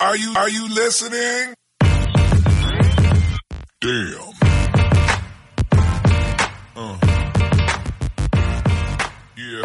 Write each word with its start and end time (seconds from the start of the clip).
Are 0.00 0.16
you 0.16 0.32
are 0.36 0.48
you 0.48 0.68
listening? 0.68 1.54
Damn. 3.80 4.30
Uh. 6.76 6.96
Yeah. 9.36 9.62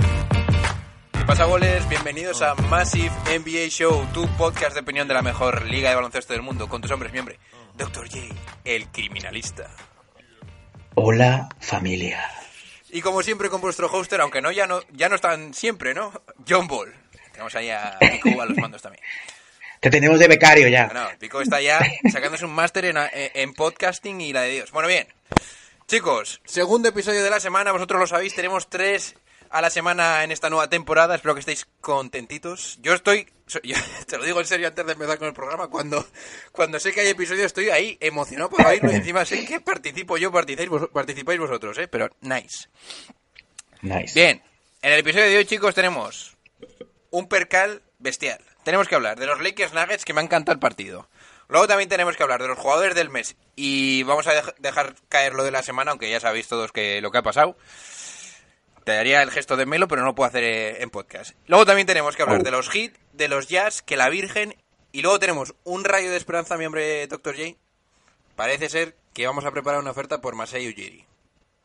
¿Qué 1.12 1.26
pasa, 1.28 1.46
goles? 1.46 1.88
Bienvenidos 1.88 2.42
a 2.42 2.56
Massive 2.56 3.12
NBA 3.30 3.70
Show, 3.70 4.08
tu 4.12 4.28
podcast 4.30 4.74
de 4.74 4.80
opinión 4.80 5.08
de 5.08 5.14
la 5.14 5.22
mejor 5.22 5.68
liga 5.68 5.90
de 5.90 5.96
baloncesto 5.98 6.34
del 6.34 6.42
mundo, 6.42 6.68
con 6.68 6.82
tus 6.82 6.90
hombres 6.90 7.14
miembros. 7.14 7.38
Dr. 7.78 8.10
J, 8.10 8.34
el 8.66 8.88
criminalista. 8.88 9.70
Hola 10.96 11.48
familia. 11.60 12.28
Y 12.90 13.02
como 13.02 13.22
siempre 13.22 13.52
con 13.52 13.62
vuestro 13.62 13.88
hoster, 13.88 14.20
aunque 14.22 14.42
no 14.42 14.52
ya 14.52 14.66
no 14.66 14.82
ya 14.94 15.10
no 15.10 15.16
están 15.16 15.54
siempre, 15.54 15.94
¿no? 15.94 16.12
John 16.50 16.66
Ball. 16.66 16.92
Tenemos 17.34 17.54
ahí 17.54 17.70
a 17.70 18.00
Pico 18.00 18.42
a 18.42 18.48
los 18.48 18.58
mandos 18.58 18.82
también. 18.82 19.04
Te 19.84 19.90
tenemos 19.90 20.18
de 20.18 20.28
becario 20.30 20.68
ya. 20.70 20.88
No, 20.94 21.08
Pico 21.20 21.42
está 21.42 21.60
ya 21.62 21.80
sacándose 22.12 22.46
un 22.46 22.54
máster 22.54 22.86
en, 22.86 22.96
en 23.14 23.54
podcasting 23.54 24.22
y 24.22 24.32
la 24.32 24.42
de 24.44 24.52
Dios. 24.52 24.72
Bueno, 24.72 24.88
bien. 24.88 25.08
Chicos, 25.88 26.42
segundo 26.46 26.88
episodio 26.88 27.22
de 27.22 27.30
la 27.30 27.42
semana, 27.42 27.74
vosotros 27.74 28.00
lo 28.00 28.08
sabéis, 28.08 28.34
tenemos 28.34 28.70
tres 28.70 29.16
a 29.50 29.62
la 29.62 29.70
semana 29.70 30.24
en 30.24 30.32
esta 30.32 30.50
nueva 30.50 30.70
temporada. 30.70 31.16
Espero 31.16 31.34
que 31.34 31.42
estéis 31.42 31.68
contentitos. 31.82 32.80
Yo 32.82 32.94
estoy, 32.94 33.28
yo 33.62 33.76
te 34.08 34.18
lo 34.18 34.24
digo 34.24 34.40
en 34.40 34.46
serio 34.48 34.70
antes 34.70 34.86
de 34.86 34.94
empezar 34.94 35.18
con 35.20 35.28
el 35.28 35.34
programa, 35.34 35.68
cuando, 35.68 36.08
cuando 36.54 36.80
sé 36.80 36.94
que 36.94 37.02
hay 37.02 37.10
episodios 37.10 37.48
estoy 37.48 37.70
ahí 37.70 37.98
emocionado 38.00 38.50
por 38.50 38.66
oírlo 38.66 38.90
y 38.90 38.96
encima 38.96 39.26
sé 39.26 39.46
que 39.46 39.60
participo 39.60 40.16
yo, 40.18 40.32
participáis, 40.32 40.70
vos- 40.70 40.90
participáis 40.94 41.40
vosotros, 41.42 41.78
¿eh? 41.78 41.90
Pero 41.90 42.10
nice. 42.22 42.70
Nice. 43.82 44.14
Bien, 44.18 44.42
en 44.82 44.94
el 44.94 45.00
episodio 45.00 45.26
de 45.26 45.38
hoy, 45.38 45.46
chicos, 45.46 45.76
tenemos 45.76 46.38
un 47.14 47.28
percal 47.28 47.84
bestial. 48.00 48.40
Tenemos 48.64 48.88
que 48.88 48.96
hablar 48.96 49.20
de 49.20 49.28
los 49.28 49.40
Lakers 49.40 49.72
Nuggets, 49.74 50.04
que 50.04 50.14
me 50.14 50.22
ha 50.22 50.24
encantado 50.24 50.54
el 50.54 50.60
partido. 50.60 51.08
Luego 51.48 51.68
también 51.68 51.90
tenemos 51.90 52.18
que 52.18 52.24
hablar 52.24 52.42
de 52.42 52.48
los 52.48 52.58
jugadores 52.58 52.96
del 52.96 53.10
mes. 53.12 53.36
Y 53.56 54.02
vamos 54.04 54.26
a 54.26 54.34
dej- 54.34 54.56
dejar 54.58 54.96
caer 55.10 55.34
lo 55.36 55.44
de 55.44 55.52
la 55.52 55.62
semana, 55.62 55.92
aunque 55.92 56.10
ya 56.10 56.20
sabéis 56.20 56.48
todos 56.48 56.72
que 56.72 57.02
lo 57.02 57.12
que 57.12 57.20
ha 57.20 57.24
pasado. 57.24 57.56
Te 58.84 58.94
daría 58.94 59.22
el 59.22 59.30
gesto 59.32 59.56
de 59.58 59.66
Melo, 59.68 59.88
pero 59.88 60.02
no 60.02 60.08
lo 60.08 60.16
puedo 60.16 60.28
hacer 60.28 60.44
eh, 60.44 60.82
en 60.82 60.90
podcast. 60.90 61.36
Luego 61.46 61.66
también 61.68 61.86
tenemos 61.88 62.16
que 62.16 62.24
hablar 62.24 62.42
Oh. 62.42 62.44
de 62.44 62.52
los 62.52 62.74
hits, 62.74 62.98
de 63.14 63.28
los 63.28 63.48
jazz, 63.48 63.82
que 63.84 63.96
la 63.96 64.10
Virgen. 64.10 64.56
Y 64.92 65.02
luego 65.04 65.20
tenemos 65.20 65.54
un 65.64 65.84
rayo 65.84 66.10
de 66.10 66.18
esperanza, 66.18 66.58
mi 66.58 66.66
hombre 66.66 67.06
Dr. 67.08 67.36
J. 67.38 67.56
Parece 68.36 68.70
ser 68.70 68.96
que 69.14 69.28
vamos 69.28 69.46
a 69.46 69.52
preparar 69.52 69.80
una 69.82 69.92
oferta 69.92 70.20
por 70.22 70.36
Masai 70.36 70.68
Ujiri. 70.68 71.06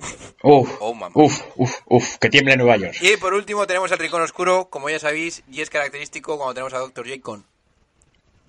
Uf, 0.01 0.71
Oh, 0.81 0.97
uf, 1.15 1.43
uf, 1.57 1.81
uf, 1.87 2.17
que 2.19 2.29
tiemble 2.29 2.57
Nueva 2.57 2.77
York. 2.77 2.97
Y 3.01 3.17
por 3.17 3.35
último 3.35 3.67
tenemos 3.67 3.91
el 3.91 3.99
rincón 3.99 4.23
oscuro, 4.23 4.69
como 4.71 4.89
ya 4.89 4.99
sabéis, 5.01 5.43
y 5.51 5.61
es 5.61 5.71
característico 5.71 6.37
cuando 6.37 6.55
tenemos 6.55 6.73
a 6.75 6.79
Dr. 6.79 7.09
J 7.09 7.21
con 7.21 7.45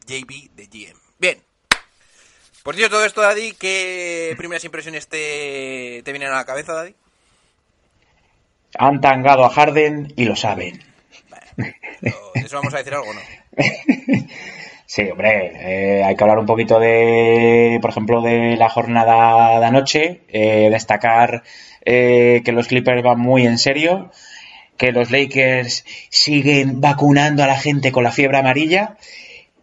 JB 0.05 0.52
de 0.55 0.67
GM. 0.67 1.00
Bien. 1.17 1.42
Por 2.64 2.75
dicho 2.75 2.89
todo 2.89 3.05
esto, 3.05 3.22
Daddy, 3.22 3.53
¿qué 3.53 4.36
primeras 4.38 4.64
impresiones 4.64 5.08
te, 5.08 6.02
te 6.03 6.11
vienen 6.11 6.30
a 6.30 6.36
la 6.36 6.45
cabeza, 6.45 6.73
Daddy? 6.73 6.94
Han 8.77 9.02
tangado 9.02 9.43
a 9.45 9.49
Harden 9.49 10.14
y 10.16 10.26
lo 10.26 10.36
saben. 10.36 10.83
¿O 11.58 12.31
¿De 12.36 12.42
eso 12.42 12.58
vamos 12.58 12.73
a 12.73 12.77
decir 12.77 12.93
algo 12.93 13.14
no? 13.14 13.21
Sí, 14.89 15.04
hombre, 15.04 15.52
eh, 15.54 16.04
hay 16.04 16.16
que 16.16 16.23
hablar 16.23 16.39
un 16.39 16.48
poquito 16.48 16.80
de, 16.80 17.77
por 17.80 17.92
ejemplo, 17.92 18.23
de 18.23 18.58
la 18.58 18.70
jornada 18.70 19.60
de 19.60 19.66
anoche, 19.67 20.22
eh, 20.30 20.70
destacar 20.72 21.44
eh, 21.86 22.42
que 22.44 22.52
los 22.52 22.67
Clippers 22.67 23.04
van 23.04 23.20
muy 23.20 23.45
en 23.45 23.60
serio, 23.60 24.10
que 24.78 24.92
los 24.92 25.11
Lakers 25.11 25.86
siguen 26.10 26.82
vacunando 26.82 27.44
a 27.44 27.45
la 27.45 27.60
gente 27.60 27.92
con 27.92 28.04
la 28.04 28.11
fiebre 28.11 28.39
amarilla 28.39 28.98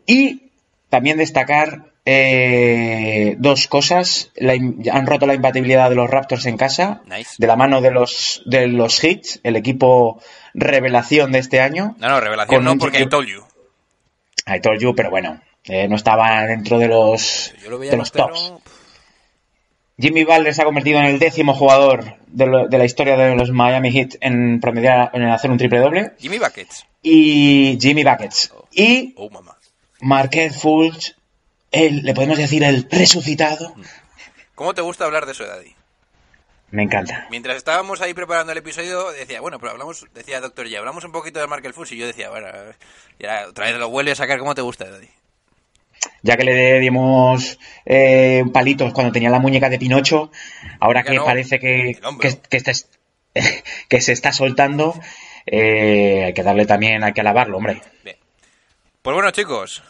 y 0.06 0.42
también 0.90 1.18
destacar 1.18 1.86
eh, 2.04 3.34
dos 3.38 3.66
cosas. 3.66 4.30
La 4.36 4.52
han 4.52 5.06
roto 5.08 5.26
la 5.26 5.34
imbatibilidad 5.34 5.90
de 5.90 5.96
los 5.96 6.08
Raptors 6.08 6.46
en 6.46 6.56
casa, 6.56 7.02
Nice. 7.06 7.34
de 7.38 7.48
la 7.48 7.56
mano 7.56 7.80
de 7.80 7.90
los, 7.90 8.44
de 8.46 8.68
los 8.68 9.02
Hits, 9.02 9.40
el 9.42 9.56
equipo 9.56 10.22
revelación 10.54 11.32
de 11.32 11.40
este 11.40 11.60
año. 11.60 11.96
No, 11.98 12.10
no, 12.10 12.20
revelación 12.20 12.62
no, 12.62 12.78
porque 12.78 13.00
I 13.00 13.08
told 13.08 13.26
you. 13.26 13.45
I 14.46 14.60
told 14.60 14.80
you, 14.80 14.94
pero 14.94 15.10
bueno, 15.10 15.40
eh, 15.64 15.88
no 15.88 15.96
estaba 15.96 16.46
dentro 16.46 16.78
de 16.78 16.88
los, 16.88 17.52
Yo 17.62 17.70
lo 17.70 17.78
veía 17.78 17.90
de 17.90 17.96
los 17.96 18.12
tops. 18.12 18.52
Jimmy 19.98 20.24
Butler 20.24 20.54
se 20.54 20.60
ha 20.62 20.64
convertido 20.66 20.98
en 20.98 21.06
el 21.06 21.18
décimo 21.18 21.54
jugador 21.54 22.16
de, 22.26 22.46
lo- 22.46 22.68
de 22.68 22.78
la 22.78 22.84
historia 22.84 23.16
de 23.16 23.34
los 23.34 23.50
Miami 23.50 23.90
Heat 23.90 24.16
en 24.20 24.60
promediar, 24.60 25.10
en 25.14 25.24
hacer 25.24 25.50
un 25.50 25.56
triple 25.58 25.78
doble. 25.78 26.12
Jimmy 26.18 26.38
Buckets. 26.38 26.86
Y 27.02 27.78
Jimmy 27.80 28.04
Buckets. 28.04 28.52
Y 28.72 29.14
Oh, 29.16 29.30
mamá. 29.30 29.56
Marquette 30.00 30.52
Fultz, 30.52 31.16
el, 31.70 32.02
le 32.02 32.12
podemos 32.14 32.36
decir 32.36 32.62
el 32.62 32.86
resucitado. 32.90 33.74
¿Cómo 34.54 34.74
te 34.74 34.82
gusta 34.82 35.06
hablar 35.06 35.24
de 35.24 35.32
eso, 35.32 35.46
Daddy? 35.46 35.74
Me 36.70 36.82
encanta. 36.82 37.26
Mientras 37.30 37.56
estábamos 37.56 38.00
ahí 38.00 38.12
preparando 38.12 38.52
el 38.52 38.58
episodio, 38.58 39.12
decía, 39.12 39.40
bueno, 39.40 39.58
pero 39.58 39.72
hablamos, 39.72 40.04
decía 40.12 40.40
Doctor 40.40 40.66
ya, 40.66 40.80
hablamos 40.80 41.04
un 41.04 41.12
poquito 41.12 41.38
de 41.38 41.46
Markel 41.46 41.72
Fultz 41.72 41.92
y 41.92 41.96
yo 41.96 42.06
decía, 42.06 42.30
bueno, 42.30 42.48
ya 43.18 43.46
otra 43.48 43.66
vez 43.66 43.76
lo 43.76 43.88
vuelve 43.88 44.12
a 44.12 44.16
sacar, 44.16 44.38
¿cómo 44.38 44.54
te 44.54 44.62
gusta, 44.62 44.90
Daddy? 44.90 45.08
Ya 46.22 46.36
que 46.36 46.44
le 46.44 46.80
dimos 46.80 47.58
eh, 47.84 48.44
palitos 48.52 48.92
cuando 48.92 49.12
tenía 49.12 49.30
la 49.30 49.38
muñeca 49.38 49.68
de 49.68 49.78
Pinocho, 49.78 50.30
ahora 50.80 51.02
que 51.04 51.14
no, 51.14 51.24
parece 51.24 51.58
que, 51.58 51.98
que, 52.20 52.38
que 52.50 52.72
que 53.88 54.00
se 54.00 54.12
está 54.12 54.32
soltando, 54.32 54.94
eh, 55.46 56.24
hay 56.26 56.34
que 56.34 56.42
darle 56.42 56.66
también, 56.66 57.04
hay 57.04 57.12
que 57.12 57.20
alabarlo, 57.20 57.58
hombre. 57.58 57.80
Bien. 58.02 58.16
Pues 59.02 59.14
bueno, 59.14 59.30
chicos, 59.30 59.82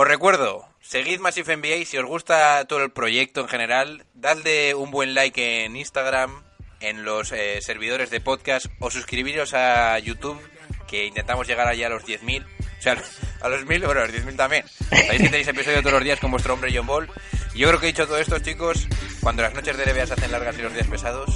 os 0.00 0.06
recuerdo, 0.06 0.64
seguid 0.80 1.18
Massive 1.18 1.56
NBA 1.56 1.84
si 1.84 1.98
os 1.98 2.06
gusta 2.06 2.64
todo 2.66 2.84
el 2.84 2.92
proyecto 2.92 3.40
en 3.40 3.48
general, 3.48 4.06
dadle 4.14 4.76
un 4.76 4.92
buen 4.92 5.12
like 5.12 5.64
en 5.64 5.74
Instagram, 5.74 6.44
en 6.78 7.04
los 7.04 7.32
eh, 7.32 7.58
servidores 7.62 8.08
de 8.08 8.20
podcast 8.20 8.66
o 8.78 8.92
suscribiros 8.92 9.54
a 9.54 9.98
YouTube, 9.98 10.40
que 10.86 11.06
intentamos 11.06 11.48
llegar 11.48 11.66
allá 11.66 11.88
a 11.88 11.90
los 11.90 12.04
10.000. 12.04 12.46
O 12.46 12.80
sea, 12.80 12.92
a 13.40 13.48
los 13.48 13.66
1.000, 13.66 13.86
bueno, 13.86 14.02
a 14.02 14.06
los 14.06 14.14
10.000 14.14 14.36
también. 14.36 14.64
Sabéis 14.68 15.20
que 15.20 15.30
tenéis 15.30 15.48
episodio 15.48 15.80
todos 15.80 15.94
los 15.94 16.04
días 16.04 16.20
con 16.20 16.30
vuestro 16.30 16.54
hombre 16.54 16.70
John 16.72 16.86
Ball. 16.86 17.10
Yo 17.56 17.66
creo 17.66 17.80
que 17.80 17.86
he 17.86 17.92
dicho 17.92 18.06
todo 18.06 18.18
esto, 18.18 18.38
chicos, 18.38 18.86
cuando 19.20 19.42
las 19.42 19.52
noches 19.52 19.76
de 19.76 19.84
NBA 19.84 20.06
se 20.06 20.12
hacen 20.12 20.30
largas 20.30 20.56
y 20.60 20.62
los 20.62 20.74
días 20.74 20.86
pesados, 20.86 21.28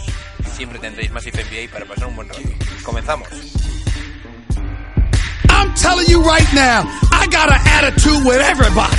siempre 0.55 0.79
tendréis 0.79 1.11
Massive 1.11 1.43
NBA 1.43 1.73
para 1.73 1.85
pasar 1.85 2.07
un 2.07 2.15
buen 2.15 2.29
rato. 2.29 2.43
Comenzamos. 2.85 3.29
Telling 5.77 6.07
you 6.07 6.23
right 6.23 6.47
now, 6.55 6.83
I 7.13 7.27
got 7.31 7.51
an 7.51 7.61
attitude 7.65 8.25
with 8.25 8.41
everybody. 8.41 8.97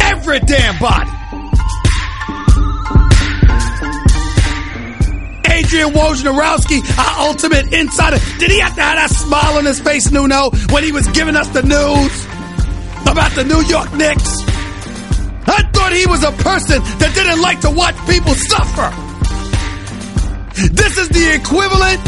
Every 0.00 0.40
damn 0.40 0.78
body. 0.78 1.10
Adrian 5.52 5.90
Wojnarowski, 5.90 6.80
our 6.98 7.28
ultimate 7.28 7.72
insider. 7.72 8.18
Did 8.38 8.50
he 8.50 8.60
have 8.60 8.74
to 8.74 8.82
have 8.82 8.96
that 8.96 9.10
smile 9.10 9.58
on 9.58 9.64
his 9.64 9.80
face, 9.80 10.10
Nuno, 10.10 10.50
when 10.70 10.82
he 10.84 10.92
was 10.92 11.06
giving 11.08 11.36
us 11.36 11.48
the 11.48 11.62
news 11.62 12.24
about 13.10 13.32
the 13.32 13.44
New 13.44 13.62
York 13.68 13.92
Knicks? 13.94 14.42
I 15.46 15.62
thought 15.72 15.92
he 15.92 16.06
was 16.06 16.24
a 16.24 16.32
person 16.32 16.82
that 16.98 17.12
didn't 17.14 17.40
like 17.40 17.60
to 17.60 17.70
watch 17.70 17.96
people 18.08 18.34
suffer. 18.34 18.88
This 20.72 20.98
is 20.98 21.08
the 21.08 21.34
equivalent 21.34 22.00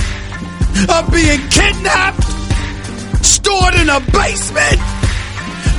of 0.91 1.11
being 1.13 1.41
kidnapped 1.49 2.44
stored 3.35 3.75
in 3.75 3.89
a 3.89 3.99
basement, 4.15 4.79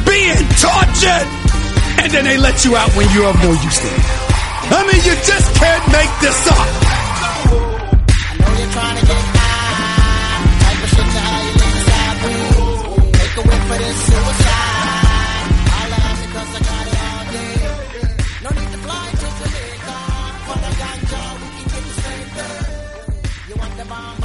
being 0.05 0.43
tortured, 0.59 1.27
and 2.03 2.11
then 2.11 2.25
they 2.25 2.37
let 2.37 2.65
you 2.65 2.75
out 2.75 2.91
when 2.97 3.07
you're 3.13 3.29
of 3.29 3.35
no 3.41 3.51
use 3.51 3.79
to 3.79 3.87
them. 3.87 4.03
I 4.75 4.83
mean, 4.83 5.01
you 5.07 5.15
just 5.23 5.55
can't 5.55 5.91
make 5.91 6.11
this 6.19 6.47
up. 6.51 6.95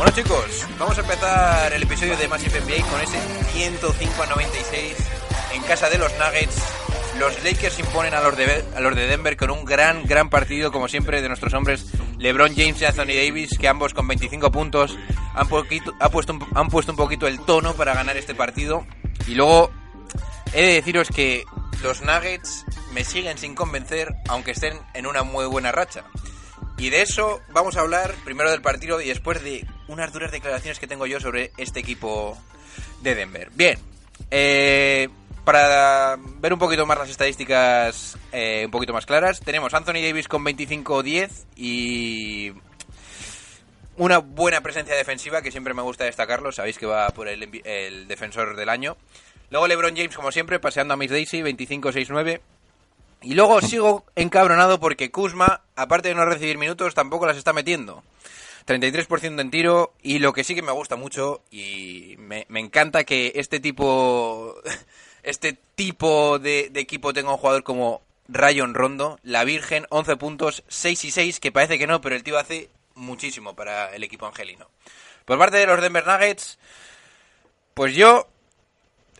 Bueno 0.00 0.14
chicos, 0.16 0.66
vamos 0.78 0.96
a 0.96 1.02
empezar 1.02 1.72
el 1.74 1.82
episodio 1.82 2.16
de 2.16 2.26
Massive 2.26 2.58
NBA 2.62 2.90
con 2.90 3.02
ese 3.02 3.20
105 3.52 4.22
a 4.22 4.26
96 4.28 4.96
en 5.52 5.62
casa 5.64 5.90
de 5.90 5.98
los 5.98 6.10
Nuggets 6.18 6.56
los 7.18 7.44
Lakers 7.44 7.78
imponen 7.80 8.14
a 8.14 8.22
los, 8.22 8.34
de, 8.34 8.64
a 8.74 8.80
los 8.80 8.96
de 8.96 9.06
Denver 9.06 9.36
con 9.36 9.50
un 9.50 9.62
gran, 9.66 10.06
gran 10.06 10.30
partido, 10.30 10.72
como 10.72 10.88
siempre, 10.88 11.20
de 11.20 11.28
nuestros 11.28 11.52
hombres 11.52 11.84
LeBron 12.16 12.56
James 12.56 12.80
y 12.80 12.86
Anthony 12.86 13.08
Davis, 13.08 13.58
que 13.58 13.68
ambos 13.68 13.92
con 13.92 14.08
25 14.08 14.50
puntos 14.50 14.96
han, 15.34 15.46
puesto 15.46 16.32
un, 16.32 16.46
han 16.54 16.68
puesto 16.68 16.92
un 16.92 16.96
poquito 16.96 17.26
el 17.26 17.38
tono 17.38 17.74
para 17.74 17.92
ganar 17.92 18.16
este 18.16 18.34
partido. 18.34 18.86
Y 19.26 19.34
luego, 19.34 19.70
he 20.54 20.62
de 20.62 20.72
deciros 20.76 21.08
que 21.08 21.44
los 21.82 22.00
Nuggets 22.00 22.64
me 22.94 23.04
siguen 23.04 23.36
sin 23.36 23.54
convencer, 23.54 24.14
aunque 24.28 24.52
estén 24.52 24.78
en 24.94 25.06
una 25.06 25.24
muy 25.24 25.44
buena 25.44 25.72
racha. 25.72 26.04
Y 26.80 26.88
de 26.88 27.02
eso 27.02 27.42
vamos 27.50 27.76
a 27.76 27.80
hablar 27.80 28.14
primero 28.24 28.50
del 28.50 28.62
partido 28.62 29.02
y 29.02 29.08
después 29.08 29.44
de 29.44 29.66
unas 29.86 30.14
duras 30.14 30.32
declaraciones 30.32 30.78
que 30.78 30.86
tengo 30.86 31.04
yo 31.04 31.20
sobre 31.20 31.52
este 31.58 31.78
equipo 31.78 32.38
de 33.02 33.14
Denver. 33.14 33.50
Bien, 33.54 33.78
eh, 34.30 35.10
para 35.44 36.16
ver 36.16 36.54
un 36.54 36.58
poquito 36.58 36.86
más 36.86 36.96
las 36.96 37.10
estadísticas 37.10 38.16
eh, 38.32 38.62
un 38.64 38.70
poquito 38.70 38.94
más 38.94 39.04
claras, 39.04 39.40
tenemos 39.40 39.74
Anthony 39.74 40.00
Davis 40.02 40.26
con 40.26 40.42
25-10 40.42 41.44
y 41.54 42.54
una 43.98 44.16
buena 44.16 44.62
presencia 44.62 44.94
defensiva 44.94 45.42
que 45.42 45.50
siempre 45.50 45.74
me 45.74 45.82
gusta 45.82 46.04
destacarlo, 46.04 46.50
sabéis 46.50 46.78
que 46.78 46.86
va 46.86 47.10
por 47.10 47.28
el, 47.28 47.60
el 47.62 48.08
defensor 48.08 48.56
del 48.56 48.70
año. 48.70 48.96
Luego 49.50 49.66
LeBron 49.66 49.94
James, 49.94 50.16
como 50.16 50.32
siempre, 50.32 50.58
paseando 50.58 50.94
a 50.94 50.96
Miss 50.96 51.10
Daisy, 51.10 51.42
25-6-9. 51.42 52.40
Y 53.22 53.34
luego 53.34 53.60
sigo 53.60 54.04
encabronado 54.16 54.80
porque 54.80 55.10
Kuzma, 55.10 55.62
aparte 55.76 56.08
de 56.08 56.14
no 56.14 56.24
recibir 56.24 56.56
minutos, 56.56 56.94
tampoco 56.94 57.26
las 57.26 57.36
está 57.36 57.52
metiendo. 57.52 58.02
33% 58.66 59.40
en 59.40 59.50
tiro 59.50 59.92
y 60.02 60.20
lo 60.20 60.32
que 60.32 60.44
sí 60.44 60.54
que 60.54 60.62
me 60.62 60.72
gusta 60.72 60.96
mucho 60.96 61.42
y 61.50 62.14
me, 62.18 62.46
encanta 62.54 63.04
que 63.04 63.32
este 63.34 63.58
tipo 63.58 64.54
este 65.22 65.58
tipo 65.74 66.38
de, 66.38 66.68
de, 66.70 66.80
equipo 66.80 67.12
tenga 67.12 67.32
un 67.32 67.38
jugador 67.38 67.62
como 67.62 68.02
Rayon 68.28 68.74
Rondo, 68.74 69.18
la 69.22 69.44
Virgen, 69.44 69.86
11 69.90 70.16
puntos, 70.16 70.62
6 70.68 71.04
y 71.04 71.10
6, 71.10 71.40
que 71.40 71.52
parece 71.52 71.78
que 71.78 71.86
no, 71.86 72.00
pero 72.00 72.14
el 72.14 72.22
tío 72.22 72.38
hace 72.38 72.70
muchísimo 72.94 73.54
para 73.54 73.94
el 73.94 74.04
equipo 74.04 74.26
angelino. 74.26 74.68
Por 75.24 75.38
parte 75.38 75.56
de 75.56 75.66
los 75.66 75.80
Denver 75.80 76.06
Nuggets, 76.06 76.58
pues 77.74 77.94
yo 77.94 78.28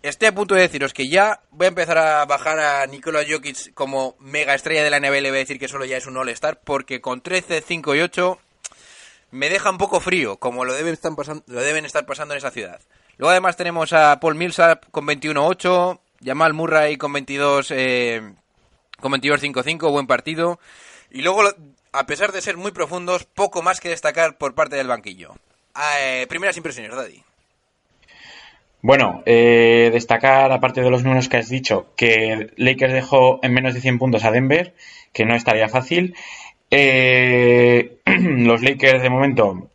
estoy 0.03 0.29
a 0.29 0.35
punto 0.35 0.55
de 0.55 0.63
deciros 0.63 0.93
que 0.93 1.09
ya 1.09 1.41
voy 1.51 1.67
a 1.67 1.69
empezar 1.69 1.99
a 1.99 2.25
bajar 2.25 2.59
a 2.59 2.87
Nikola 2.87 3.25
Jokic 3.29 3.75
como 3.75 4.17
mega 4.21 4.55
estrella 4.55 4.83
de 4.83 4.91
la 4.91 5.01
NBA. 5.01 5.21
Le 5.21 5.31
voy 5.31 5.39
a 5.39 5.41
decir 5.41 5.59
que 5.59 5.69
solo 5.69 5.85
ya 5.85 5.97
es 5.97 6.07
un 6.07 6.17
All-Star, 6.17 6.61
porque 6.65 7.01
con 7.01 7.21
13, 7.21 7.63
5 7.67 7.95
y 7.95 8.01
8 8.01 8.39
me 9.33 9.49
deja 9.49 9.71
un 9.71 9.79
poco 9.79 10.01
frío, 10.01 10.39
como 10.39 10.65
lo 10.65 10.75
deben 10.75 10.93
estar 10.93 11.15
pasando, 11.15 11.45
lo 11.47 11.61
deben 11.61 11.85
estar 11.85 12.07
pasando 12.07 12.35
en 12.35 12.39
esa 12.39 12.51
ciudad. 12.51 12.81
Luego 13.17 13.31
además 13.31 13.57
tenemos 13.57 13.93
a 13.93 14.19
Paul 14.19 14.35
Millsap 14.35 14.91
con 14.91 15.07
21-8, 15.07 16.01
Jamal 16.25 16.55
Murray 16.55 16.97
con 16.97 17.13
22 17.13 17.71
eh, 17.71 18.35
con 19.01 19.13
22-5-5, 19.13 19.91
buen 19.91 20.07
partido. 20.07 20.59
Y 21.11 21.23
luego, 21.23 21.43
a 21.93 22.07
pesar 22.07 22.33
de 22.33 22.41
ser 22.41 22.57
muy 22.57 22.73
profundos, 22.73 23.25
poco 23.25 23.63
más 23.63 23.81
que 23.81 23.89
destacar 23.89 24.39
por 24.39 24.55
parte 24.55 24.77
del 24.77 24.89
banquillo. 24.89 25.35
Eh, 26.01 26.27
primeras 26.29 26.57
impresiones, 26.57 26.95
Daddy. 26.95 27.23
Bueno, 28.83 29.23
eh, 29.27 29.91
destacar, 29.93 30.53
aparte 30.53 30.83
de 30.83 30.91
los 30.91 31.05
números 31.05 31.29
que 31.29 31.37
has 31.37 31.49
dicho, 31.49 31.89
que 31.97 32.51
Lakers 32.57 32.93
dejó 32.93 33.39
en 33.43 33.53
menos 33.53 33.75
de 33.75 33.81
100 33.81 33.99
puntos 33.99 34.25
a 34.25 34.31
Denver, 34.31 34.75
que 35.13 35.27
no 35.27 35.35
estaría 35.35 35.69
fácil. 35.69 36.15
Eh, 36.71 37.99
los 38.07 38.63
Lakers, 38.63 39.03
de 39.03 39.11
momento, 39.11 39.71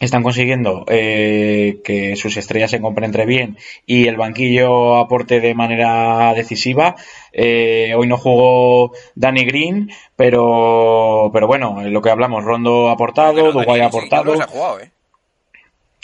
están 0.00 0.22
consiguiendo 0.22 0.84
eh, 0.88 1.80
que 1.82 2.16
sus 2.16 2.36
estrellas 2.36 2.70
se 2.70 2.76
entre 2.76 3.24
bien 3.24 3.56
y 3.86 4.08
el 4.08 4.16
banquillo 4.16 4.96
aporte 4.96 5.40
de 5.40 5.54
manera 5.54 6.34
decisiva. 6.34 6.96
Eh, 7.32 7.94
hoy 7.96 8.06
no 8.06 8.18
jugó 8.18 8.92
Danny 9.14 9.44
Green, 9.44 9.90
pero, 10.14 11.30
pero 11.32 11.46
bueno, 11.46 11.82
lo 11.82 12.02
que 12.02 12.10
hablamos, 12.10 12.44
Rondo 12.44 12.88
ha 12.88 12.92
aportado, 12.92 13.52
Duguay 13.52 13.80
ha 13.80 13.86
aportado. 13.86 14.36
Sí, 14.36 14.42
ha 14.42 14.46
jugado, 14.46 14.80
¿eh? 14.80 14.90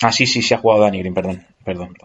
Ah, 0.01 0.11
sí, 0.11 0.27
sí, 0.27 0.43
sí 0.43 0.55
ha 0.55 0.59
jugado 0.59 0.83
Danny 0.83 0.99
Green, 0.99 1.15
perdón, 1.15 1.47
perdón. 1.65 1.97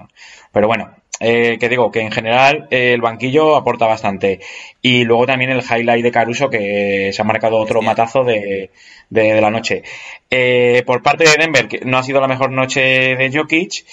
Pero 0.52 0.68
bueno, 0.68 0.94
eh, 1.20 1.58
que 1.60 1.70
digo 1.70 1.92
que 1.92 2.02
en 2.02 2.12
general 2.12 2.68
eh, 2.70 2.94
el 2.94 3.02
banquillo 3.02 3.56
aporta 3.56 3.88
bastante. 3.88 4.40
Y 4.82 5.04
luego 5.04 5.26
también 5.26 5.52
el 5.52 5.64
highlight 5.64 6.04
de 6.04 6.12
Caruso, 6.12 6.50
que 6.50 7.12
se 7.14 7.22
ha 7.22 7.26
marcado 7.26 7.58
otro 7.58 7.82
matazo 7.82 8.24
de, 8.24 8.72
de, 9.10 9.42
la 9.42 9.50
noche. 9.50 9.84
Eh, 10.30 10.84
por 10.86 11.02
parte 11.02 11.24
de 11.24 11.38
Denver, 11.38 11.68
que 11.68 11.82
no 11.86 11.98
ha 11.98 12.04
sido 12.04 12.22
la 12.22 12.28
mejor 12.28 12.52
noche 12.52 12.82
de 13.16 13.32
Jokic, 13.34 13.86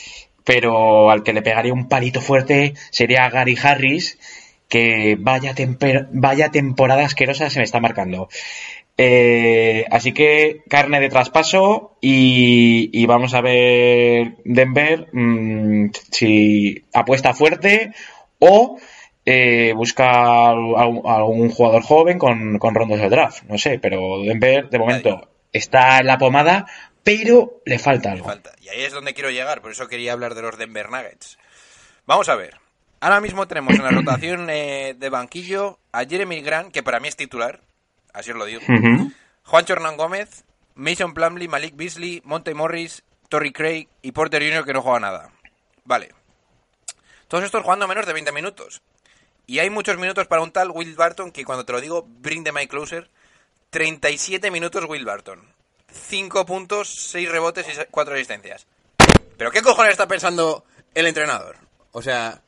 pero 0.44 1.10
al 1.10 1.22
que 1.22 1.32
le 1.32 1.42
pegaría 1.42 1.72
un 1.72 1.88
palito 1.88 2.20
fuerte 2.20 2.74
sería 2.90 3.30
Gary 3.30 3.56
Harris, 3.60 4.18
que 4.68 5.16
vaya, 5.18 5.54
vaya 6.10 6.50
temporada 6.50 7.04
asquerosa 7.04 7.48
se 7.48 7.58
me 7.58 7.64
está 7.64 7.80
marcando. 7.80 8.28
Eh, 8.96 9.84
así 9.90 10.12
que 10.12 10.62
carne 10.68 11.00
de 11.00 11.08
traspaso 11.08 11.96
y, 12.00 13.04
vamos 13.06 13.34
a 13.34 13.40
ver 13.40 14.36
Denver 14.44 15.08
mmm, 15.12 15.88
si 16.12 16.84
apuesta 16.92 17.34
fuerte 17.34 17.92
o 18.38 18.78
eh, 19.26 19.72
busca 19.74 20.50
algún 20.50 21.50
jugador 21.50 21.82
joven 21.82 22.18
con, 22.18 22.58
con 22.58 22.74
rondos 22.74 23.00
de 23.00 23.08
draft. 23.08 23.42
No 23.44 23.58
sé, 23.58 23.78
pero 23.80 24.22
Denver 24.22 24.68
de 24.68 24.78
momento 24.78 25.28
está 25.52 25.98
en 25.98 26.06
la 26.06 26.18
pomada, 26.18 26.66
pero 27.02 27.62
le 27.64 27.78
falta 27.78 28.12
algo. 28.12 28.26
falta. 28.26 28.52
Y 28.60 28.68
ahí 28.68 28.82
es 28.82 28.92
donde 28.92 29.14
quiero 29.14 29.30
llegar, 29.30 29.60
por 29.60 29.72
eso 29.72 29.88
quería 29.88 30.12
hablar 30.12 30.34
de 30.34 30.42
los 30.42 30.56
Denver 30.56 30.90
Nuggets. 30.90 31.38
Vamos 32.06 32.28
a 32.28 32.36
ver. 32.36 32.58
Ahora 33.00 33.20
mismo 33.20 33.46
tenemos 33.46 33.74
en 33.74 33.84
la 33.84 33.90
rotación 33.90 34.48
eh, 34.50 34.94
de 34.96 35.08
banquillo 35.10 35.78
a 35.92 36.04
Jeremy 36.04 36.40
Grant, 36.40 36.72
que 36.72 36.82
para 36.82 37.00
mí 37.00 37.08
es 37.08 37.16
titular, 37.16 37.60
así 38.14 38.30
os 38.30 38.36
lo 38.38 38.46
digo. 38.46 38.60
Juan 39.44 39.64
Hernán 39.68 39.98
Gómez, 39.98 40.44
Mason 40.74 41.12
Plumley, 41.12 41.48
Malik 41.48 41.76
Beasley, 41.76 42.22
Monte 42.24 42.54
Morris, 42.54 43.02
Torrey 43.28 43.52
Craig 43.52 43.88
y 44.00 44.12
Porter 44.12 44.42
Jr. 44.42 44.64
que 44.64 44.72
no 44.72 44.80
juega 44.80 45.00
nada. 45.00 45.30
Vale. 45.84 46.14
Todos 47.28 47.44
estos 47.44 47.62
jugando 47.62 47.86
menos 47.86 48.06
de 48.06 48.12
20 48.12 48.32
minutos. 48.32 48.82
Y 49.46 49.58
hay 49.58 49.68
muchos 49.68 49.98
minutos 49.98 50.26
para 50.26 50.42
un 50.42 50.52
tal 50.52 50.70
Will 50.70 50.94
Barton 50.94 51.30
que 51.30 51.44
cuando 51.44 51.66
te 51.66 51.72
lo 51.72 51.80
digo, 51.80 52.06
bring 52.20 52.44
the 52.44 52.52
mic 52.52 52.70
closer. 52.70 53.10
37 53.70 54.50
minutos 54.50 54.84
Will 54.88 55.04
Barton. 55.04 55.40
5 55.90 56.46
puntos, 56.46 57.08
6 57.10 57.30
rebotes 57.30 57.66
y 57.68 57.72
4 57.90 58.14
asistencias. 58.14 58.66
¿Pero 59.36 59.50
qué 59.50 59.62
cojones 59.62 59.92
está 59.92 60.08
pensando 60.08 60.64
el 60.94 61.06
entrenador? 61.06 61.56
O 61.92 62.02
sea, 62.02 62.42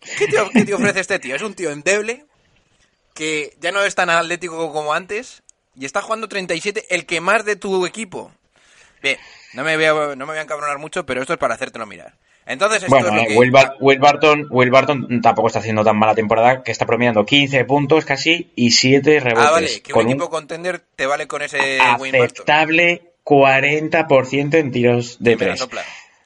¿qué 0.00 0.26
te, 0.26 0.36
¿qué 0.52 0.64
te 0.64 0.74
ofrece 0.74 1.00
este 1.00 1.18
tío? 1.18 1.36
Es 1.36 1.42
un 1.42 1.54
tío 1.54 1.70
endeble, 1.70 2.26
que 3.18 3.56
ya 3.58 3.72
no 3.72 3.82
es 3.82 3.96
tan 3.96 4.10
atlético 4.10 4.72
como 4.72 4.94
antes 4.94 5.42
y 5.74 5.86
está 5.86 6.00
jugando 6.02 6.28
37, 6.28 6.94
el 6.94 7.04
que 7.04 7.20
más 7.20 7.44
de 7.44 7.56
tu 7.56 7.84
equipo. 7.84 8.30
Bien, 9.02 9.18
no 9.54 9.64
me 9.64 9.74
voy 9.74 9.86
a, 9.86 9.92
no 10.14 10.24
me 10.24 10.32
voy 10.32 10.38
a 10.38 10.42
encabronar 10.42 10.78
mucho, 10.78 11.04
pero 11.04 11.20
esto 11.20 11.32
es 11.32 11.38
para 11.40 11.54
hacértelo 11.54 11.84
mirar. 11.84 12.14
Entonces, 12.46 12.84
esto 12.84 12.94
bueno, 12.94 13.08
es 13.08 13.14
lo 13.14 13.20
eh, 13.22 13.26
que... 13.26 13.36
Will, 13.36 13.50
Bar 13.50 13.74
Will, 13.80 13.98
Barton, 13.98 14.46
Will 14.50 14.70
Barton 14.70 15.20
tampoco 15.20 15.48
está 15.48 15.58
haciendo 15.58 15.82
tan 15.82 15.98
mala 15.98 16.14
temporada, 16.14 16.62
que 16.62 16.70
está 16.70 16.86
promediando 16.86 17.26
15 17.26 17.64
puntos 17.64 18.04
casi 18.04 18.52
y 18.54 18.70
7 18.70 19.18
rebotes. 19.18 19.48
Ah, 19.48 19.50
vale, 19.50 19.82
que 19.82 19.92
un 19.92 20.06
equipo 20.06 20.24
un 20.26 20.30
contender 20.30 20.78
te 20.78 21.06
vale 21.06 21.26
con 21.26 21.42
ese 21.42 21.80
aceptable 21.80 23.14
40% 23.24 24.54
en 24.54 24.70
tiros 24.70 25.16
de 25.18 25.32
que 25.32 25.44
3. 25.44 25.60
Me 25.60 25.82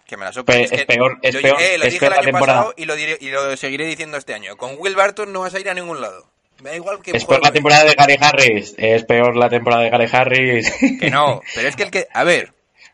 que 0.06 0.16
me 0.18 0.26
la 0.26 0.32
sopla. 0.34 0.56
es, 0.56 0.70
es, 0.72 0.84
peor, 0.84 1.18
es 1.22 1.34
lo, 1.34 1.40
peor, 1.40 1.56
eh, 1.58 1.78
lo 1.78 1.84
es 1.84 1.94
dije 1.94 2.00
peor 2.00 2.12
el 2.12 2.16
la 2.16 2.20
año 2.20 2.32
temporada. 2.32 2.58
pasado 2.58 2.74
y 2.76 2.84
lo, 2.84 2.96
diré, 2.96 3.16
y 3.18 3.30
lo 3.30 3.56
seguiré 3.56 3.86
diciendo 3.86 4.18
este 4.18 4.34
año. 4.34 4.58
Con 4.58 4.76
Will 4.78 4.94
Barton 4.94 5.32
no 5.32 5.40
vas 5.40 5.54
a 5.54 5.60
ir 5.60 5.70
a 5.70 5.74
ningún 5.74 6.02
lado. 6.02 6.31
Me 6.62 6.70
da 6.70 6.76
igual 6.76 7.02
que 7.02 7.10
es 7.10 7.24
peor 7.24 7.42
la 7.42 7.50
temporada 7.50 7.84
de 7.84 7.94
Gary 7.94 8.16
Harris. 8.20 8.74
Es 8.78 9.04
peor 9.04 9.36
la 9.36 9.48
temporada 9.48 9.82
de 9.82 9.90
Gary 9.90 10.08
Harris. 10.10 10.72
Que 11.00 11.10
no, 11.10 11.42
pero 11.54 11.68
es 11.68 11.74
que 11.74 11.82
el 11.82 11.90
que. 11.90 12.06
A 12.12 12.22
ver, 12.22 12.52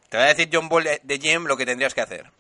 te 0.09 0.17
voy 0.17 0.25
a 0.25 0.29
decir 0.29 0.49
John 0.51 0.71
Ball 0.71 0.89
de 1.03 1.19
GM 1.19 1.47
lo 1.47 1.57
que 1.57 1.67
tendrías 1.67 1.93
que 1.93 2.01
hacer. 2.01 2.31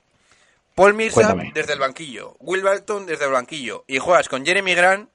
Paul 0.74 0.94
Millsap 0.94 1.38
desde 1.52 1.74
el 1.74 1.80
banquillo, 1.80 2.36
Will 2.38 2.62
Barton 2.62 3.04
desde 3.04 3.26
el 3.26 3.32
banquillo, 3.32 3.84
y 3.86 3.98
juegas 3.98 4.28
con 4.28 4.46
Jeremy 4.46 4.74
Grant. 4.74 5.10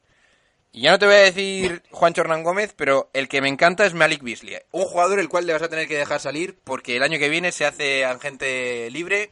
Y 0.72 0.82
ya 0.82 0.91
no 0.91 1.00
te 1.00 1.05
voy 1.05 1.15
a 1.15 1.20
decir 1.20 1.82
Juan 1.89 2.13
Hernán 2.15 2.43
Gómez, 2.43 2.74
pero 2.75 3.10
el 3.13 3.27
que 3.27 3.41
me 3.41 3.48
encanta 3.48 3.86
es 3.86 3.93
Malik 3.93 4.22
Beasley. 4.22 4.58
Un 4.72 4.86
jugador 4.86 5.20
el 5.20 5.29
cual 5.29 5.48
le 5.48 5.53
vas 5.53 5.62
a 5.62 5.70
tener 5.70 5.88
que 5.88 5.98
dejar 5.98 6.20
salir 6.20 6.58
porque 6.63 6.96
el 6.96 7.03
año 7.03 7.17
que 7.17 7.29
viene 7.29 7.51
se 7.51 7.65
hace 7.65 8.05
agente 8.05 8.89
libre. 8.91 9.32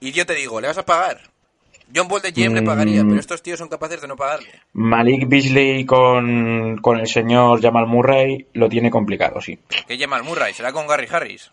Y 0.00 0.12
yo 0.12 0.26
te 0.26 0.34
digo, 0.34 0.60
¿le 0.60 0.68
vas 0.68 0.78
a 0.78 0.86
pagar? 0.86 1.33
John 1.94 2.08
Ball 2.08 2.22
de 2.22 2.32
GM 2.32 2.50
mm. 2.50 2.54
le 2.54 2.62
pagaría, 2.62 3.02
pero 3.04 3.18
estos 3.18 3.42
tíos 3.42 3.58
son 3.58 3.68
capaces 3.68 4.00
de 4.00 4.08
no 4.08 4.16
pagarle. 4.16 4.48
Malik 4.72 5.28
Beasley 5.28 5.84
con, 5.84 6.78
con 6.78 7.00
el 7.00 7.06
señor 7.06 7.60
Jamal 7.62 7.86
Murray 7.86 8.46
lo 8.52 8.68
tiene 8.68 8.90
complicado, 8.90 9.40
sí. 9.40 9.58
¿Qué 9.86 9.98
Jamal 9.98 10.24
Murray? 10.24 10.54
¿Será 10.54 10.72
con 10.72 10.86
Gary 10.86 11.06
Harris? 11.10 11.50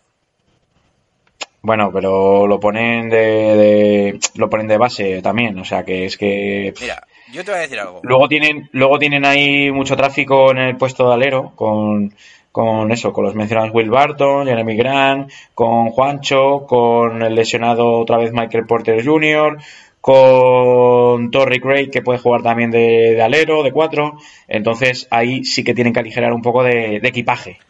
Bueno, 1.62 1.90
pero 1.92 2.48
lo 2.48 2.58
ponen 2.58 3.08
de, 3.08 3.16
de, 3.16 4.20
lo 4.34 4.50
ponen 4.50 4.66
de 4.66 4.78
base 4.78 5.22
también, 5.22 5.56
o 5.60 5.64
sea 5.64 5.84
que 5.84 6.06
es 6.06 6.16
que. 6.16 6.74
Mira, 6.80 7.06
yo 7.32 7.44
te 7.44 7.52
voy 7.52 7.58
a 7.58 7.62
decir 7.62 7.78
algo. 7.78 8.00
Luego 8.02 8.28
tienen, 8.28 8.68
luego 8.72 8.98
tienen 8.98 9.24
ahí 9.24 9.70
mucho 9.70 9.96
tráfico 9.96 10.50
en 10.50 10.58
el 10.58 10.76
puesto 10.76 11.06
de 11.06 11.14
alero 11.14 11.52
con, 11.54 12.12
con 12.50 12.90
eso, 12.92 13.12
con 13.12 13.24
los 13.24 13.34
mencionados 13.34 13.70
Will 13.72 13.90
Barton, 13.90 14.46
Jeremy 14.46 14.76
Grant, 14.76 15.32
con 15.54 15.90
Juancho, 15.90 16.66
con 16.66 17.22
el 17.22 17.34
lesionado 17.34 18.00
otra 18.00 18.18
vez 18.18 18.32
Michael 18.32 18.66
Porter 18.66 19.04
Jr., 19.04 19.58
con 20.02 21.30
Torrey 21.30 21.60
Craig, 21.60 21.88
que 21.88 22.02
puede 22.02 22.18
jugar 22.18 22.42
también 22.42 22.72
de, 22.72 23.14
de 23.14 23.22
alero, 23.22 23.62
de 23.62 23.70
cuatro. 23.70 24.18
Entonces 24.48 25.06
ahí 25.10 25.44
sí 25.44 25.62
que 25.62 25.74
tienen 25.74 25.94
que 25.94 26.00
aligerar 26.00 26.32
un 26.32 26.42
poco 26.42 26.64
de, 26.64 26.98
de 27.00 27.08
equipaje. 27.08 27.60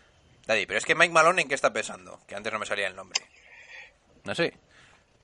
Daddy, 0.46 0.64
pero 0.64 0.78
es 0.78 0.86
que 0.86 0.94
Mike 0.94 1.12
Malone 1.12 1.42
en 1.42 1.48
qué 1.48 1.54
está 1.54 1.74
pesando, 1.74 2.18
que 2.26 2.34
antes 2.34 2.50
no 2.50 2.58
me 2.58 2.64
salía 2.64 2.88
el 2.88 2.96
nombre. 2.96 3.20
No 4.24 4.34
sé. 4.34 4.54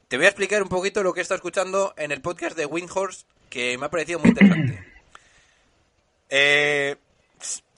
Te 0.08 0.18
voy 0.18 0.26
a 0.26 0.28
explicar 0.28 0.62
un 0.62 0.68
poquito 0.68 1.02
lo 1.02 1.14
que 1.14 1.20
he 1.20 1.22
estado 1.22 1.36
escuchando 1.36 1.94
en 1.96 2.12
el 2.12 2.20
podcast 2.20 2.54
de 2.56 2.66
Windhorse, 2.66 3.24
que 3.48 3.78
me 3.78 3.86
ha 3.86 3.90
parecido 3.90 4.20
muy 4.20 4.28
interesante. 4.28 4.84
Eh, 6.30 6.96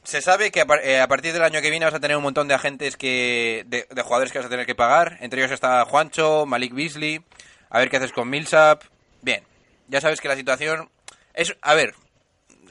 se 0.02 0.20
sabe 0.20 0.50
que 0.50 0.64
eh, 0.82 0.98
a 0.98 1.06
partir 1.06 1.32
del 1.32 1.44
año 1.44 1.60
que 1.60 1.70
viene 1.70 1.84
vas 1.84 1.94
a 1.94 2.00
tener 2.00 2.16
un 2.16 2.24
montón 2.24 2.48
de 2.48 2.54
agentes 2.54 2.96
que 2.96 3.64
de, 3.68 3.86
de 3.88 4.02
jugadores 4.02 4.32
que 4.32 4.40
vas 4.40 4.46
a 4.46 4.50
tener 4.50 4.66
que 4.66 4.74
pagar. 4.74 5.18
Entre 5.20 5.40
ellos 5.40 5.52
está 5.52 5.84
Juancho, 5.84 6.46
Malik 6.46 6.74
Beasley. 6.74 7.22
A 7.68 7.78
ver 7.78 7.90
qué 7.90 7.98
haces 7.98 8.10
con 8.10 8.28
Millsap. 8.28 8.82
Bien, 9.22 9.42
ya 9.88 10.00
sabes 10.00 10.20
que 10.20 10.28
la 10.28 10.36
situación 10.36 10.88
es... 11.34 11.56
A 11.60 11.74
ver, 11.74 11.94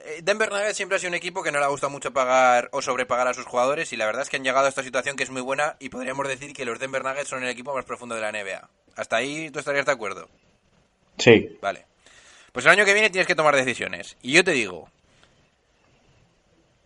eh, 0.06 0.22
Denver 0.24 0.52
Nuggets 0.52 0.78
siempre 0.78 0.96
ha 0.96 1.00
sido 1.00 1.10
un 1.10 1.16
equipo 1.16 1.44
que 1.44 1.52
no 1.52 1.60
le 1.60 1.66
ha 1.66 1.70
gustado 1.70 1.92
mucho 1.92 2.12
pagar 2.12 2.70
o 2.72 2.82
sobrepagar 2.82 3.28
a 3.28 3.34
sus 3.34 3.46
jugadores 3.46 3.94
y 3.94 3.98
la 3.98 4.06
verdad 4.06 4.24
es 4.24 4.30
que 4.30 4.38
han 4.38 4.44
llegado 4.44 4.66
a 4.66 4.70
esta 4.70 4.84
situación 4.84 5.16
que 5.16 5.24
es 5.24 5.30
muy 5.30 5.42
buena 5.42 5.76
y 5.80 5.90
podríamos 5.90 6.28
decir 6.28 6.54
que 6.54 6.66
los 6.66 6.80
Denver 6.80 7.04
Nuggets 7.04 7.30
son 7.30 7.44
el 7.44 7.50
equipo 7.50 7.74
más 7.74 7.86
profundo 7.86 8.16
de 8.16 8.22
la 8.22 8.32
NBA. 8.32 8.70
Hasta 8.96 9.18
ahí 9.18 9.50
tú 9.52 9.60
estarías 9.60 9.86
de 9.86 9.92
acuerdo. 9.92 10.30
Sí. 11.18 11.58
Vale. 11.62 11.86
Pues 12.52 12.66
el 12.66 12.72
año 12.72 12.86
que 12.86 12.94
viene 12.94 13.10
tienes 13.10 13.28
que 13.28 13.36
tomar 13.36 13.56
decisiones. 13.56 14.18
Y 14.22 14.34
yo 14.34 14.44
te 14.44 14.52
digo, 14.52 14.90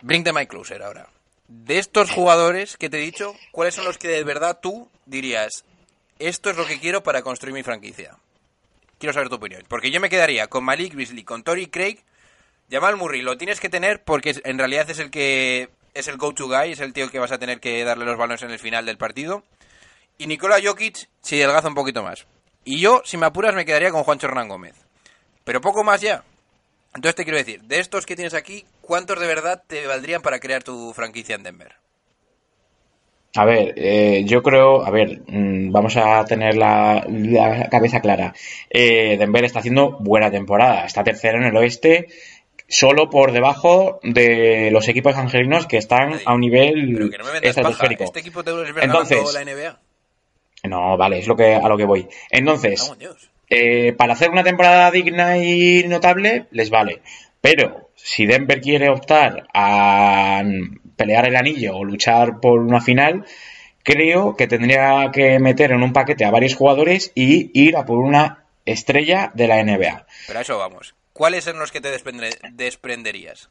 bring 0.01 0.23
the 0.23 0.33
mic 0.33 0.49
closer 0.49 0.83
ahora. 0.83 1.07
De 1.47 1.77
estos 1.77 2.11
jugadores 2.11 2.77
que 2.77 2.89
te 2.89 2.97
he 2.97 3.01
dicho, 3.01 3.35
¿cuáles 3.51 3.75
son 3.75 3.85
los 3.85 3.97
que 3.97 4.07
de 4.07 4.23
verdad 4.23 4.59
tú 4.61 4.89
dirías, 5.05 5.65
esto 6.19 6.49
es 6.49 6.57
lo 6.57 6.65
que 6.65 6.79
quiero 6.79 7.03
para 7.03 7.21
construir 7.21 7.53
mi 7.53 7.63
franquicia? 7.63 8.17
Quiero 8.97 9.13
saber 9.13 9.29
tu 9.29 9.35
opinión. 9.35 9.63
Porque 9.67 9.91
yo 9.91 9.99
me 9.99 10.09
quedaría 10.09 10.47
con 10.47 10.63
Malik 10.63 10.95
Beasley, 10.95 11.23
con 11.23 11.43
Tori 11.43 11.67
Craig, 11.67 11.99
Jamal 12.71 12.97
Murray. 12.97 13.21
Lo 13.21 13.37
tienes 13.37 13.59
que 13.59 13.69
tener 13.69 14.03
porque 14.03 14.35
en 14.43 14.57
realidad 14.57 14.89
es 14.89 14.99
el 14.99 15.11
que 15.11 15.69
es 15.93 16.07
el 16.07 16.17
go-to 16.17 16.47
guy, 16.47 16.71
es 16.71 16.79
el 16.79 16.93
tío 16.93 17.09
que 17.09 17.19
vas 17.19 17.31
a 17.31 17.37
tener 17.37 17.59
que 17.59 17.83
darle 17.83 18.05
los 18.05 18.17
balones 18.17 18.41
en 18.43 18.51
el 18.51 18.59
final 18.59 18.85
del 18.85 18.97
partido. 18.97 19.43
Y 20.17 20.27
Nikola 20.27 20.59
Jokic 20.63 21.09
si 21.21 21.41
adelgaza 21.41 21.67
un 21.67 21.75
poquito 21.75 22.03
más. 22.03 22.25
Y 22.65 22.79
yo, 22.79 23.01
si 23.05 23.17
me 23.17 23.25
apuras, 23.25 23.55
me 23.55 23.65
quedaría 23.65 23.91
con 23.91 24.03
Juancho 24.03 24.27
Hernán 24.27 24.47
Gómez. 24.47 24.75
Pero 25.43 25.61
poco 25.61 25.83
más 25.83 26.01
ya. 26.01 26.23
Entonces 26.95 27.15
te 27.15 27.23
quiero 27.23 27.37
decir, 27.37 27.61
de 27.63 27.79
estos 27.79 28.05
que 28.05 28.15
tienes 28.15 28.33
aquí, 28.33 28.65
¿cuántos 28.81 29.19
de 29.19 29.27
verdad 29.27 29.63
te 29.65 29.85
valdrían 29.87 30.21
para 30.21 30.39
crear 30.39 30.63
tu 30.63 30.93
franquicia 30.93 31.35
en 31.35 31.43
Denver? 31.43 31.82
A 33.35 33.45
ver, 33.45 33.73
eh, 33.77 34.23
yo 34.25 34.43
creo, 34.43 34.85
a 34.85 34.91
ver, 34.91 35.21
mm, 35.27 35.71
vamos 35.71 35.97
a 35.97 36.23
tener 36.25 36.55
la, 36.55 37.03
la 37.09 37.67
cabeza 37.69 37.99
clara. 37.99 38.33
Eh, 38.69 39.17
Denver 39.17 39.43
está 39.43 39.59
haciendo 39.59 39.97
buena 39.99 40.29
temporada, 40.29 40.85
está 40.85 41.03
tercero 41.03 41.39
en 41.39 41.45
el 41.45 41.57
oeste, 41.57 42.09
solo 42.67 43.09
por 43.09 43.31
debajo 43.31 43.99
de 44.03 44.69
los 44.71 44.87
equipos 44.87 45.15
angelinos 45.15 45.65
que 45.65 45.77
están 45.77 46.19
a 46.25 46.33
un 46.33 46.41
nivel 46.41 47.09
que 47.09 47.17
no 47.17 47.33
estratosférico. 47.41 48.03
Este 48.03 48.19
equipo 48.19 48.43
ganando 48.43 48.81
Entonces, 48.81 49.33
la 49.33 49.43
NBA. 49.43 49.79
no, 50.65 50.95
vale, 50.95 51.17
es 51.17 51.27
lo 51.27 51.35
que 51.35 51.55
a 51.55 51.67
lo 51.67 51.77
que 51.77 51.85
voy. 51.85 52.07
Entonces, 52.29 52.93
eh, 53.49 53.93
para 53.93 54.13
hacer 54.13 54.29
una 54.29 54.43
temporada 54.43 54.91
digna 54.91 55.39
y 55.39 55.83
notable, 55.87 56.45
les 56.51 56.69
vale. 56.69 57.01
Pero 57.41 57.89
si 57.95 58.27
Denver 58.27 58.61
quiere 58.61 58.89
optar 58.89 59.47
a 59.53 60.43
pelear 60.95 61.25
el 61.27 61.35
anillo 61.35 61.75
o 61.75 61.83
luchar 61.83 62.39
por 62.39 62.59
una 62.59 62.81
final, 62.81 63.25
creo 63.83 64.35
que 64.35 64.47
tendría 64.47 65.09
que 65.11 65.39
meter 65.39 65.71
en 65.71 65.83
un 65.83 65.93
paquete 65.93 66.25
a 66.25 66.31
varios 66.31 66.55
jugadores 66.55 67.11
y 67.15 67.51
ir 67.59 67.75
a 67.77 67.85
por 67.85 67.99
una 67.99 68.45
estrella 68.65 69.31
de 69.33 69.47
la 69.47 69.61
NBA. 69.63 70.05
Pero 70.27 70.39
a 70.39 70.41
eso 70.41 70.57
vamos. 70.57 70.95
¿Cuáles 71.11 71.43
son 71.43 71.59
los 71.59 71.71
que 71.71 71.81
te 71.81 71.89
desprende- 71.93 72.37
desprenderías? 72.53 73.49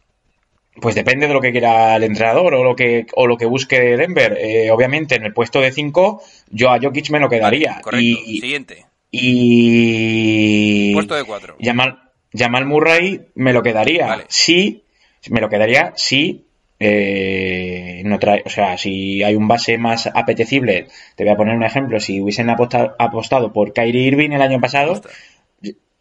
Pues 0.80 0.94
depende 0.94 1.28
de 1.28 1.34
lo 1.34 1.40
que 1.42 1.52
quiera 1.52 1.94
el 1.96 2.02
entrenador 2.04 2.54
o 2.54 2.64
lo 2.64 2.74
que, 2.74 3.04
o 3.14 3.26
lo 3.26 3.36
que 3.36 3.44
busque 3.44 3.78
Denver. 3.96 4.38
Eh, 4.40 4.70
obviamente, 4.70 5.14
en 5.16 5.24
el 5.24 5.34
puesto 5.34 5.60
de 5.60 5.70
5, 5.70 6.22
yo 6.50 6.70
a 6.70 6.80
Jokic 6.80 7.10
me 7.10 7.20
lo 7.20 7.28
quedaría. 7.28 7.72
Vale, 7.72 7.82
correcto. 7.82 8.06
y, 8.24 8.40
Siguiente. 8.40 8.86
y 9.10 10.92
Puesto 10.94 11.14
de 11.14 11.24
cuatro. 11.24 11.56
Jamal, 11.60 11.98
Jamal 12.32 12.64
Murray 12.66 13.20
me 13.34 13.52
lo 13.52 13.62
quedaría. 13.62 14.06
Vale. 14.06 14.24
Sí, 14.28 14.84
me 15.28 15.40
lo 15.40 15.48
quedaría 15.48 15.92
si 15.96 16.46
eh, 16.84 18.02
no 18.04 18.18
trae, 18.18 18.42
o 18.44 18.50
sea, 18.50 18.76
si 18.76 19.22
hay 19.22 19.34
un 19.36 19.46
base 19.48 19.78
más 19.78 20.08
apetecible. 20.08 20.88
Te 21.16 21.24
voy 21.24 21.32
a 21.32 21.36
poner 21.36 21.54
un 21.54 21.62
ejemplo. 21.62 22.00
Si 22.00 22.20
hubiesen 22.20 22.48
aposta- 22.50 22.94
apostado 22.98 23.52
por 23.52 23.72
Kyrie 23.72 24.08
Irving 24.08 24.30
el 24.32 24.42
año 24.42 24.60
pasado, 24.60 25.00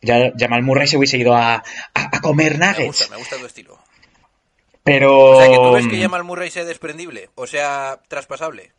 ya 0.01 0.31
Jamal 0.37 0.63
Murray 0.63 0.87
se 0.87 0.97
hubiese 0.97 1.17
ido 1.17 1.35
a, 1.35 1.55
a- 1.55 1.63
a 1.93 2.21
comer 2.21 2.57
Me 2.57 2.65
nuggets. 2.65 2.87
gusta, 2.87 3.07
me 3.09 3.17
gusta 3.17 3.37
tu 3.37 3.45
estilo. 3.45 3.77
Pero 4.83 5.33
O 5.33 5.37
sea, 5.39 5.47
que 5.49 5.55
tú 5.57 5.71
ves 5.73 5.87
que 5.87 6.01
Jamal 6.01 6.23
Murray 6.23 6.49
sea 6.49 6.65
desprendible, 6.65 7.29
o 7.35 7.45
sea, 7.45 7.99
traspasable. 8.07 8.71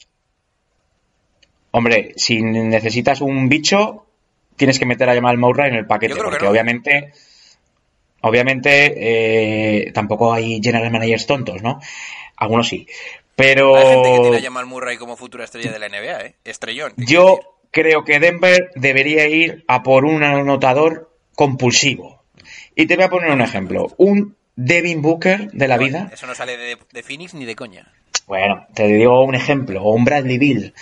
Hombre, 1.71 2.13
si 2.17 2.43
necesitas 2.43 3.21
un 3.21 3.49
bicho, 3.49 4.07
tienes 4.57 4.79
que 4.79 4.85
meter 4.87 5.09
a 5.09 5.15
Jamal 5.15 5.39
Murray 5.39 5.71
en 5.71 5.77
el 5.77 5.87
paquete, 5.87 6.17
porque 6.17 6.45
no. 6.45 6.51
obviamente, 6.51 7.13
obviamente 8.23 9.87
eh, 9.87 9.93
tampoco 9.93 10.33
hay 10.33 10.61
general 10.63 10.91
managers 10.91 11.27
tontos, 11.27 11.63
¿no? 11.63 11.81
Algunos 12.37 12.69
sí, 12.69 12.87
pero 13.37 13.77
Hay 13.77 13.87
gente 13.87 14.13
que 14.13 14.21
tiene 14.21 14.37
a 14.39 14.43
Jamal 14.43 14.67
Murray 14.67 14.97
como 14.97 15.17
futura 15.17 15.45
estrella 15.45 15.71
de 15.71 15.79
la 15.79 15.89
NBA, 15.89 16.21
¿eh? 16.27 16.35
Estrellón. 16.45 16.93
¿qué 16.97 17.05
quiero 17.05 17.39
yo 17.39 17.41
creo 17.71 18.05
que 18.05 18.21
Denver 18.21 18.71
debería 18.77 19.27
ir 19.27 19.65
a 19.67 19.83
por 19.83 20.05
un 20.05 20.23
anotador 20.23 21.11
compulsivo. 21.35 22.23
Y 22.77 22.87
te 22.87 22.97
voy 22.97 23.05
a 23.05 23.11
poner 23.11 23.31
un 23.33 23.41
ejemplo, 23.41 23.93
un 23.97 24.37
Devin 24.55 25.03
Booker 25.03 25.51
de 25.51 25.69
la 25.69 25.79
vida. 25.79 26.11
Eso 26.13 26.27
no 26.27 26.35
sale 26.35 26.57
de, 26.57 26.79
de 26.93 27.03
Phoenix 27.03 27.35
ni 27.35 27.45
de 27.45 27.57
coña. 27.57 27.93
Bueno, 28.27 28.67
te 28.75 28.87
digo 28.87 29.25
un 29.25 29.35
ejemplo, 29.35 29.83
o 29.83 29.95
un 29.95 30.05
Bradley 30.05 30.39
Bill. 30.39 30.75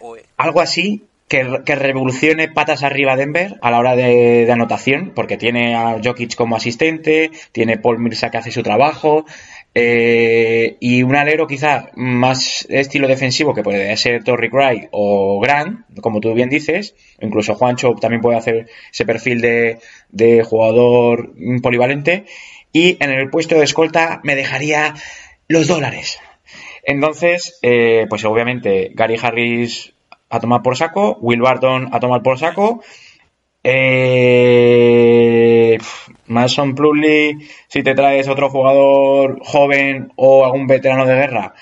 O, 0.00 0.08
o, 0.08 0.16
eh, 0.16 0.24
algo 0.36 0.60
así 0.60 1.04
que, 1.28 1.60
que 1.64 1.74
revolucione 1.74 2.48
patas 2.48 2.82
arriba 2.82 3.16
Denver 3.16 3.58
a 3.60 3.70
la 3.70 3.78
hora 3.78 3.96
de, 3.96 4.50
anotación, 4.50 5.12
porque 5.14 5.36
tiene 5.36 5.74
a 5.74 6.00
Jokic 6.02 6.34
como 6.34 6.56
asistente, 6.56 7.30
tiene 7.52 7.78
Paul 7.78 7.98
Millsap 7.98 8.32
que 8.32 8.38
hace 8.38 8.50
su 8.50 8.62
trabajo, 8.62 9.26
eh, 9.74 10.76
y 10.80 11.02
un 11.02 11.14
alero 11.14 11.46
quizá 11.46 11.90
más 11.94 12.66
estilo 12.70 13.06
defensivo 13.06 13.54
que 13.54 13.62
puede 13.62 13.96
ser 13.96 14.24
Torrey 14.24 14.50
Craig 14.50 14.88
o 14.90 15.38
Grant, 15.40 16.00
como 16.00 16.20
tú 16.20 16.32
bien 16.32 16.48
dices, 16.48 16.94
incluso 17.20 17.54
Juancho 17.54 17.94
también 17.94 18.22
puede 18.22 18.38
hacer 18.38 18.66
ese 18.90 19.04
perfil 19.04 19.40
de, 19.40 19.78
de 20.10 20.42
jugador 20.42 21.34
polivalente, 21.62 22.24
y 22.72 22.96
en 23.00 23.10
el 23.10 23.30
puesto 23.30 23.56
de 23.56 23.64
escolta 23.64 24.20
me 24.24 24.34
dejaría 24.34 24.94
los 25.46 25.66
dólares. 25.66 26.18
Entonces, 26.84 27.58
eh, 27.62 28.06
pues 28.08 28.24
obviamente 28.24 28.90
Gary 28.94 29.16
Harris 29.20 29.92
a 30.30 30.40
tomar 30.40 30.62
por 30.62 30.76
saco, 30.76 31.16
Will 31.20 31.40
Barton 31.40 31.88
a 31.92 32.00
tomar 32.00 32.22
por 32.22 32.38
saco, 32.38 32.82
eh, 33.64 34.58
Mason 36.26 36.74
Plumlee, 36.74 37.38
si 37.68 37.82
te 37.82 37.94
traes 37.94 38.28
otro 38.28 38.50
jugador 38.50 39.40
joven 39.42 40.12
o 40.16 40.44
algún 40.44 40.66
veterano 40.66 41.06
de 41.06 41.14
guerra, 41.14 41.54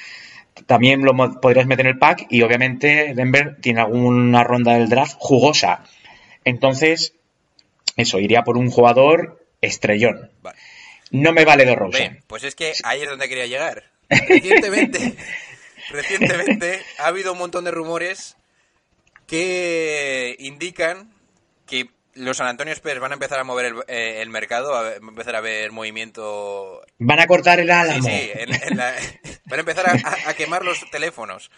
también 0.67 1.03
lo 1.03 1.15
podrías 1.41 1.67
meter 1.67 1.87
en 1.87 1.93
el 1.93 1.99
pack 1.99 2.27
y 2.29 2.43
obviamente 2.43 3.13
Denver 3.15 3.57
tiene 3.61 3.81
alguna 3.81 4.43
ronda 4.45 4.75
del 4.75 4.89
draft 4.89 5.17
jugosa. 5.19 5.85
Entonces, 6.45 7.15
eso, 7.97 8.19
iría 8.19 8.43
por 8.43 8.57
un 8.57 8.71
jugador 8.71 9.45
estrellón. 9.61 10.31
vale. 10.43 10.59
No 11.11 11.33
me 11.33 11.45
vale 11.45 11.65
de. 11.65 11.77
Bien, 11.93 12.23
pues 12.27 12.43
es 12.45 12.55
que 12.57 12.73
ahí 12.83 13.03
es 13.03 13.09
donde 13.09 13.29
quería 13.29 13.47
llegar. 13.47 13.85
Recientemente, 14.09 15.15
recientemente 15.91 16.81
ha 16.99 17.07
habido 17.07 17.33
un 17.33 17.39
montón 17.39 17.65
de 17.65 17.71
rumores 17.71 18.37
que 19.27 20.37
indican 20.39 21.13
que 21.67 21.91
los 22.15 22.37
San 22.39 22.47
Antonio 22.47 22.73
Spurs 22.73 23.01
van 23.01 23.11
a 23.13 23.15
empezar 23.15 23.39
a 23.39 23.45
mover 23.45 23.67
el, 23.67 23.75
eh, 23.89 24.23
el 24.23 24.31
mercado, 24.31 24.75
a 24.75 24.83
ver- 24.83 25.03
va 25.03 25.07
a 25.07 25.11
empezar 25.11 25.35
a 25.35 25.39
haber 25.39 25.71
movimiento 25.73 26.83
Van 26.99 27.21
a 27.21 27.27
cortar 27.27 27.61
el 27.61 27.71
álamo. 27.71 28.03
sí, 28.09 28.31
en- 28.35 28.55
en 28.55 28.77
la- 28.77 28.95
van 29.47 29.59
a 29.59 29.61
empezar 29.61 29.87
a, 30.27 30.35
quemar 30.35 30.65
los 30.65 30.89
teléfonos. 30.91 31.51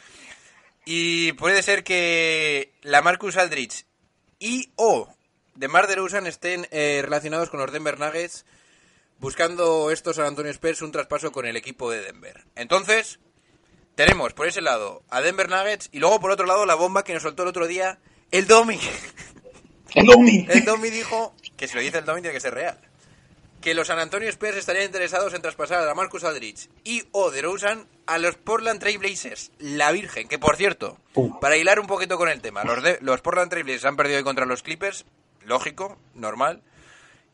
Y 0.85 1.33
puede 1.33 1.63
ser 1.63 1.85
que 1.85 2.73
la 2.83 3.03
Marcus 3.03 3.37
Aldrich 3.37 3.85
y 4.39 4.73
o 4.77 5.09
DeMar 5.55 5.87
DeRozan 5.87 6.27
estén 6.27 6.67
eh, 6.71 7.01
relacionados 7.03 7.51
con 7.51 7.61
los 7.61 7.71
Denver 7.73 7.99
Nuggets 7.99 8.47
buscando 9.19 9.91
estos 9.91 10.17
San 10.17 10.27
Antonio 10.27 10.51
Spurs 10.53 10.81
un 10.83 10.93
traspaso 10.93 11.31
con 11.33 11.45
el 11.47 11.57
equipo 11.57 11.91
de 11.91 12.01
Denver. 12.03 12.45
Entonces, 12.57 13.19
tenemos 13.99 14.33
por 14.33 14.47
ese 14.47 14.61
lado 14.61 15.03
a 15.11 15.21
Denver 15.21 15.49
Nuggets 15.51 15.89
y 15.91 15.99
luego 15.99 16.21
por 16.21 16.31
otro 16.31 16.47
lado 16.47 16.65
la 16.67 16.77
bomba 16.77 17.03
que 17.03 17.13
nos 17.15 17.25
soltó 17.25 17.43
el 17.43 17.49
otro 17.49 17.67
día 17.67 17.99
el 18.31 18.47
Domi. 18.47 18.79
¡El 19.93 20.07
Domi! 20.07 20.47
El 20.49 20.65
Domi 20.65 20.89
dijo, 20.91 21.35
que 21.57 21.67
si 21.67 21.75
lo 21.75 21.81
dice 21.81 21.99
el 21.99 22.05
Domi 22.05 22.21
tiene 22.21 22.33
que 22.35 22.41
ser 22.41 22.55
real, 22.55 22.79
que 23.61 23.75
los 23.75 23.89
San 23.89 23.99
Antonio 23.99 24.29
Spurs 24.29 24.57
estarían 24.57 24.85
interesados 24.85 25.35
en 25.35 25.43
traspasar 25.43 25.89
a 25.89 25.95
Marcus 25.97 26.23
Aldrich 26.23 26.69
y 26.85 27.03
o 27.11 27.33
DeRozan 27.33 27.89
a 28.07 28.19
los 28.19 28.37
Portland 28.37 28.79
Trail 28.79 28.99
Blazers, 28.99 29.51
la 29.59 29.91
Virgen, 29.91 30.29
que 30.29 30.39
por 30.39 30.55
cierto, 30.57 30.97
Uh. 31.15 31.41
para 31.41 31.57
hilar 31.57 31.81
un 31.81 31.89
poquito 31.89 32.17
con 32.19 32.29
el 32.29 32.41
tema, 32.41 32.63
los, 32.63 32.81
de- 32.85 32.99
los 33.01 33.21
Portland 33.21 33.51
Trail 33.51 33.65
Blazers 33.65 33.87
han 33.87 33.97
perdido 33.97 34.19
hoy 34.19 34.25
contra 34.25 34.47
los 34.47 34.63
Clippers, 34.63 35.07
lógico, 35.45 35.99
normal, 36.15 36.63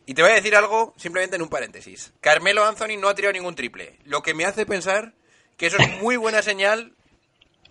Y 0.06 0.14
te 0.14 0.23
voy 0.23 0.30
a 0.33 0.35
decir 0.35 0.54
algo 0.56 0.94
simplemente 0.97 1.37
en 1.37 1.42
un 1.42 1.49
paréntesis. 1.49 2.12
Carmelo 2.21 2.64
Anthony 2.64 2.97
no 2.99 3.09
ha 3.09 3.14
tirado 3.14 3.33
ningún 3.35 3.54
triple, 3.54 3.99
lo 4.04 4.23
que 4.23 4.33
me 4.35 4.44
hace 4.47 4.64
pensar 4.66 5.12
que 5.57 5.67
eso 5.67 5.77
es 5.79 6.01
muy 6.01 6.17
buena 6.17 6.43
señal 6.43 6.93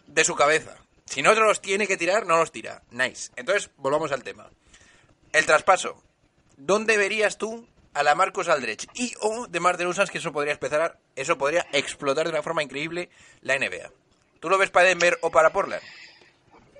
de 0.07 0.23
su 0.23 0.35
cabeza. 0.35 0.75
Si 1.05 1.21
no 1.21 1.33
los 1.33 1.61
tiene 1.61 1.87
que 1.87 1.97
tirar, 1.97 2.25
no 2.25 2.37
los 2.37 2.51
tira. 2.51 2.81
Nice. 2.91 3.31
Entonces, 3.35 3.69
volvamos 3.77 4.11
al 4.11 4.23
tema. 4.23 4.49
El 5.31 5.45
traspaso. 5.45 6.01
¿Dónde 6.57 6.97
verías 6.97 7.37
tú 7.37 7.67
a 7.93 8.03
la 8.03 8.15
Marcos 8.15 8.47
Aldrich 8.49 8.87
y 8.95 9.13
o 9.21 9.47
de 9.47 9.59
Mar 9.59 9.77
de 9.77 9.85
Usans 9.85 10.09
que 10.09 10.19
eso 10.19 10.31
podría 10.31 10.53
empezar, 10.53 10.97
eso 11.15 11.37
podría 11.37 11.65
explotar 11.73 12.25
de 12.25 12.31
una 12.31 12.43
forma 12.43 12.63
increíble 12.63 13.09
la 13.41 13.57
NBA? 13.57 13.91
¿Tú 14.39 14.49
lo 14.49 14.57
ves 14.57 14.69
para 14.69 14.89
Denver 14.89 15.17
o 15.21 15.31
para 15.31 15.51
Portland? 15.51 15.81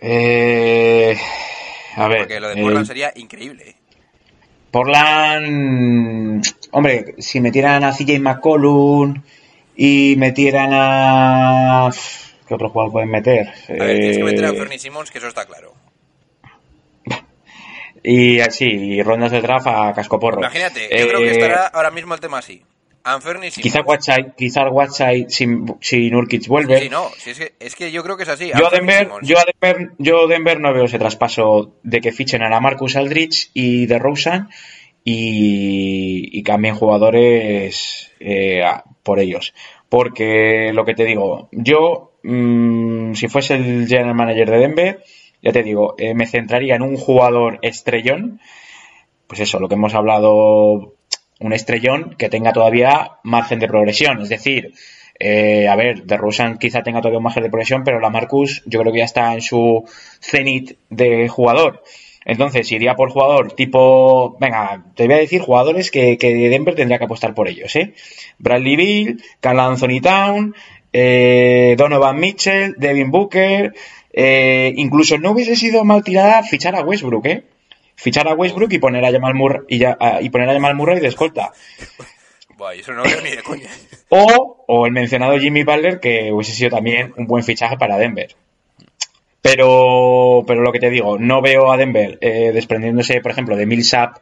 Eh, 0.01 1.17
a 1.95 2.07
ver. 2.07 2.19
Porque 2.19 2.39
lo 2.39 2.49
de 2.49 2.61
Portland 2.61 2.85
eh, 2.85 2.87
sería 2.87 3.13
increíble. 3.15 3.69
¿eh? 3.69 3.75
Portland, 4.71 6.43
hombre, 6.71 7.15
si 7.19 7.39
metieran 7.39 7.83
a 7.83 7.93
CJ 7.93 8.19
McCollum 8.19 9.21
y 9.75 10.15
metieran 10.17 10.69
a... 10.73 11.89
¿Qué 12.47 12.53
otro 12.53 12.69
jugador 12.69 12.91
pueden 12.91 13.09
meter? 13.09 13.47
A 13.47 13.73
ver, 13.73 13.97
tienes 13.99 14.17
que 14.17 14.23
meter 14.23 14.45
a 14.45 14.49
Eh, 14.49 14.57
Fernie 14.57 14.79
Simmons, 14.79 15.11
que 15.11 15.17
eso 15.17 15.27
está 15.27 15.45
claro. 15.45 15.73
y 18.03 18.39
así, 18.39 18.65
y 18.65 19.01
rondas 19.01 19.31
de 19.31 19.41
draft 19.41 19.67
a 19.67 19.93
cascoporro. 19.93 20.39
Imagínate, 20.39 20.81
yo 20.89 21.07
creo 21.07 21.19
que 21.19 21.27
Eh, 21.27 21.31
estará 21.31 21.67
ahora 21.67 21.91
mismo 21.91 22.13
el 22.13 22.19
tema 22.19 22.39
así. 22.39 22.61
Anferni. 23.05 23.49
Quizá 23.51 23.81
Whiteside, 23.81 24.31
quizá 24.37 24.69
Whiteside 24.69 25.25
si, 25.29 25.45
si 25.81 26.09
Nurkic 26.09 26.47
vuelve. 26.47 26.79
Sí, 26.79 26.89
no, 26.89 27.09
si 27.17 27.31
es, 27.31 27.37
que, 27.37 27.53
es 27.59 27.75
que 27.75 27.91
yo 27.91 28.01
creo 28.01 28.15
que 28.15 28.23
es 28.23 28.29
así. 28.29 28.49
Yo 28.57 28.69
Denver, 28.69 29.09
yo, 29.23 29.37
a 29.39 29.43
Denver, 29.43 29.91
yo 29.97 30.25
Denver 30.27 30.61
no 30.61 30.73
veo 30.73 30.85
ese 30.85 30.99
traspaso 30.99 31.73
de 31.83 31.99
que 31.99 32.13
fichen 32.13 32.41
a 32.43 32.49
la 32.49 32.61
Marcus 32.61 32.95
Aldrich 32.95 33.51
y 33.53 33.87
de 33.87 33.99
Rosen 33.99 34.47
y, 35.03 36.29
y 36.31 36.43
cambien 36.43 36.75
jugadores 36.75 38.09
eh, 38.21 38.63
por 39.03 39.19
ellos. 39.19 39.53
Porque 39.89 40.71
lo 40.73 40.85
que 40.85 40.95
te 40.95 41.05
digo, 41.05 41.49
yo, 41.51 42.13
mm, 42.23 43.13
si 43.13 43.27
fuese 43.27 43.55
el 43.55 43.87
general 43.87 44.15
manager 44.15 44.49
de 44.49 44.57
Denver, 44.57 45.03
ya 45.41 45.51
te 45.51 45.63
digo, 45.63 45.95
eh, 45.97 46.13
me 46.13 46.25
centraría 46.25 46.75
en 46.75 46.81
un 46.81 46.95
jugador 46.97 47.59
estrellón, 47.61 48.39
pues 49.27 49.41
eso, 49.41 49.59
lo 49.59 49.67
que 49.67 49.75
hemos 49.75 49.93
hablado, 49.93 50.95
un 51.39 51.53
estrellón 51.53 52.15
que 52.17 52.29
tenga 52.29 52.53
todavía 52.53 53.17
margen 53.23 53.59
de 53.59 53.67
progresión. 53.67 54.21
Es 54.21 54.29
decir, 54.29 54.73
eh, 55.19 55.67
a 55.67 55.75
ver, 55.75 56.03
de 56.03 56.17
Rosen 56.17 56.57
quizá 56.57 56.81
tenga 56.81 57.01
todavía 57.01 57.17
un 57.17 57.25
margen 57.25 57.43
de 57.43 57.49
progresión, 57.49 57.83
pero 57.83 57.99
la 57.99 58.09
Marcus 58.09 58.63
yo 58.65 58.79
creo 58.79 58.93
que 58.93 58.99
ya 58.99 59.05
está 59.05 59.33
en 59.33 59.41
su 59.41 59.83
cenit 60.21 60.77
de 60.89 61.27
jugador. 61.27 61.83
Entonces, 62.25 62.71
iría 62.71 62.95
por 62.95 63.09
jugador 63.11 63.51
tipo, 63.53 64.37
venga, 64.39 64.83
te 64.95 65.05
voy 65.05 65.15
a 65.15 65.19
decir 65.19 65.41
jugadores 65.41 65.91
que, 65.91 66.17
que 66.17 66.33
Denver 66.49 66.75
tendría 66.75 66.97
que 66.99 67.05
apostar 67.05 67.33
por 67.33 67.47
ellos, 67.47 67.75
¿eh? 67.75 67.93
Bradley 68.37 68.75
Bill, 68.75 69.23
Carl 69.41 69.59
Anthony 69.59 69.99
Town, 70.01 70.55
eh, 70.93 71.75
Donovan 71.77 72.19
Mitchell, 72.19 72.75
Devin 72.77 73.11
Booker, 73.11 73.73
eh, 74.13 74.71
incluso 74.77 75.17
no 75.17 75.31
hubiese 75.31 75.55
sido 75.55 75.83
mal 75.83 76.03
tirada 76.03 76.43
fichar 76.43 76.75
a 76.75 76.81
Westbrook, 76.81 77.25
¿eh? 77.25 77.43
Fichar 77.95 78.27
a 78.27 78.33
Westbrook 78.33 78.71
y 78.73 78.79
poner 78.79 79.03
a 79.05 79.11
Jamal 79.11 79.33
Murray, 79.35 79.61
y, 79.67 79.77
ya- 79.79 79.97
a- 79.99 80.21
y 80.21 80.29
poner 80.29 80.49
a 80.49 80.53
Jamal 80.53 80.75
Murray 80.75 80.99
de 80.99 81.07
escolta. 81.07 81.51
Buah, 82.57 82.73
eso 82.75 82.93
no 82.93 83.03
veo 83.03 83.21
ni 83.21 83.31
de 83.31 83.41
coña. 83.43 83.69
O, 84.09 84.63
o 84.67 84.85
el 84.85 84.91
mencionado 84.91 85.37
Jimmy 85.39 85.63
Butler, 85.63 85.99
que 85.99 86.31
hubiese 86.31 86.53
sido 86.53 86.69
también 86.69 87.13
un 87.17 87.25
buen 87.27 87.43
fichaje 87.43 87.77
para 87.77 87.97
Denver. 87.97 88.35
Pero, 89.43 90.45
pero 90.47 90.61
lo 90.61 90.71
que 90.71 90.79
te 90.79 90.89
digo, 90.89 91.19
no 91.19 91.41
veo 91.41 91.69
a 91.71 91.75
Denver 91.77 92.17
eh, 92.21 92.51
desprendiéndose, 92.53 93.19
por 93.19 93.31
ejemplo, 93.31 93.57
de 93.57 93.65
Millsap, 93.65 94.19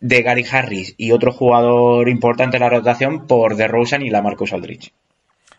de 0.00 0.22
Gary 0.22 0.44
Harris 0.50 0.94
y 0.96 1.12
otro 1.12 1.32
jugador 1.32 2.08
importante 2.08 2.56
en 2.56 2.62
la 2.62 2.70
rotación 2.70 3.26
por 3.26 3.56
DeRozan 3.56 4.00
y 4.00 4.08
la 4.08 4.22
Marcus 4.22 4.54
Aldridge. 4.54 4.90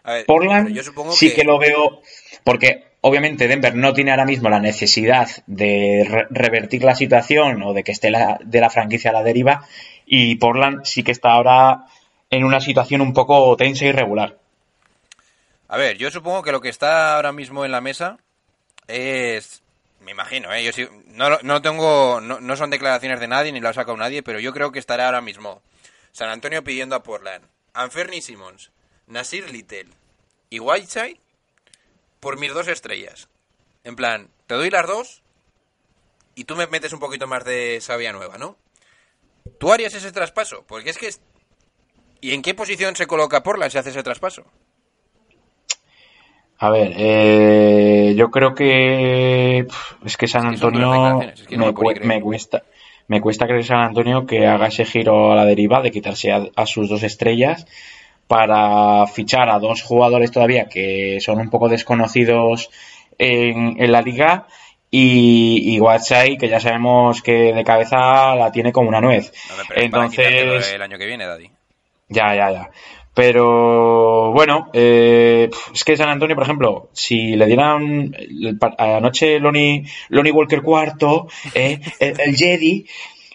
A 0.03 0.13
ver, 0.13 0.25
Portland 0.25 0.65
pero 0.69 0.75
yo 0.77 0.83
supongo 0.83 1.11
sí 1.11 1.35
que... 1.35 1.43
lo 1.43 1.59
veo, 1.59 2.01
porque 2.43 2.85
obviamente 3.01 3.47
Denver 3.47 3.75
no 3.75 3.93
tiene 3.93 4.09
ahora 4.09 4.25
mismo 4.25 4.49
la 4.49 4.59
necesidad 4.59 5.29
de 5.45 6.07
re- 6.09 6.27
revertir 6.31 6.83
la 6.83 6.95
situación 6.95 7.61
o 7.61 7.73
de 7.73 7.83
que 7.83 7.91
esté 7.91 8.09
la- 8.09 8.39
de 8.43 8.59
la 8.59 8.71
franquicia 8.71 9.11
a 9.11 9.13
la 9.13 9.21
deriva, 9.23 9.67
y 10.07 10.35
Portland 10.37 10.83
sí 10.83 11.03
que 11.03 11.11
está 11.11 11.33
ahora 11.33 11.83
en 12.31 12.43
una 12.43 12.59
situación 12.59 13.01
un 13.01 13.13
poco 13.13 13.55
tensa 13.55 13.85
y 13.85 13.89
irregular. 13.89 14.35
A 15.67 15.77
ver, 15.77 15.97
yo 15.97 16.09
supongo 16.09 16.41
que 16.41 16.51
lo 16.51 16.61
que 16.61 16.69
está 16.69 17.15
ahora 17.17 17.31
mismo 17.31 17.65
en 17.65 17.71
la 17.71 17.81
mesa 17.81 18.17
es... 18.89 19.61
Me 20.01 20.11
imagino, 20.11 20.51
¿eh? 20.53 20.63
Yo 20.63 20.71
sí- 20.71 20.87
no, 21.07 21.37
no 21.43 21.61
tengo... 21.61 22.19
No, 22.21 22.39
no 22.39 22.55
son 22.55 22.69
declaraciones 22.69 23.19
de 23.19 23.27
nadie, 23.27 23.51
ni 23.51 23.59
lo 23.59 23.69
ha 23.69 23.73
sacado 23.73 23.97
nadie, 23.97 24.23
pero 24.23 24.39
yo 24.39 24.53
creo 24.53 24.71
que 24.71 24.79
estará 24.79 25.05
ahora 25.05 25.21
mismo 25.21 25.61
San 26.11 26.29
Antonio 26.29 26.63
pidiendo 26.63 26.95
a 26.95 27.03
Portland, 27.03 27.45
Anferni 27.73 28.21
Simmons, 28.21 28.71
Nasir 29.07 29.49
Little 29.51 29.89
y 30.49 30.59
Whiteside 30.59 31.19
por 32.19 32.37
mis 32.39 32.53
dos 32.53 32.67
estrellas. 32.67 33.27
En 33.83 33.95
plan, 33.95 34.29
te 34.47 34.55
doy 34.55 34.69
las 34.69 34.87
dos 34.87 35.21
y 36.35 36.45
tú 36.45 36.55
me 36.55 36.67
metes 36.67 36.93
un 36.93 36.99
poquito 36.99 37.27
más 37.27 37.43
de 37.45 37.79
savia 37.81 38.11
nueva, 38.13 38.37
¿no? 38.37 38.57
¿Tú 39.59 39.71
harías 39.71 39.93
ese 39.93 40.11
traspaso? 40.11 40.63
Porque 40.67 40.89
es 40.89 40.97
que... 40.97 41.07
es- 41.09 41.21
¿Y 42.21 42.33
en 42.33 42.41
qué 42.41 42.53
posición 42.53 42.95
se 42.95 43.07
coloca 43.07 43.43
Portland 43.43 43.71
si 43.71 43.77
hace 43.77 43.91
ese 43.91 44.03
traspaso? 44.03 44.45
A 46.59 46.69
ver, 46.69 46.93
eh, 46.97 48.13
yo 48.17 48.29
creo 48.29 48.53
que 48.53 49.65
es 50.05 50.17
que 50.17 50.27
San 50.27 50.45
Antonio 50.45 51.21
es 51.21 51.43
que 51.43 51.57
me, 51.57 51.71
me 52.03 52.21
cuesta 52.21 52.63
me 53.07 53.21
cuesta 53.21 53.47
creer 53.47 53.65
San 53.65 53.79
Antonio 53.79 54.25
que 54.25 54.45
haga 54.45 54.67
ese 54.67 54.85
giro 54.85 55.31
a 55.31 55.35
la 55.35 55.45
deriva 55.45 55.81
de 55.81 55.89
quitarse 55.89 56.31
a, 56.31 56.43
a 56.55 56.65
sus 56.65 56.89
dos 56.89 57.01
estrellas 57.03 57.65
para 58.27 59.07
fichar 59.07 59.49
a 59.49 59.57
dos 59.57 59.81
jugadores 59.81 60.31
todavía 60.31 60.69
que 60.69 61.17
son 61.19 61.39
un 61.39 61.49
poco 61.49 61.69
desconocidos 61.69 62.69
en, 63.17 63.81
en 63.81 63.91
la 63.91 64.01
liga 64.03 64.45
y, 64.91 65.77
y 65.77 66.37
que 66.37 66.49
ya 66.49 66.59
sabemos 66.59 67.21
que 67.21 67.53
de 67.53 67.63
cabeza 67.63 68.35
la 68.35 68.51
tiene 68.51 68.71
como 68.71 68.89
una 68.89 69.01
nuez. 69.01 69.31
No, 69.49 69.63
pero 69.67 69.81
Entonces, 69.81 70.73
el 70.73 70.81
año 70.81 70.97
que 70.97 71.05
viene, 71.05 71.25
Daddy. 71.25 71.49
ya, 72.09 72.35
ya, 72.35 72.51
ya. 72.51 72.69
Pero 73.19 74.31
bueno, 74.31 74.69
eh, 74.71 75.49
es 75.73 75.83
que 75.83 75.97
San 75.97 76.07
Antonio, 76.07 76.37
por 76.37 76.45
ejemplo, 76.45 76.87
si 76.93 77.35
le 77.35 77.47
dieran 77.47 78.15
anoche 78.77 79.41
Lonnie, 79.41 79.83
Lonnie 80.07 80.31
Walker 80.31 80.61
cuarto, 80.61 81.27
eh, 81.53 81.81
el, 81.99 82.37
Jedi, 82.37 82.85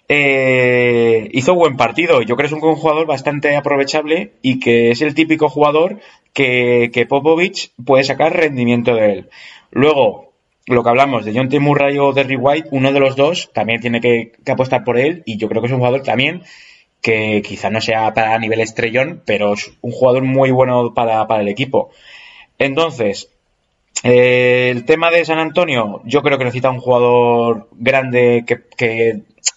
eh, 0.09 1.29
hizo 1.33 1.55
buen 1.55 1.77
partido. 1.77 2.23
Yo 2.23 2.35
creo 2.35 2.49
que 2.49 2.57
es 2.57 2.62
un 2.62 2.77
jugador 2.77 3.07
bastante 3.07 3.57
aprovechable 3.57 4.33
y 4.40 4.59
que 4.59 4.90
es 4.90 5.03
el 5.03 5.14
típico 5.14 5.51
jugador 5.51 6.01
que, 6.33 6.90
que 6.90 7.05
Popovich 7.05 7.73
puede 7.85 8.05
sacar 8.05 8.35
rendimiento 8.35 8.94
de 8.94 9.12
él. 9.12 9.29
Luego, 9.70 10.33
lo 10.64 10.83
que 10.83 10.88
hablamos 10.88 11.27
de 11.27 11.35
John 11.35 11.51
T. 11.51 11.61
Murray 11.61 11.99
o 11.99 12.14
Derry 12.14 12.37
White, 12.37 12.68
uno 12.70 12.90
de 12.90 13.01
los 13.01 13.16
dos 13.16 13.51
también 13.53 13.83
tiene 13.83 14.01
que 14.01 14.33
apostar 14.51 14.83
por 14.83 14.99
él 14.99 15.23
y 15.27 15.37
yo 15.37 15.47
creo 15.51 15.61
que 15.61 15.66
es 15.66 15.73
un 15.75 15.81
jugador 15.81 16.03
también 16.03 16.40
que 17.04 17.42
quizá 17.42 17.68
no 17.68 17.82
sea 17.82 18.14
para 18.14 18.38
nivel 18.38 18.60
estrellón, 18.60 19.20
pero 19.26 19.52
es 19.52 19.72
un 19.82 19.92
jugador 19.92 20.22
muy 20.22 20.50
bueno 20.50 20.94
para, 20.94 21.26
para 21.26 21.42
el 21.42 21.48
equipo. 21.48 21.90
Entonces, 22.58 23.28
eh, 24.02 24.70
el 24.70 24.86
tema 24.86 25.10
de 25.10 25.22
San 25.26 25.38
Antonio, 25.38 26.00
yo 26.06 26.22
creo 26.22 26.38
que 26.38 26.44
necesita 26.44 26.70
un 26.70 26.80
jugador 26.80 27.68
grande 27.72 28.44
que, 28.46 28.62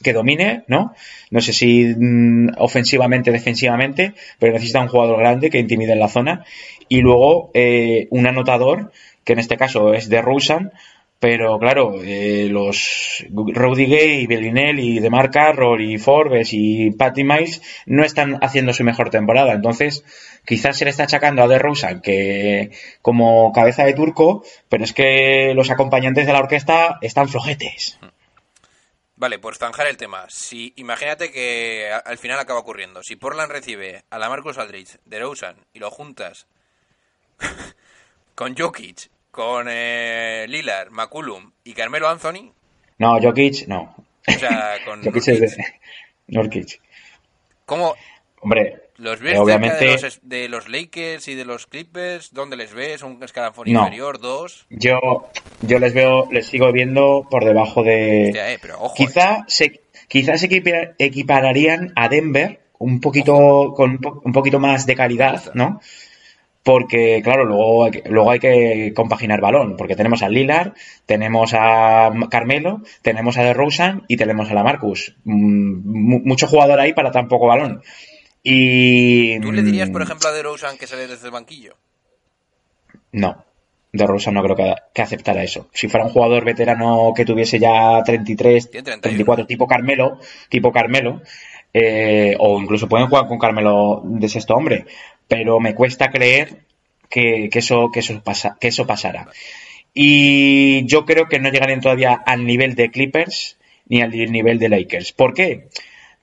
que, 0.02 0.14
domine, 0.14 0.66
¿no? 0.68 0.94
No 1.32 1.40
sé 1.40 1.54
si 1.54 1.86
mm, 1.98 2.50
ofensivamente, 2.58 3.32
defensivamente, 3.32 4.14
pero 4.40 4.52
necesita 4.52 4.82
un 4.82 4.90
jugador 4.90 5.18
grande 5.18 5.50
que 5.50 5.60
intimide 5.60 5.94
en 5.94 6.02
la 6.02 6.10
zona. 6.10 6.44
Y 6.90 7.00
luego 7.00 7.50
eh, 7.54 8.08
un 8.10 8.28
anotador, 8.28 8.92
que 9.24 9.34
en 9.34 9.40
este 9.40 9.56
caso 9.56 9.94
es 9.94 10.10
de 10.10 10.22
Rosen, 10.22 10.74
pero 11.20 11.58
claro, 11.58 11.96
eh, 12.04 12.48
los 12.50 13.26
Rudy 13.30 13.88
Gay, 13.88 14.28
Bellinelli, 14.28 15.00
DeMar 15.00 15.32
Carroll 15.32 15.82
y 15.82 15.98
Forbes 15.98 16.50
y 16.52 16.92
Patty 16.92 17.24
Miles 17.24 17.62
no 17.88 18.04
están 18.04 18.38
haciendo 18.44 18.74
su 18.74 18.84
mejor 18.84 19.10
temporada. 19.10 19.54
Entonces, 19.54 20.04
quizás 20.46 20.78
se 20.78 20.86
le 20.86 20.92
está 20.92 21.04
achacando 21.04 21.42
a 21.42 21.48
DeRozan 21.48 22.02
que 22.02 22.72
como 23.02 23.52
cabeza 23.52 23.84
de 23.84 23.94
turco, 23.94 24.44
pero 24.70 24.84
es 24.84 24.94
que 24.94 25.54
los 25.56 25.72
acompañantes 25.72 26.28
de 26.28 26.34
la 26.34 26.40
orquesta 26.40 27.00
están 27.02 27.30
flojetes. 27.30 27.98
Vale, 29.16 29.40
por 29.40 29.56
zanjar 29.56 29.88
el 29.88 29.98
tema. 29.98 30.28
Si 30.30 30.74
imagínate 30.76 31.32
que 31.32 31.90
al 31.92 32.20
final 32.20 32.38
acaba 32.38 32.60
ocurriendo. 32.60 33.02
Si 33.02 33.16
Portland 33.16 33.52
recibe 33.52 34.04
a 34.12 34.20
la 34.20 34.30
Marcus 34.30 34.60
Aldridge 34.60 35.00
de 35.06 35.20
Rosen 35.20 35.56
y 35.74 35.80
lo 35.80 35.90
juntas 35.90 36.46
con 38.36 38.56
Jokic, 38.56 39.10
con 39.38 39.68
eh, 39.70 40.46
Lillard, 40.50 40.90
McCullum 40.90 41.52
y 41.64 41.74
Carmelo 41.74 42.10
Anthony, 42.10 42.52
No, 42.98 43.22
Jokic, 43.22 43.68
no. 43.68 43.96
o 44.28 44.32
sea, 44.32 44.78
con 44.84 45.04
Jokic 45.04 45.28
es 45.28 45.40
Nurkic, 45.40 45.58
de 45.58 45.66
Nurkic. 46.30 46.82
¿cómo 47.68 47.94
Hombre, 48.42 48.90
los 48.98 49.20
eh, 49.20 49.24
ves 49.24 49.38
obviamente 49.40 49.86
de 49.86 49.92
los, 50.02 50.20
de 50.24 50.50
los 50.50 50.68
Lakers 50.70 51.28
y 51.28 51.36
de 51.36 51.46
los 51.46 51.68
Clippers? 51.68 52.34
¿Dónde 52.34 52.56
les 52.58 52.74
ves? 52.74 53.04
¿Un 53.04 53.22
escalafón 53.24 53.72
No. 53.72 53.82
inferior? 53.82 54.20
¿Dos? 54.20 54.66
yo, 54.72 55.30
yo 55.62 55.78
les 55.78 55.94
veo, 55.94 56.28
les 56.32 56.48
sigo 56.48 56.72
viendo 56.72 57.28
por 57.30 57.46
debajo 57.46 57.84
de, 57.84 58.26
Hostia, 58.30 58.52
eh, 58.54 58.58
pero 58.60 58.78
ojo. 58.82 58.96
eh. 58.96 59.06
Quizá 59.06 59.46
se, 59.48 59.82
quizás 60.08 60.42
equipa- 60.42 60.96
equipararían 60.98 61.94
a 61.96 62.10
Denver 62.10 62.60
un 62.80 63.00
poquito 63.02 63.74
con 63.76 63.92
un, 63.92 63.98
po- 64.00 64.22
un 64.26 64.32
poquito 64.34 64.60
más 64.60 64.88
de 64.88 64.96
calidad, 64.96 65.52
¿no? 65.54 65.80
Porque, 66.68 67.22
claro, 67.24 67.46
luego 67.46 67.86
hay, 67.86 67.92
que, 67.92 68.04
luego 68.10 68.30
hay 68.30 68.40
que 68.40 68.92
compaginar 68.94 69.40
balón, 69.40 69.78
porque 69.78 69.96
tenemos 69.96 70.22
a 70.22 70.28
Lillard, 70.28 70.74
tenemos 71.06 71.54
a 71.54 72.12
Carmelo, 72.30 72.82
tenemos 73.02 73.38
a 73.38 73.44
DeRozan 73.44 74.04
y 74.10 74.18
tenemos 74.18 74.52
a 74.52 74.54
la 74.54 74.66
Marcus. 74.66 75.16
Mm, 75.24 75.76
mu- 75.86 76.20
mucho 76.26 76.46
jugador 76.46 76.82
ahí 76.82 76.92
para 76.92 77.12
tan 77.12 77.30
poco 77.30 77.48
balón. 77.48 77.82
Y... 78.44 79.40
¿Tú 79.40 79.54
le 79.54 79.64
dirías, 79.64 79.90
por 79.92 80.02
mm, 80.02 80.04
ejemplo, 80.08 80.28
a 80.28 80.34
DeRozan 80.34 80.78
que 80.78 80.88
sale 80.88 81.08
desde 81.08 81.28
el 81.28 81.32
banquillo? 81.32 81.78
No, 83.14 83.46
de 83.94 84.06
no 84.34 84.44
creo 84.44 84.56
que, 84.58 84.74
que 84.94 85.02
aceptara 85.02 85.44
eso. 85.44 85.70
Si 85.72 85.88
fuera 85.88 86.06
un 86.06 86.12
jugador 86.12 86.44
veterano 86.44 87.14
que 87.16 87.24
tuviese 87.24 87.60
ya 87.60 88.04
33, 88.04 88.72
Tiene 88.72 88.84
31. 88.84 89.02
34, 89.02 89.48
tipo 89.48 89.68
Carmelo, 89.68 90.20
tipo 90.50 90.74
Carmelo, 90.74 91.22
eh, 91.80 92.36
o 92.40 92.60
incluso 92.60 92.90
pueden 92.90 93.08
jugar 93.08 93.28
con 93.28 93.38
Carmelo 93.38 94.02
de 94.04 94.28
sexto 94.28 94.56
hombre, 94.56 94.86
pero 95.28 95.60
me 95.60 95.76
cuesta 95.76 96.10
creer 96.10 96.64
que, 97.08 97.50
que 97.52 97.60
eso, 97.60 97.92
que 97.94 98.00
eso 98.00 98.20
pasa, 98.24 98.58
que 98.60 98.70
eso 98.70 98.88
pasara. 98.88 99.28
Y 99.94 100.86
yo 100.86 101.06
creo 101.06 101.28
que 101.28 101.40
no 101.40 101.50
llegarían 101.50 101.82
todavía 101.82 102.14
al 102.14 102.46
nivel 102.46 102.74
de 102.74 102.90
Clippers 102.90 103.58
ni 103.88 104.02
al 104.02 104.12
nivel 104.12 104.58
de 104.58 104.70
Lakers. 104.70 105.12
¿Por 105.12 105.36
qué? 105.36 105.68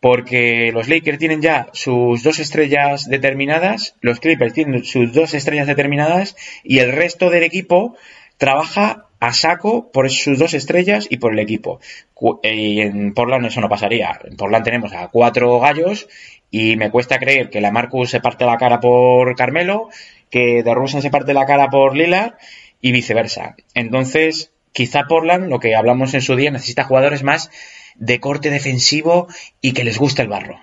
Porque 0.00 0.70
los 0.72 0.88
Lakers 0.88 1.18
tienen 1.18 1.40
ya 1.40 1.68
sus 1.72 2.24
dos 2.24 2.40
estrellas 2.40 3.08
determinadas, 3.08 3.94
los 4.00 4.18
Clippers 4.18 4.54
tienen 4.54 4.84
sus 4.84 5.12
dos 5.12 5.34
estrellas 5.34 5.68
determinadas 5.68 6.36
y 6.64 6.80
el 6.80 6.90
resto 6.90 7.30
del 7.30 7.44
equipo 7.44 7.96
trabaja 8.38 9.06
a 9.24 9.32
saco 9.32 9.90
por 9.90 10.10
sus 10.10 10.38
dos 10.38 10.52
estrellas 10.52 11.06
y 11.08 11.16
por 11.16 11.32
el 11.32 11.38
equipo. 11.38 11.80
Y 12.42 12.82
en 12.82 13.14
Portland 13.14 13.46
eso 13.46 13.62
no 13.62 13.70
pasaría. 13.70 14.20
En 14.22 14.36
Portland 14.36 14.64
tenemos 14.64 14.92
a 14.92 15.08
cuatro 15.08 15.58
gallos 15.60 16.08
y 16.50 16.76
me 16.76 16.90
cuesta 16.90 17.18
creer 17.18 17.48
que 17.48 17.62
la 17.62 17.70
Marcus 17.70 18.10
se 18.10 18.20
parte 18.20 18.44
la 18.44 18.58
cara 18.58 18.80
por 18.80 19.34
Carmelo, 19.34 19.88
que 20.28 20.62
DeRozan 20.62 21.00
se 21.00 21.10
parte 21.10 21.32
la 21.32 21.46
cara 21.46 21.70
por 21.70 21.96
Lillard 21.96 22.34
y 22.82 22.92
viceversa. 22.92 23.56
Entonces, 23.72 24.52
quizá 24.72 25.04
Portland, 25.04 25.48
lo 25.48 25.58
que 25.58 25.74
hablamos 25.74 26.12
en 26.12 26.20
su 26.20 26.36
día, 26.36 26.50
necesita 26.50 26.84
jugadores 26.84 27.22
más 27.22 27.50
de 27.94 28.20
corte 28.20 28.50
defensivo 28.50 29.28
y 29.62 29.72
que 29.72 29.84
les 29.84 29.96
guste 29.96 30.20
el 30.20 30.28
barro. 30.28 30.60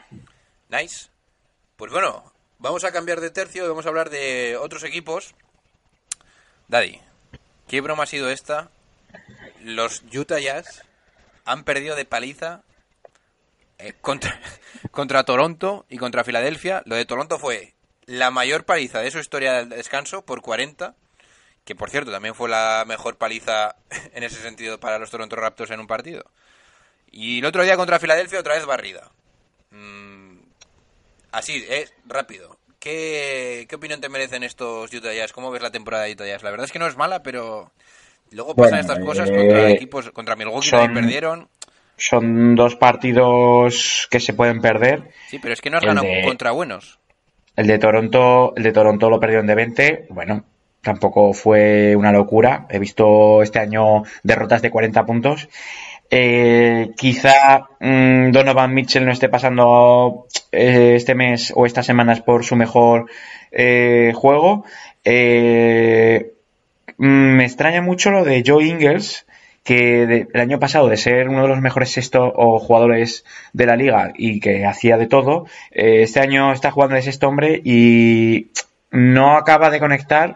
Nice. 0.70 1.08
Pues 1.78 1.92
bueno, 1.92 2.32
vamos 2.60 2.84
a 2.84 2.92
cambiar 2.92 3.22
de 3.22 3.32
tercio 3.32 3.66
y 3.66 3.70
vamos 3.70 3.88
a 3.88 3.90
hablar 3.90 4.12
de 4.12 4.56
otros 4.56 4.84
equipos. 4.84 5.34
Daddy, 6.68 7.00
¿qué 7.72 7.80
broma 7.80 8.04
ha 8.04 8.06
sido 8.06 8.30
esta? 8.30 8.70
Los 9.62 10.04
Utah 10.14 10.40
Jazz 10.40 10.84
han 11.46 11.64
perdido 11.64 11.96
de 11.96 12.04
paliza 12.04 12.64
eh, 13.78 13.94
contra, 14.02 14.42
contra 14.92 15.24
Toronto 15.24 15.86
y 15.88 15.98
contra 15.98 16.26
Filadelfia. 16.26 16.84
Lo 16.86 16.98
de 16.98 17.06
Toronto 17.06 17.40
fue 17.40 17.74
la 18.08 18.30
mayor 18.30 18.66
paliza 18.66 19.00
de 19.00 19.10
su 19.10 19.20
historia 19.20 19.54
del 19.54 19.70
descanso 19.70 20.26
por 20.26 20.42
40, 20.42 20.96
que 21.64 21.74
por 21.74 21.90
cierto 21.90 22.12
también 22.12 22.36
fue 22.36 22.50
la 22.50 22.84
mejor 22.86 23.18
paliza 23.18 23.78
en 24.14 24.24
ese 24.24 24.42
sentido 24.42 24.78
para 24.78 25.00
los 25.00 25.10
Toronto 25.10 25.38
Raptors 25.38 25.72
en 25.72 25.80
un 25.80 25.88
partido. 25.88 26.26
Y 27.10 27.40
el 27.40 27.46
otro 27.46 27.64
día 27.64 27.78
contra 27.78 28.00
Filadelfia 28.00 28.42
otra 28.42 28.56
vez 28.56 28.66
barrida. 28.66 29.10
Mm, 29.70 30.40
así, 31.32 31.66
es 31.70 31.94
rápido. 32.06 32.60
¿Qué, 32.82 33.68
¿Qué 33.70 33.76
opinión 33.76 34.02
te 34.02 34.10
merecen 34.10 34.42
estos 34.42 34.92
Utah 34.92 35.14
Jazz? 35.14 35.32
¿Cómo 35.34 35.52
ves 35.52 35.62
la 35.62 35.70
temporada 35.70 36.06
de 36.06 36.14
Utah 36.14 36.26
Jazz? 36.26 36.42
La 36.42 36.50
verdad 36.50 36.66
es 36.66 36.72
que 36.72 36.80
no 36.80 36.88
es 36.88 36.98
mala, 36.98 37.22
pero 37.22 37.72
luego 38.32 38.56
pasan 38.56 38.72
Bueno, 38.80 38.82
estas 38.82 39.06
cosas 39.06 39.30
eh, 39.30 39.36
contra 39.38 39.70
equipos, 39.70 40.10
contra 40.10 40.36
Milwaukee 40.36 40.68
son- 40.70 40.80
también 40.80 41.06
perdieron. 41.06 41.48
Son 41.96 42.56
dos 42.56 42.76
partidos 42.76 44.08
que 44.10 44.20
se 44.20 44.34
pueden 44.34 44.62
perder. 44.62 45.12
Sí, 45.30 45.38
pero 45.38 45.54
es 45.54 45.62
que 45.62 45.70
no 45.70 45.78
has 45.78 45.84
el 45.84 45.90
ganado 45.90 46.08
de- 46.08 46.24
contra 46.24 46.50
buenos. 46.50 46.98
El 47.56 47.68
de 47.68 47.78
Toronto, 47.78 48.54
el 48.56 48.64
de 48.64 48.72
Toronto 48.72 49.12
lo 49.12 49.20
perdieron 49.20 49.46
de 49.46 49.54
20. 49.54 50.08
Bueno, 50.10 50.44
tampoco 50.82 51.34
fue 51.34 51.96
una 51.96 52.12
locura. 52.12 52.66
He 52.72 52.80
visto 52.80 53.44
este 53.44 53.60
año 53.60 54.02
derrotas 54.24 54.64
de 54.64 54.72
40 54.72 55.06
puntos. 55.06 55.48
Eh, 56.14 56.92
quizá 56.98 57.70
mm, 57.80 58.32
Donovan 58.32 58.74
Mitchell 58.74 59.06
no 59.06 59.14
esté 59.14 59.30
pasando 59.30 60.28
eh, 60.52 60.96
este 60.98 61.16
mes 61.16 61.54
o 61.56 61.66
estas 61.66 61.86
semanas 61.86 62.20
por 62.20 62.44
su 62.44 62.58
mejor 62.58 63.10
eh, 63.52 64.12
juego. 64.14 64.66
Eh, 65.06 66.34
mm, 66.98 67.36
me 67.38 67.46
extraña 67.46 67.82
mucho 67.82 68.12
lo 68.12 68.26
de 68.26 68.44
Joe 68.46 68.66
Ingles, 68.66 69.26
que 69.64 70.28
el 70.34 70.40
año 70.40 70.60
pasado 70.60 70.90
de 70.90 70.98
ser 70.98 71.30
uno 71.30 71.44
de 71.44 71.48
los 71.48 71.62
mejores 71.62 71.92
sexto 71.92 72.32
o 72.36 72.60
jugadores 72.60 73.24
de 73.54 73.66
la 73.66 73.78
liga 73.78 74.12
y 74.16 74.40
que 74.42 74.66
hacía 74.66 74.98
de 74.98 75.08
todo, 75.08 75.46
eh, 75.72 76.02
este 76.04 76.20
año 76.20 76.52
está 76.52 76.72
jugando 76.72 76.96
de 76.96 77.04
sexto 77.04 77.28
hombre 77.30 77.62
y 77.64 78.52
no 78.90 79.38
acaba 79.38 79.70
de 79.70 79.80
conectar 79.80 80.36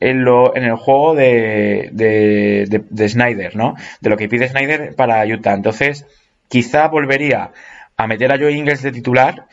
en, 0.00 0.24
lo, 0.24 0.54
en 0.56 0.64
el 0.64 0.76
juego 0.76 1.14
de, 1.14 1.90
de, 1.92 2.66
de- 2.68 2.84
de 2.88 3.08
Snyder, 3.08 3.56
¿no? 3.56 3.74
De 4.00 4.10
lo 4.10 4.16
que 4.16 4.28
pide 4.28 4.48
Snyder 4.48 4.94
para 4.94 5.24
Utah. 5.26 5.54
Entonces, 5.54 6.06
quizá 6.48 6.88
volvería 6.88 7.52
a 7.96 8.06
meter 8.06 8.30
a 8.32 8.38
Joe 8.38 8.52
Ingles 8.52 8.82
de 8.82 8.92
titular 8.92 9.46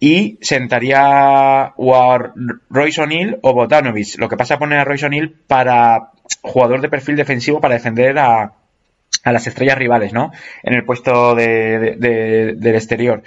y 0.00 0.38
sentaría 0.42 1.72
o 1.76 1.96
a 1.96 2.32
Royce 2.70 3.02
O'Neill 3.02 3.38
o 3.42 3.52
Botanovich. 3.54 4.18
Lo 4.18 4.28
que 4.28 4.36
pasa 4.36 4.54
es 4.54 4.60
poner 4.60 4.78
a 4.78 4.84
Royce 4.84 5.06
O'Neill 5.06 5.34
para 5.46 6.10
jugador 6.42 6.80
de 6.80 6.88
perfil 6.88 7.16
defensivo 7.16 7.60
para 7.60 7.74
defender 7.74 8.18
a, 8.18 8.52
a 9.24 9.32
las 9.32 9.46
estrellas 9.46 9.78
rivales, 9.78 10.12
¿no? 10.12 10.32
En 10.62 10.74
el 10.74 10.84
puesto 10.84 11.34
de- 11.34 11.96
de- 11.98 12.54
del 12.56 12.74
exterior. 12.74 13.22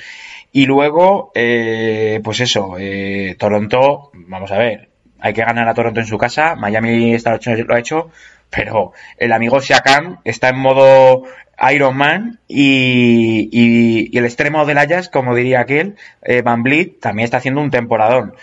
Y 0.51 0.65
luego, 0.65 1.31
eh, 1.35 2.19
pues 2.23 2.39
eso, 2.41 2.75
eh, 2.79 3.35
Toronto, 3.39 4.11
vamos 4.13 4.51
a 4.51 4.57
ver, 4.57 4.89
hay 5.19 5.33
que 5.33 5.43
ganar 5.43 5.67
a 5.67 5.73
Toronto 5.73 5.99
en 5.99 6.05
su 6.05 6.17
casa. 6.17 6.55
Miami 6.55 7.13
esta 7.13 7.31
noche 7.31 7.55
lo 7.63 7.75
ha 7.75 7.79
hecho, 7.79 8.11
pero 8.49 8.93
el 9.17 9.31
amigo 9.31 9.61
Siakam 9.61 10.19
está 10.23 10.49
en 10.49 10.59
modo 10.59 11.23
Iron 11.71 11.95
Man 11.95 12.39
y, 12.47 14.17
el 14.17 14.25
extremo 14.25 14.65
del 14.65 14.77
Ajax, 14.77 15.09
como 15.09 15.35
diría 15.35 15.61
aquel, 15.61 15.95
eh, 16.21 16.41
Van 16.41 16.63
Vliet, 16.63 16.99
también 16.99 17.25
está 17.25 17.37
haciendo 17.37 17.61
un 17.61 17.71
temporadón. 17.71 18.33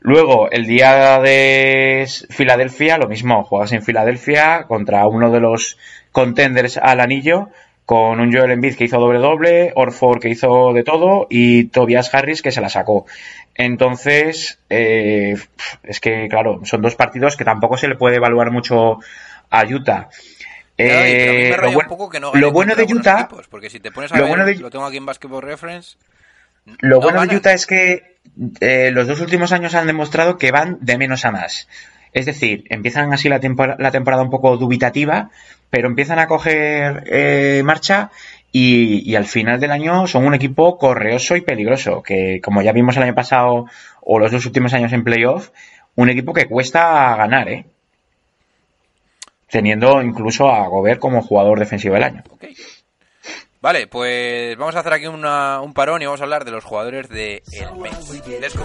Luego, 0.00 0.50
el 0.50 0.66
día 0.66 1.20
de 1.20 2.06
Filadelfia, 2.30 2.96
lo 2.96 3.06
mismo, 3.06 3.44
juegas 3.44 3.72
en 3.72 3.82
Filadelfia 3.82 4.64
contra 4.66 5.06
uno 5.06 5.30
de 5.30 5.40
los 5.40 5.76
contenders 6.10 6.78
al 6.78 7.00
anillo, 7.00 7.50
con 7.90 8.20
un 8.20 8.32
Joel 8.32 8.52
Embiid 8.52 8.76
que 8.76 8.84
hizo 8.84 9.00
doble 9.00 9.18
doble, 9.18 9.72
Orford 9.74 10.20
que 10.20 10.28
hizo 10.28 10.72
de 10.72 10.84
todo 10.84 11.26
y 11.28 11.64
Tobias 11.64 12.14
Harris 12.14 12.40
que 12.40 12.52
se 12.52 12.60
la 12.60 12.68
sacó. 12.68 13.04
Entonces, 13.56 14.60
eh, 14.70 15.34
es 15.82 15.98
que, 15.98 16.28
claro, 16.28 16.60
son 16.62 16.82
dos 16.82 16.94
partidos 16.94 17.36
que 17.36 17.44
tampoco 17.44 17.76
se 17.76 17.88
le 17.88 17.96
puede 17.96 18.14
evaluar 18.18 18.52
mucho 18.52 18.98
a 19.50 19.64
Utah. 19.64 20.08
Eh, 20.78 21.52
lo, 21.60 21.72
bueno, 21.72 21.88
poco 21.88 22.08
que 22.08 22.20
no 22.20 22.28
lo 22.28 22.32
ganen 22.32 22.52
bueno 22.52 22.74
contra 22.76 22.86
de 22.86 22.94
Utah, 22.94 23.20
equipos, 23.24 23.48
porque 23.48 23.68
si 23.70 23.80
te 23.80 23.90
pones 23.90 24.12
a 24.12 24.18
lo 24.18 24.22
ver, 24.22 24.28
bueno 24.28 24.44
de- 24.46 24.54
lo 24.54 24.70
tengo 24.70 24.84
aquí 24.86 24.96
en 24.96 25.06
Basketball 25.06 25.42
Reference, 25.42 25.96
Lo 26.78 27.00
no 27.00 27.00
bueno 27.02 27.26
de. 27.26 27.36
Utah 27.38 27.52
es 27.54 27.66
que 27.66 28.18
eh, 28.60 28.92
los 28.92 29.08
dos 29.08 29.20
últimos 29.20 29.50
años 29.50 29.74
han 29.74 29.88
demostrado 29.88 30.38
que 30.38 30.52
van 30.52 30.78
de 30.80 30.96
menos 30.96 31.24
a 31.24 31.32
más. 31.32 31.66
Es 32.12 32.24
decir, 32.24 32.64
empiezan 32.70 33.12
así 33.12 33.28
la, 33.28 33.40
tempor- 33.40 33.76
la 33.80 33.90
temporada 33.90 34.22
un 34.22 34.30
poco 34.30 34.56
dubitativa, 34.56 35.30
pero 35.70 35.88
empiezan 35.88 36.18
a 36.18 36.26
coger 36.26 37.04
eh, 37.06 37.62
marcha 37.64 38.10
y, 38.52 39.08
y 39.10 39.14
al 39.16 39.26
final 39.26 39.60
del 39.60 39.70
año 39.70 40.06
son 40.06 40.26
un 40.26 40.34
equipo 40.34 40.76
correoso 40.76 41.36
y 41.36 41.40
peligroso, 41.40 42.02
que 42.02 42.40
como 42.42 42.62
ya 42.62 42.72
vimos 42.72 42.96
el 42.96 43.04
año 43.04 43.14
pasado 43.14 43.66
o 44.02 44.18
los 44.18 44.32
dos 44.32 44.44
últimos 44.46 44.74
años 44.74 44.92
en 44.92 45.04
playoff, 45.04 45.50
un 45.94 46.10
equipo 46.10 46.32
que 46.34 46.46
cuesta 46.48 47.14
ganar, 47.16 47.48
¿eh? 47.48 47.64
Teniendo 49.48 50.00
incluso 50.02 50.48
a 50.50 50.66
Gobert 50.68 51.00
como 51.00 51.22
jugador 51.22 51.58
defensivo 51.58 51.94
del 51.94 52.04
año. 52.04 52.22
Vale, 53.60 53.86
pues 53.88 54.56
vamos 54.56 54.74
a 54.76 54.80
hacer 54.80 54.92
aquí 54.94 55.06
una- 55.06 55.60
un 55.60 55.74
parón 55.74 56.00
y 56.00 56.06
vamos 56.06 56.20
a 56.20 56.24
hablar 56.24 56.44
de 56.44 56.50
los 56.52 56.64
jugadores 56.64 57.08
de 57.08 57.42
el 57.52 57.76
mes. 57.76 57.92
Let's 58.40 58.56
go. 58.56 58.64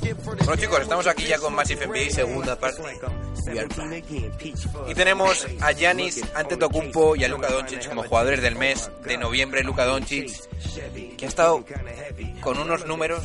Bueno 0.00 0.56
chicos, 0.56 0.80
estamos 0.80 1.06
aquí 1.06 1.24
ya 1.26 1.38
con 1.38 1.54
Massive 1.54 1.86
NBA, 1.86 2.10
segunda 2.10 2.58
parte. 2.58 2.82
Y 4.88 4.94
tenemos 4.94 5.46
a 5.60 5.72
Giannis 5.72 6.22
Antetokounmpo 6.34 7.16
y 7.16 7.24
a 7.24 7.28
Luka 7.28 7.48
Doncic 7.50 7.88
como 7.88 8.02
jugadores 8.04 8.40
del 8.42 8.56
mes 8.56 8.90
de 9.04 9.16
noviembre. 9.18 9.62
Luka 9.62 9.84
Doncic, 9.84 10.30
que 11.16 11.24
ha 11.24 11.28
estado 11.28 11.64
con 12.40 12.58
unos 12.58 12.86
números 12.86 13.22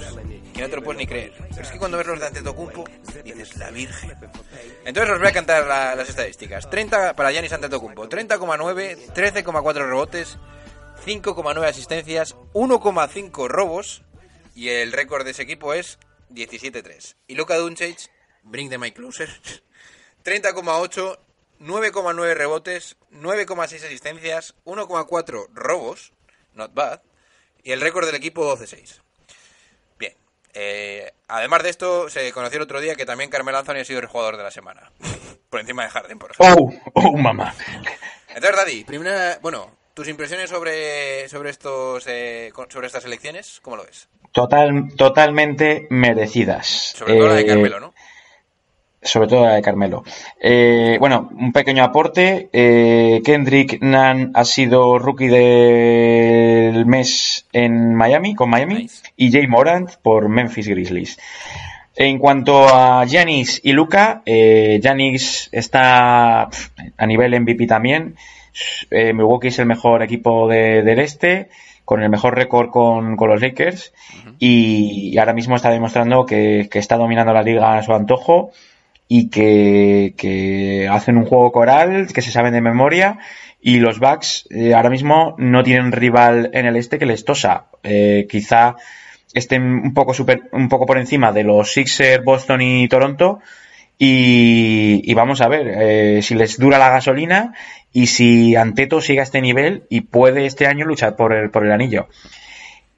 que 0.54 0.62
no 0.62 0.70
te 0.70 0.76
lo 0.76 0.84
puedes 0.84 1.00
ni 1.00 1.08
creer. 1.08 1.34
Pero 1.50 1.62
es 1.62 1.72
que 1.72 1.78
cuando 1.80 1.98
ves 1.98 2.08
los 2.08 2.20
de 2.20 2.28
Antetokounmpo, 2.28 2.84
dices, 3.24 3.56
la 3.58 3.72
virgen. 3.72 4.14
Entonces 4.86 5.14
os 5.14 5.20
voy 5.20 5.28
a 5.30 5.34
cantar 5.34 5.66
la- 5.68 5.96
las 5.96 6.10
estadísticas. 6.10 6.70
30 6.70 7.14
para 7.16 7.32
Giannis 7.32 7.54
Antetokounmpo, 7.54 8.08
30,9, 8.10 8.98
13,4 9.14 9.74
rebotes, 9.88 10.38
5,9 11.06 11.68
asistencias, 11.68 12.36
1,5 12.54 13.48
robos 13.48 14.02
y 14.56 14.70
el 14.70 14.92
récord 14.92 15.24
de 15.26 15.32
ese 15.32 15.44
equipo 15.44 15.74
es 15.74 16.00
17-3. 16.32 17.16
Y 17.28 17.36
Luka 17.36 17.58
Doncic, 17.58 18.10
bring 18.44 18.70
the 18.70 18.78
mic 18.78 18.96
closer, 18.96 19.30
30,8, 20.24 21.20
9,9 21.60 22.34
rebotes, 22.36 22.98
9,6 23.12 23.86
asistencias, 23.86 24.56
1,4 24.66 25.48
robos, 25.54 26.14
not 26.54 26.74
bad, 26.74 27.02
y 27.64 27.72
el 27.72 27.82
récord 27.82 28.06
del 28.06 28.16
equipo 28.16 28.56
12-6. 28.56 29.02
Bien, 29.98 30.14
eh, 30.54 31.12
además 31.28 31.64
de 31.64 31.70
esto, 31.70 32.10
se 32.10 32.32
conoció 32.32 32.58
el 32.58 32.64
otro 32.64 32.82
día 32.82 32.96
que 32.96 33.06
también 33.06 33.30
Carmelo 33.30 33.58
Anthony 33.58 33.82
ha 33.82 33.86
sido 33.86 34.00
el 34.00 34.08
jugador 34.08 34.38
de 34.38 34.44
la 34.44 34.52
semana, 34.52 34.92
por 35.50 35.60
encima 35.60 35.84
de 35.84 35.90
Harden, 35.90 36.20
por 36.20 36.32
ejemplo. 36.32 36.72
Oh, 36.92 36.92
oh, 36.94 37.18
mamá. 37.18 37.56
Entonces, 38.30 38.56
Daddy, 38.56 38.84
primera, 38.84 39.40
bueno, 39.42 39.78
tus 39.96 40.08
impresiones 40.10 40.50
sobre, 40.52 41.28
sobre 41.30 41.50
estos, 41.50 42.06
eh, 42.08 42.52
sobre 42.70 42.86
estas 42.88 43.06
elecciones, 43.06 43.60
¿cómo 43.64 43.78
lo 43.78 43.84
ves? 43.86 44.08
Total, 44.32 44.90
totalmente 44.96 45.88
merecidas. 45.90 46.68
Sobre 46.96 47.16
todo 47.16 47.28
la 47.30 47.34
de 47.36 47.42
Eh, 47.42 47.46
Carmelo, 47.48 47.80
¿no? 47.80 47.94
sobre 49.02 49.28
todo 49.30 49.46
la 49.46 49.54
de 49.56 49.62
Carmelo. 49.62 50.04
Eh, 50.42 50.98
bueno, 51.00 51.30
un 51.40 51.54
pequeño 51.54 51.84
aporte. 51.84 52.50
Eh, 52.52 53.22
Kendrick 53.24 53.82
Nunn 53.82 54.32
ha 54.34 54.44
sido 54.44 54.98
rookie 55.00 55.28
del 55.28 56.86
mes 56.86 57.46
en 57.54 57.94
Miami, 57.96 58.36
con 58.36 58.50
Miami, 58.50 58.74
Nice. 58.76 59.04
y 59.16 59.32
Jay 59.32 59.48
Morant 59.48 59.92
por 60.02 60.28
Memphis 60.28 60.68
Grizzlies. 60.68 61.18
En 61.96 62.18
cuanto 62.20 62.68
a 62.68 63.06
Giannis 63.06 63.62
y 63.64 63.72
Luca, 63.72 64.22
eh, 64.26 64.80
Giannis 64.82 65.48
está 65.54 66.50
a 66.98 67.06
nivel 67.08 67.40
MVP 67.40 67.68
también. 67.68 68.16
Eh, 68.92 69.14
Milwaukee 69.14 69.48
es 69.50 69.60
el 69.60 69.66
mejor 69.66 70.04
equipo 70.04 70.48
de- 70.48 70.82
del 70.84 71.00
este, 71.00 71.50
con 71.84 72.02
el 72.02 72.10
mejor 72.10 72.36
récord 72.36 72.70
con, 72.70 73.16
con 73.16 73.30
los 73.30 73.42
Lakers, 73.42 73.94
y, 74.40 75.12
y 75.14 75.18
ahora 75.18 75.34
mismo 75.34 75.56
está 75.56 75.70
demostrando 75.70 76.26
que, 76.26 76.68
que 76.72 76.80
está 76.80 76.98
dominando 76.98 77.32
la 77.34 77.44
liga 77.44 77.78
a 77.78 77.84
su 77.84 77.94
antojo 77.94 78.52
y 79.08 79.30
que, 79.30 80.16
que 80.18 80.88
hacen 80.90 81.18
un 81.18 81.26
juego 81.26 81.52
coral 81.52 82.08
que 82.12 82.22
se 82.24 82.32
saben 82.32 82.54
de 82.54 82.62
memoria 82.62 83.20
y 83.62 83.78
los 83.78 84.00
Bucks 84.00 84.48
eh, 84.50 84.74
ahora 84.74 84.90
mismo 84.90 85.36
no 85.38 85.64
tienen 85.64 85.92
rival 85.92 86.50
en 86.54 86.66
el 86.66 86.76
este 86.76 86.98
que 86.98 87.06
les 87.06 87.24
tosa. 87.24 87.66
Eh, 87.84 88.26
quizá 88.30 88.76
estén 89.34 89.62
un 89.64 89.94
poco, 89.94 90.14
super, 90.16 90.50
un 90.54 90.70
poco 90.70 90.86
por 90.88 90.98
encima 90.98 91.32
de 91.32 91.44
los 91.44 91.72
Sixers, 91.72 92.24
Boston 92.24 92.62
y 92.62 92.88
Toronto. 92.88 93.40
Y, 93.98 95.02
y 95.10 95.14
vamos 95.14 95.40
a 95.42 95.48
ver 95.48 95.68
eh, 95.68 96.22
si 96.22 96.36
les 96.36 96.60
dura 96.60 96.78
la 96.78 96.90
gasolina 96.90 97.54
y 97.96 98.08
si 98.08 98.58
Anteto 98.58 99.00
sigue 99.00 99.22
a 99.22 99.24
este 99.24 99.40
nivel 99.40 99.84
y 99.90 100.02
puede 100.02 100.46
este 100.46 100.68
año 100.68 100.86
luchar 100.86 101.16
por 101.16 101.32
el, 101.32 101.50
por 101.50 101.66
el 101.66 101.72
anillo. 101.72 102.10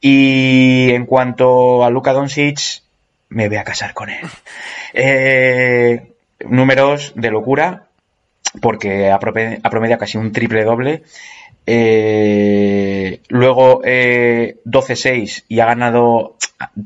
Y 0.01 0.89
en 0.91 1.05
cuanto 1.05 1.83
a 1.86 1.91
Luka 1.91 2.13
Doncic, 2.13 2.81
me 3.29 3.47
voy 3.47 3.57
a 3.57 3.63
casar 3.63 3.93
con 3.93 4.10
él. 4.10 4.25
Eh, 4.93 6.13
números 6.49 7.12
de 7.15 7.29
locura, 7.29 7.89
porque 8.62 9.12
ha 9.12 9.19
prome- 9.19 9.60
ha 9.62 9.69
promediado 9.69 9.99
casi 9.99 10.17
un 10.17 10.31
triple 10.31 10.63
doble. 10.63 11.03
Eh, 11.67 13.21
luego 13.27 13.81
eh, 13.83 14.57
12-6 14.65 15.43
y 15.47 15.60
ha 15.60 15.65
ganado. 15.65 16.38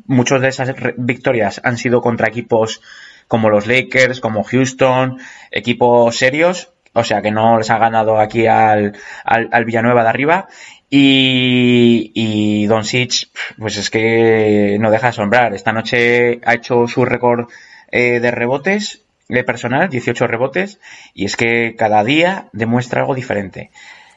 Muchas 0.08 0.42
de 0.42 0.50
esas 0.50 0.74
victorias 0.98 1.62
han 1.64 1.78
sido 1.78 2.02
contra 2.02 2.28
equipos 2.28 2.82
como 3.30 3.50
los 3.50 3.68
Lakers, 3.68 4.20
como 4.20 4.44
Houston, 4.44 5.20
equipos 5.52 6.18
serios. 6.18 6.71
O 6.94 7.04
sea 7.04 7.22
que 7.22 7.32
no 7.32 7.58
les 7.58 7.70
ha 7.70 7.78
ganado 7.78 8.20
aquí 8.20 8.48
al, 8.48 8.98
al, 9.24 9.50
al 9.52 9.66
Villanueva 9.66 10.04
de 10.04 10.10
arriba. 10.10 10.48
Y, 10.90 12.12
y 12.14 12.66
Doncic, 12.66 13.30
pues 13.58 13.78
es 13.78 13.90
que 13.90 14.78
no 14.80 14.92
deja 14.92 15.08
de 15.08 15.12
asombrar. 15.12 15.54
Esta 15.54 15.72
noche 15.72 16.42
ha 16.44 16.54
hecho 16.54 16.88
su 16.88 17.06
récord 17.06 17.48
eh, 17.92 18.20
de 18.20 18.32
rebotes 18.32 19.02
de 19.30 19.46
personal, 19.46 19.90
18 19.90 20.28
rebotes, 20.28 20.80
y 21.14 21.24
es 21.24 21.38
que 21.38 21.76
cada 21.78 22.04
día 22.04 22.50
demuestra 22.52 23.00
algo 23.00 23.16
diferente. 23.16 23.72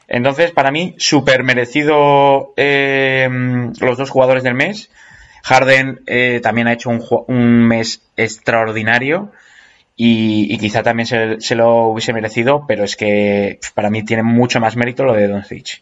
Entonces, 0.09 0.51
para 0.51 0.71
mí, 0.71 0.95
súper 0.97 1.43
merecido 1.43 2.53
eh, 2.57 3.27
los 3.79 3.97
dos 3.97 4.09
jugadores 4.09 4.43
del 4.43 4.53
mes. 4.53 4.91
Harden 5.43 6.01
eh, 6.07 6.41
también 6.43 6.67
ha 6.67 6.73
hecho 6.73 6.89
un, 6.89 7.01
un 7.27 7.67
mes 7.67 8.01
extraordinario 8.17 9.31
y, 9.95 10.53
y 10.53 10.57
quizá 10.57 10.83
también 10.83 11.07
se, 11.07 11.39
se 11.41 11.55
lo 11.55 11.87
hubiese 11.87 12.13
merecido, 12.13 12.65
pero 12.67 12.83
es 12.83 12.95
que 12.95 13.59
para 13.73 13.89
mí 13.89 14.03
tiene 14.03 14.23
mucho 14.23 14.59
más 14.59 14.75
mérito 14.75 15.03
lo 15.03 15.13
de 15.13 15.27
Doncic. 15.27 15.81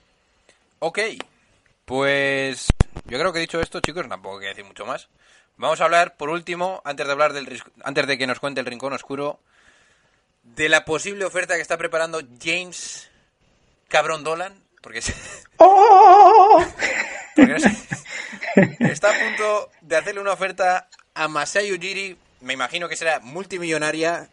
Ok, 0.80 1.00
pues 1.86 2.68
yo 3.06 3.18
creo 3.20 3.34
que 3.34 3.40
dicho 3.40 3.60
esto, 3.62 3.80
chicos, 3.80 4.08
tampoco 4.08 4.36
hay 4.38 4.42
que 4.44 4.48
decir 4.50 4.66
mucho 4.66 4.86
más. 4.86 5.08
Vamos 5.58 5.82
a 5.82 5.86
hablar, 5.86 6.16
por 6.18 6.30
último, 6.30 6.82
antes 6.86 7.06
de 7.06 7.12
hablar 7.12 7.34
del 7.34 7.62
antes 7.84 8.08
de 8.08 8.18
que 8.18 8.28
nos 8.28 8.40
cuente 8.40 8.60
el 8.60 8.66
rincón 8.66 8.94
oscuro, 8.94 9.40
de 10.44 10.68
la 10.70 10.84
posible 10.86 11.26
oferta 11.26 11.56
que 11.56 11.62
está 11.62 11.78
preparando 11.78 12.22
James 12.44 13.10
Cabrón 13.88 14.24
Dolan, 14.24 14.54
porque, 14.82 15.02
se- 15.02 15.14
porque 17.36 17.54
no 17.54 17.60
sé, 17.60 17.72
está 18.80 19.10
a 19.10 19.20
punto 19.28 19.70
de 19.82 19.96
hacerle 19.98 20.22
una 20.22 20.34
oferta 20.34 20.90
a 21.14 21.28
Masai 21.28 21.72
Ujiri, 21.72 22.18
me 22.44 22.54
imagino 22.54 22.90
que 22.90 22.96
será 22.96 23.20
multimillonaria, 23.22 24.30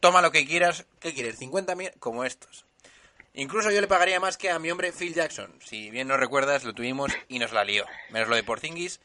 toma 0.00 0.22
lo 0.22 0.32
que 0.32 0.46
quieras, 0.46 0.86
¿qué 1.00 1.12
quieres? 1.14 1.38
50 1.38 1.74
mil, 1.74 1.90
como 1.98 2.24
estos. 2.24 2.64
Incluso 3.34 3.70
yo 3.70 3.82
le 3.82 3.86
pagaría 3.86 4.18
más 4.18 4.38
que 4.38 4.50
a 4.50 4.58
mi 4.58 4.70
hombre 4.70 4.92
Phil 4.92 5.12
Jackson. 5.12 5.52
Si 5.62 5.90
bien 5.90 6.08
no 6.08 6.16
recuerdas, 6.16 6.64
lo 6.64 6.72
tuvimos 6.72 7.12
y 7.28 7.38
nos 7.38 7.52
la 7.52 7.64
lió. 7.64 7.84
Menos 8.10 8.28
lo 8.28 8.36
de 8.36 8.42
Porzingis. 8.42 9.00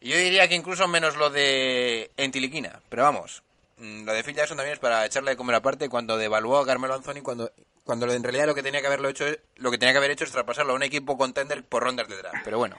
Y 0.00 0.08
yo 0.08 0.16
diría 0.16 0.48
que 0.48 0.56
incluso 0.56 0.88
menos 0.88 1.16
lo 1.16 1.30
de 1.30 2.10
Entiliquina. 2.16 2.80
Pero 2.88 3.04
vamos, 3.04 3.44
mm, 3.76 4.04
lo 4.04 4.12
de 4.12 4.24
Phil 4.24 4.34
Jackson 4.34 4.56
también 4.56 4.74
es 4.74 4.80
para 4.80 5.06
echarle 5.06 5.30
de 5.30 5.36
comer 5.36 5.54
aparte 5.54 5.88
cuando 5.88 6.18
devaluó 6.18 6.58
a 6.58 6.66
Carmelo 6.66 6.94
Anthony 6.94 7.22
cuando 7.22 7.52
cuando 7.84 8.12
en 8.12 8.22
realidad 8.22 8.46
lo 8.46 8.54
que 8.54 8.62
tenía 8.62 8.80
que 8.80 8.86
haberlo 8.86 9.08
hecho 9.08 9.24
lo 9.56 9.70
que 9.70 9.78
tenía 9.78 9.92
que 9.92 9.98
haber 9.98 10.10
hecho 10.10 10.24
es 10.24 10.30
traspasarlo 10.30 10.72
a 10.72 10.76
un 10.76 10.82
equipo 10.82 11.16
contender 11.16 11.64
por 11.64 11.82
rondas 11.82 12.08
de 12.08 12.16
draft. 12.16 12.38
Pero 12.44 12.58
bueno, 12.58 12.76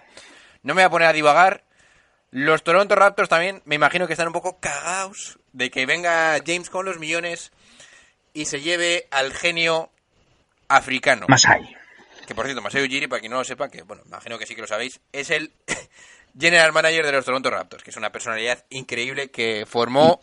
no 0.64 0.74
me 0.74 0.82
voy 0.82 0.88
a 0.88 0.90
poner 0.90 1.08
a 1.08 1.14
divagar. 1.14 1.64
Los 2.32 2.64
Toronto 2.64 2.96
Raptors 2.96 3.28
también 3.28 3.62
me 3.66 3.76
imagino 3.76 4.08
que 4.08 4.14
están 4.14 4.28
un 4.28 4.34
poco 4.34 4.60
cagados 4.60 5.38
de 5.52 5.70
que 5.70 5.86
venga 5.86 6.40
James 6.46 6.70
con 6.70 6.86
los 6.86 6.98
millones 6.98 7.52
y 8.34 8.46
se 8.46 8.62
lleve 8.62 9.08
al 9.12 9.34
genio 9.34 9.92
africano. 10.70 11.26
Masai. 11.28 11.76
Que 12.26 12.34
por 12.34 12.46
cierto, 12.46 12.62
Masai 12.62 12.86
Ujiri, 12.86 13.08
para 13.08 13.20
quien 13.20 13.34
no 13.34 13.40
lo 13.40 13.44
sepa, 13.44 13.70
que 13.70 13.82
bueno, 13.82 14.04
imagino 14.06 14.40
que 14.40 14.46
sí 14.46 14.56
que 14.56 14.62
lo 14.62 14.68
sabéis, 14.68 15.02
es 15.12 15.30
el 15.30 15.52
general 16.40 16.72
manager 16.72 17.06
de 17.06 17.12
los 17.12 17.26
Toronto 17.26 17.50
Raptors, 17.50 17.84
que 17.84 17.90
es 17.90 17.98
una 17.98 18.14
personalidad 18.14 18.64
increíble 18.70 19.30
que 19.30 19.66
formó 19.68 20.22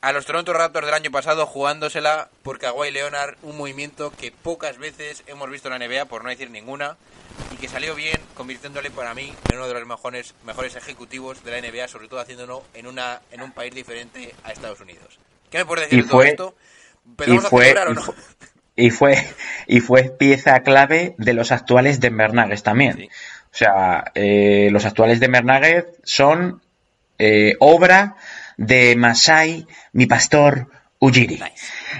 a 0.00 0.12
los 0.12 0.26
Toronto 0.26 0.52
Raptors 0.52 0.86
del 0.86 0.94
año 0.94 1.10
pasado 1.10 1.46
jugándosela 1.46 2.28
por 2.42 2.58
Kawhi 2.58 2.90
Leonard, 2.90 3.36
un 3.42 3.56
movimiento 3.56 4.12
que 4.12 4.30
pocas 4.30 4.78
veces 4.78 5.24
hemos 5.26 5.50
visto 5.50 5.68
en 5.68 5.78
la 5.78 5.86
NBA, 5.86 6.04
por 6.06 6.22
no 6.22 6.30
decir 6.30 6.50
ninguna, 6.50 6.96
y 7.52 7.56
que 7.56 7.68
salió 7.68 7.94
bien, 7.94 8.16
convirtiéndole 8.34 8.90
para 8.90 9.14
mí 9.14 9.32
en 9.50 9.56
uno 9.56 9.66
de 9.66 9.74
los 9.74 9.86
mejores, 9.86 10.34
mejores 10.44 10.76
ejecutivos 10.76 11.42
de 11.44 11.50
la 11.50 11.58
NBA, 11.68 11.88
sobre 11.88 12.08
todo 12.08 12.20
haciéndolo 12.20 12.62
en 12.74 12.86
una 12.86 13.20
en 13.32 13.42
un 13.42 13.50
país 13.52 13.74
diferente 13.74 14.34
a 14.44 14.52
Estados 14.52 14.80
Unidos. 14.80 15.18
¿Qué 15.50 15.58
me 15.58 15.64
puedes 15.64 15.84
decir 15.86 15.98
Y 15.98 16.02
de 16.02 16.08
todo 16.08 16.18
fue- 16.20 16.28
esto? 16.28 16.54
Y 17.04 17.08
¿Empezamos 17.10 17.44
a 17.44 17.48
fue, 17.48 17.74
o 17.74 17.90
y 17.90 17.94
no? 17.94 18.02
fue, 18.02 18.14
y 18.76 18.90
fue 18.90 19.28
y 19.66 19.80
fue 19.80 20.02
pieza 20.04 20.60
clave 20.62 21.14
de 21.18 21.32
los 21.32 21.50
actuales 21.50 21.98
Denver 22.00 22.32
Nuggets 22.34 22.62
también. 22.62 22.96
Sí. 22.98 23.08
O 23.50 23.56
sea, 23.56 24.12
eh, 24.14 24.68
los 24.70 24.84
actuales 24.84 25.18
Denver 25.20 25.44
Nuggets 25.44 25.88
son 26.04 26.60
eh, 27.18 27.56
obra 27.60 28.16
de 28.58 28.96
Masai, 28.96 29.66
mi 29.92 30.06
pastor 30.06 30.68
Ujiri. 30.98 31.40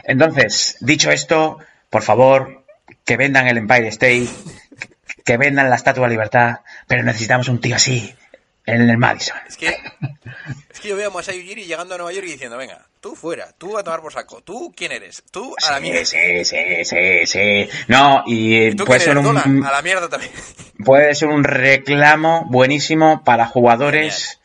Entonces, 0.05 0.77
dicho 0.81 1.11
esto, 1.11 1.59
por 1.88 2.03
favor, 2.03 2.64
que 3.05 3.16
vendan 3.16 3.47
el 3.47 3.57
Empire 3.57 3.88
State, 3.88 4.29
que 5.25 5.37
vendan 5.38 5.71
la 5.71 5.77
Estatua 5.77 6.07
de 6.07 6.11
Libertad, 6.11 6.61
pero 6.87 7.03
necesitamos 7.03 7.49
un 7.49 7.61
tío 7.61 7.77
así 7.77 8.14
en 8.66 8.90
el 8.90 8.99
Madison. 8.99 9.38
Es 9.49 9.57
que, 9.57 9.68
es 9.68 10.81
que 10.81 10.88
yo 10.88 10.97
veo 10.97 11.09
a 11.09 11.12
Masai 11.12 11.38
Ujiri 11.38 11.64
llegando 11.64 11.94
a 11.94 11.99
Nueva 11.99 12.12
York 12.12 12.27
y 12.27 12.33
diciendo, 12.33 12.59
venga, 12.59 12.87
tú 13.01 13.14
fuera, 13.14 13.53
tú 13.57 13.79
a 13.79 13.85
tomar 13.85 14.03
por 14.03 14.12
saco, 14.12 14.42
tú 14.42 14.75
quién 14.77 14.92
eres, 14.92 15.23
tú 15.31 15.55
a 15.66 15.71
la 15.71 15.81
mierda. 15.81 16.05
Sí, 16.05 16.44
sí, 16.44 16.85
sí, 16.85 17.27
sí. 17.27 17.68
No, 17.87 18.25
y 18.27 18.66
¿Y 18.66 18.75
tú 18.75 18.85
puede 18.85 18.99
quién 18.99 19.14
ser 19.14 19.25
eres, 19.25 19.47
un? 19.47 19.64
A 19.64 19.71
la 19.71 19.83
mierda 19.83 20.09
también. 20.09 20.33
puede 20.85 21.14
ser 21.14 21.29
un 21.29 21.44
reclamo 21.44 22.47
buenísimo 22.51 23.23
para 23.25 23.47
jugadores 23.47 24.40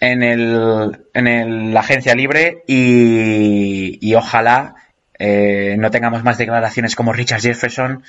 en, 0.00 0.22
el, 0.22 1.04
en 1.14 1.26
el- 1.26 1.74
la 1.74 1.80
agencia 1.80 2.14
libre 2.14 2.62
y, 2.66 3.98
y 4.00 4.14
ojalá 4.14 4.74
eh, 5.18 5.76
no 5.78 5.90
tengamos 5.90 6.22
más 6.24 6.38
declaraciones 6.38 6.94
como 6.96 7.12
Richard 7.12 7.40
Jefferson 7.40 8.04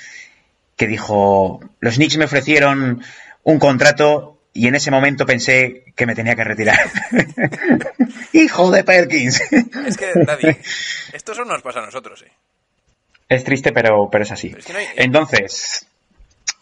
que 0.76 0.86
dijo, 0.86 1.60
los 1.80 1.96
Knicks 1.96 2.16
me 2.16 2.24
ofrecieron 2.24 3.02
un 3.42 3.58
contrato 3.58 4.38
y 4.52 4.66
en 4.68 4.74
ese 4.74 4.90
momento 4.90 5.26
pensé 5.26 5.84
que 5.94 6.06
me 6.06 6.14
tenía 6.14 6.34
que 6.34 6.44
retirar. 6.44 6.78
Hijo 8.32 8.70
de 8.70 8.84
Perkins. 8.84 9.40
Es 9.86 9.96
que, 9.96 10.12
Daddy, 10.14 10.48
esto 11.12 11.34
solo 11.34 11.52
nos 11.52 11.62
pasa 11.62 11.80
a 11.80 11.86
nosotros, 11.86 12.22
¿eh? 12.22 12.30
Es 13.28 13.44
triste, 13.44 13.72
pero, 13.72 14.08
pero 14.10 14.24
es 14.24 14.32
así. 14.32 14.48
Pero 14.48 14.60
es 14.60 14.66
que 14.66 14.72
no 14.72 14.78
hay- 14.80 14.86
Entonces, 14.96 15.86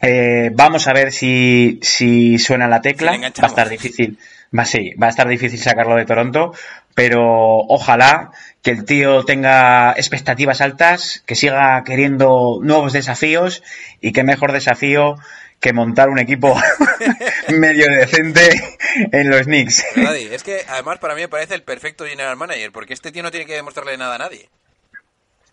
eh, 0.00 0.50
vamos 0.54 0.86
a 0.86 0.92
ver 0.92 1.12
si, 1.12 1.80
si 1.82 2.38
suena 2.38 2.68
la 2.68 2.80
tecla. 2.80 3.14
Si 3.14 3.20
va 3.20 3.46
a 3.46 3.46
estar 3.46 3.68
difícil. 3.68 4.18
Va, 4.56 4.64
sí, 4.64 4.94
va 5.00 5.08
a 5.08 5.10
estar 5.10 5.28
difícil 5.28 5.58
sacarlo 5.58 5.94
de 5.96 6.06
Toronto, 6.06 6.54
pero 6.94 7.58
ojalá 7.68 8.30
que 8.62 8.70
el 8.70 8.84
tío 8.84 9.24
tenga 9.24 9.92
expectativas 9.92 10.60
altas, 10.62 11.22
que 11.26 11.34
siga 11.34 11.82
queriendo 11.84 12.58
nuevos 12.62 12.94
desafíos 12.94 13.62
y 14.00 14.12
qué 14.12 14.24
mejor 14.24 14.52
desafío 14.52 15.16
que 15.60 15.72
montar 15.72 16.08
un 16.08 16.18
equipo 16.18 16.58
medio 17.48 17.86
decente 17.90 18.78
en 19.12 19.28
los 19.28 19.42
Knicks. 19.42 19.84
Es 20.30 20.42
que 20.42 20.64
además 20.68 20.98
para 20.98 21.14
mí 21.14 21.20
me 21.22 21.28
parece 21.28 21.54
el 21.54 21.62
perfecto 21.62 22.06
general 22.06 22.36
manager, 22.36 22.72
porque 22.72 22.94
este 22.94 23.12
tío 23.12 23.22
no 23.22 23.30
tiene 23.30 23.44
que 23.44 23.54
demostrarle 23.54 23.98
nada 23.98 24.14
a 24.14 24.18
nadie. 24.18 24.48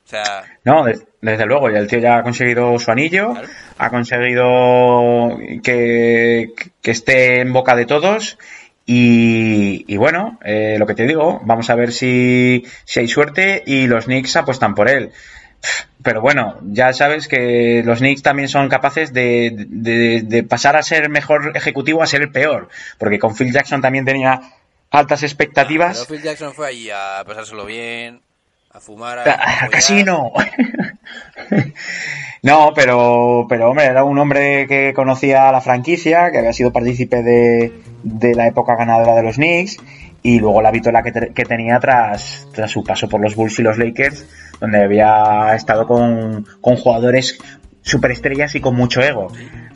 O 0.06 0.08
sea, 0.08 0.44
No, 0.63 0.84
des- 0.86 1.04
desde 1.22 1.46
luego, 1.48 1.70
y 1.72 1.76
el 1.76 1.88
tío 1.88 1.98
ya 2.00 2.18
ha 2.18 2.24
conseguido 2.24 2.78
su 2.80 2.91
anillo, 2.91 3.32
Claro. 3.34 3.48
ha 3.80 3.89
conseguido 3.89 5.38
que, 5.63 6.54
que 6.82 6.91
esté 6.91 7.41
en 7.41 7.54
boca 7.54 7.76
de 7.76 7.86
todos. 7.86 8.38
Y, 8.88 9.84
y 9.91 9.98
bueno, 9.98 10.38
eh, 10.46 10.76
lo 10.78 10.86
que 10.86 10.94
te 10.94 11.08
digo, 11.08 11.41
vamos 11.44 11.72
a 11.72 11.76
ver 11.76 11.91
si, 11.91 12.65
si 12.84 13.00
hay 13.00 13.08
suerte 13.08 13.63
y 13.65 13.88
los 13.88 14.06
Knicks 14.06 14.36
apuestan 14.36 14.76
por 14.76 14.89
él. 14.89 15.12
Pero 16.04 16.22
bueno, 16.22 16.60
ya 16.62 16.94
sabes 16.94 17.28
que 17.28 17.82
los 17.84 17.98
Knicks 17.98 18.22
también 18.22 18.48
son 18.48 18.70
capaces 18.70 19.12
de, 19.12 19.52
de- 19.68 20.22
de 20.24 20.44
pasar 20.44 20.76
a 20.76 20.84
ser 20.84 21.10
mejor 21.10 21.54
ejecutivo 21.56 22.04
a 22.04 22.08
ser 22.08 22.22
el 22.22 22.32
peor. 22.32 22.70
Porque 23.00 23.18
con 23.18 23.36
Phil 23.36 23.52
Jackson 23.52 23.82
también 23.82 24.06
tenía 24.06 24.39
altas 24.91 25.24
expectativas. 25.24 26.06
pero 26.08 26.20
Phil 26.20 26.24
Jackson 26.30 26.54
fue 26.54 26.68
allí 26.68 26.91
a 26.91 27.24
pasárselo 27.26 27.65
bien, 27.65 28.22
a 28.76 28.80
fumar, 28.82 29.20
a, 29.20 29.70
casino. 29.70 30.32
no, 32.44 32.72
pero, 32.76 33.46
pero 33.48 33.70
hombre, 33.70 33.86
era 33.86 34.04
un 34.04 34.18
hombre 34.20 34.68
que 34.68 34.94
conocía 34.94 35.52
la 35.52 35.62
franquicia, 35.62 36.32
que 36.32 36.40
había 36.40 36.54
sido 36.54 36.72
partícipe 36.74 37.24
de, 37.24 37.74
de 38.04 38.36
la 38.36 38.48
época 38.48 38.76
ganadora 38.76 39.16
de 39.16 39.24
los 39.24 39.36
Knicks 39.36 39.78
y 40.24 40.40
luego 40.40 40.62
la 40.62 40.72
vitola 40.72 41.04
que, 41.04 41.12
te- 41.12 41.34
que 41.34 41.46
tenía 41.46 41.80
tras, 41.80 42.48
tras 42.54 42.72
su 42.72 42.84
paso 42.84 43.08
por 43.08 43.22
los 43.22 43.36
Bulls 43.36 43.60
y 43.60 43.64
los 43.64 43.78
Lakers, 43.78 44.26
donde 44.60 44.84
había 44.84 45.54
estado 45.56 45.88
con, 45.88 46.46
con 46.62 46.76
jugadores 46.76 47.38
superestrellas 47.82 48.56
y 48.56 48.60
con 48.60 48.76
mucho 48.76 49.02
ego. 49.02 49.28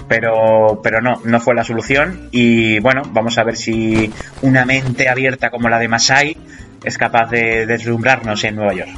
Pero, 0.08 0.82
pero 0.84 1.02
no, 1.02 1.22
no 1.24 1.40
fue 1.40 1.54
la 1.54 1.64
solución 1.64 2.30
y 2.32 2.80
bueno, 2.80 3.04
vamos 3.12 3.38
a 3.38 3.44
ver 3.44 3.56
si 3.56 4.12
una 4.42 4.66
mente 4.66 5.08
abierta 5.08 5.52
como 5.52 5.70
la 5.70 5.78
de 5.78 5.88
Masai 5.88 6.36
es 6.84 6.98
capaz 6.98 7.30
de 7.30 7.66
deslumbrarnos 7.66 8.44
en 8.44 8.56
Nueva 8.56 8.74
York. 8.74 8.90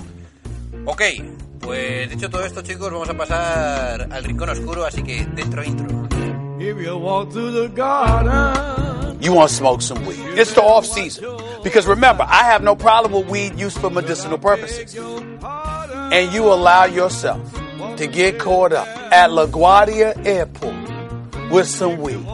Ok, 0.85 1.01
pues 1.59 2.09
dicho 2.09 2.29
todo 2.29 2.45
esto, 2.45 2.61
chicos, 2.61 2.91
vamos 2.91 3.09
a 3.09 3.13
pasar 3.13 4.07
al 4.11 4.23
rincón 4.23 4.49
oscuro, 4.49 4.85
así 4.85 5.03
que 5.03 5.25
dentro 5.35 5.63
intro. 5.63 5.87
If 6.59 6.77
you 6.79 6.95
walk 6.97 7.31
through 7.31 7.51
the 7.53 7.67
garden, 7.73 9.19
You 9.19 9.33
want 9.33 9.49
to 9.49 9.55
smoke 9.55 9.81
some 9.83 10.03
weed. 10.05 10.19
It's 10.35 10.53
the 10.53 10.63
off 10.63 10.83
season. 10.83 11.25
Because 11.63 11.85
remember, 11.85 12.23
I 12.27 12.43
have 12.45 12.63
no 12.63 12.75
problem 12.75 13.11
with 13.13 13.29
weed 13.29 13.59
used 13.59 13.77
for 13.77 13.91
medicinal 13.91 14.39
purposes. 14.39 14.95
And 14.95 16.33
you 16.33 16.45
allow 16.45 16.85
yourself 16.85 17.39
to 17.97 18.07
get 18.07 18.39
caught 18.39 18.73
up 18.73 18.87
at 19.11 19.29
LaGuardia 19.29 20.25
Airport 20.25 21.51
with 21.51 21.67
some 21.67 22.01
weed. 22.01 22.25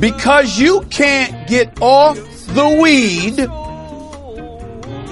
because 0.00 0.58
you 0.58 0.80
can't 0.90 1.46
get 1.46 1.80
off 1.80 2.16
the 2.48 2.78
weed, 2.80 3.36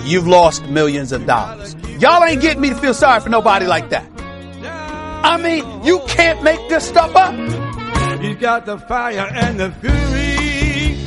you've 0.05 0.27
lost 0.27 0.65
millions 0.67 1.13
of 1.13 1.27
dollars. 1.27 1.75
Y'all 1.99 2.25
ain't 2.25 2.41
getting 2.41 2.61
me 2.61 2.71
to 2.71 2.77
feel 2.77 2.95
sorry 2.95 3.21
for 3.21 3.29
nobody 3.29 3.67
like 3.67 3.91
that. 3.91 4.09
I 5.25 5.37
mean, 5.37 5.85
you 5.85 6.01
can't 6.09 6.43
make 6.43 6.69
this 6.69 6.87
stuff 6.87 7.15
up. 7.15 7.33
You 8.23 8.35
got 8.35 8.67
the 8.67 8.79
fire 8.79 9.29
and 9.33 9.59
the 9.59 9.71
fury. 9.73 11.07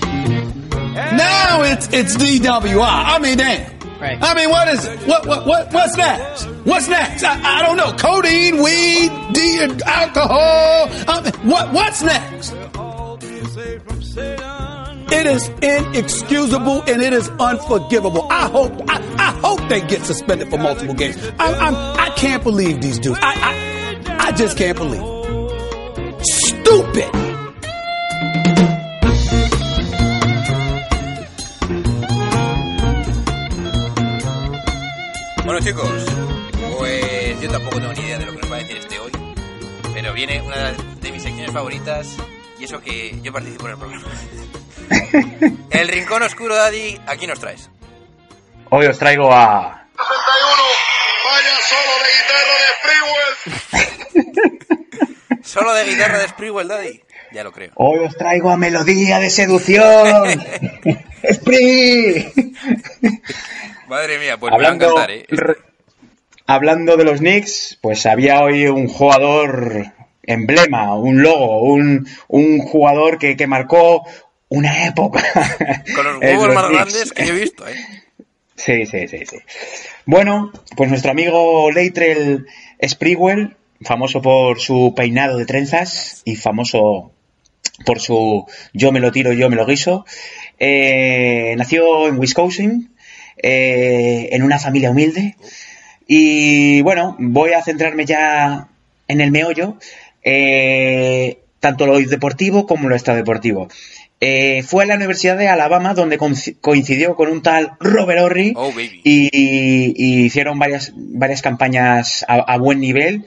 Now 0.93 1.63
it's 1.63 1.87
it's 1.91 2.15
DWI. 2.15 2.81
I 2.81 3.19
mean, 3.19 3.37
damn. 3.37 3.71
Right. 3.99 4.17
I 4.21 4.33
mean, 4.35 4.49
what 4.49 4.67
is 4.69 4.85
it? 4.85 4.99
What 5.07 5.25
what 5.25 5.45
what 5.45 5.73
what's 5.73 5.97
next? 5.97 6.43
What's 6.65 6.87
next? 6.87 7.23
I, 7.23 7.59
I 7.59 7.65
don't 7.65 7.77
know. 7.77 7.91
Codeine, 7.93 8.61
weed, 8.61 9.11
D, 9.33 9.59
alcohol. 9.85 10.89
I 11.07 11.21
mean, 11.21 11.49
what 11.49 11.73
what's 11.73 12.01
next? 12.01 12.53
It 15.11 15.25
is 15.27 15.47
inexcusable 15.61 16.81
and 16.87 17.01
it 17.01 17.13
is 17.13 17.29
unforgivable. 17.39 18.27
I 18.29 18.49
hope 18.49 18.73
I, 18.89 18.97
I 19.17 19.31
hope 19.39 19.67
they 19.69 19.81
get 19.81 20.01
suspended 20.03 20.49
for 20.49 20.57
multiple 20.57 20.93
games. 20.95 21.17
I, 21.39 21.53
I'm, 21.53 21.75
I 21.75 22.09
can't 22.15 22.43
believe 22.43 22.81
these 22.81 22.99
dudes. 22.99 23.19
I, 23.21 23.33
I 23.33 24.27
I 24.27 24.31
just 24.31 24.57
can't 24.57 24.77
believe. 24.77 25.03
Stupid. 26.23 27.11
Bueno, 35.43 35.59
chicos, 35.59 36.05
pues 36.79 37.41
yo 37.41 37.49
tampoco 37.51 37.77
tengo 37.79 37.93
ni 37.93 37.99
idea 37.99 38.17
de 38.17 38.25
lo 38.25 38.31
que 38.33 38.37
nos 38.39 38.51
va 38.51 38.55
a 38.55 38.59
decir 38.59 38.77
este 38.77 38.99
hoy, 38.99 39.11
pero 39.93 40.13
viene 40.13 40.41
una 40.41 40.71
de 41.01 41.11
mis 41.11 41.21
secciones 41.21 41.51
favoritas 41.51 42.15
y 42.59 42.63
eso 42.63 42.81
que 42.81 43.19
yo 43.21 43.31
participo 43.31 43.65
en 43.65 43.71
el 43.73 43.77
programa. 43.77 44.05
el 45.71 45.87
rincón 45.87 46.23
oscuro, 46.23 46.55
Daddy, 46.55 46.99
aquí 47.07 47.27
nos 47.27 47.39
traes. 47.39 47.69
Hoy 48.69 48.85
os 48.87 48.97
traigo 48.97 49.31
a 49.31 49.87
61, 49.95 50.63
vaya 51.25 51.55
solo 51.69 51.93
de 52.03 52.09
guitarra 52.17 52.55
de 52.63 54.25
Freewell. 54.41 55.43
Solo 55.43 55.73
de 55.73 55.83
guitarra 55.85 56.17
de 56.19 56.27
Sprewell, 56.27 56.67
Daddy. 56.67 57.01
Ya 57.31 57.43
lo 57.43 57.51
creo. 57.51 57.71
hoy 57.75 57.99
os 57.99 58.15
traigo 58.15 58.49
a 58.49 58.57
Melodía 58.57 59.19
de 59.19 59.29
Seducción. 59.29 60.29
Spree. 61.33 62.31
Madre 63.87 64.17
mía, 64.19 64.37
pues 64.37 64.51
me 64.51 64.57
va 64.57 64.63
a 64.63 64.67
hablando, 64.71 64.85
encantar, 64.85 65.11
¿eh? 65.11 65.25
re- 65.29 65.57
hablando 66.47 66.97
de 66.97 67.03
los 67.03 67.19
Knicks, 67.19 67.77
pues 67.81 68.05
había 68.05 68.41
hoy 68.41 68.67
un 68.67 68.87
jugador 68.87 69.93
emblema, 70.23 70.95
un 70.95 71.21
logo, 71.21 71.61
un, 71.61 72.07
un 72.27 72.59
jugador 72.59 73.17
que, 73.19 73.35
que 73.37 73.47
marcó 73.47 74.03
una 74.55 74.85
época. 74.87 75.23
Con 75.95 76.05
los 76.05 76.17
huevos 76.21 76.47
los 76.47 76.55
más 76.55 76.65
Knicks. 76.67 76.83
grandes 76.83 77.13
que 77.13 77.25
yo 77.25 77.33
he 77.33 77.39
visto, 77.39 77.67
¿eh? 77.67 77.75
Sí, 78.55 78.85
sí, 78.85 79.07
sí, 79.07 79.19
sí. 79.25 79.37
Bueno, 80.05 80.51
pues 80.75 80.89
nuestro 80.89 81.11
amigo 81.11 81.69
Leitrell 81.71 82.47
Sprewell, 82.87 83.57
famoso 83.81 84.21
por 84.21 84.59
su 84.59 84.93
peinado 84.95 85.37
de 85.37 85.45
trenzas 85.45 86.21
y 86.23 86.35
famoso 86.37 87.11
por 87.85 87.99
su 87.99 88.45
yo 88.73 88.91
me 88.93 89.01
lo 89.01 89.11
tiro, 89.11 89.33
yo 89.33 89.49
me 89.49 89.57
lo 89.57 89.65
guiso, 89.65 90.05
eh, 90.57 91.53
nació 91.57 92.07
en 92.07 92.17
Wisconsin, 92.17 92.95
eh, 93.37 94.29
en 94.31 94.43
una 94.43 94.59
familia 94.59 94.91
humilde. 94.91 95.35
Y 96.07 96.81
bueno, 96.81 97.17
voy 97.19 97.51
a 97.51 97.63
centrarme 97.63 98.05
ya 98.05 98.69
en 99.07 99.19
el 99.19 99.31
meollo, 99.31 99.77
eh, 100.23 101.39
tanto 101.59 101.87
lo 101.87 101.99
deportivo 101.99 102.65
como 102.65 102.87
lo 102.87 102.95
extradeportivo. 102.95 103.67
Eh, 104.27 104.63
fue 104.63 104.83
a 104.85 104.87
la 104.87 104.95
Universidad 104.95 105.37
de 105.37 105.47
Alabama 105.49 105.93
donde 105.93 106.17
coinci- 106.17 106.57
coincidió 106.59 107.15
con 107.15 107.29
un 107.29 107.41
tal 107.43 107.73
Robert 107.79 108.21
Horry 108.21 108.53
Oh, 108.55 108.71
y, 109.03 109.29
y 109.95 110.25
hicieron 110.25 110.57
varias, 110.57 110.93
varias 110.95 111.41
campañas 111.43 112.25
a, 112.27 112.35
a 112.35 112.57
buen 112.57 112.79
nivel. 112.79 113.25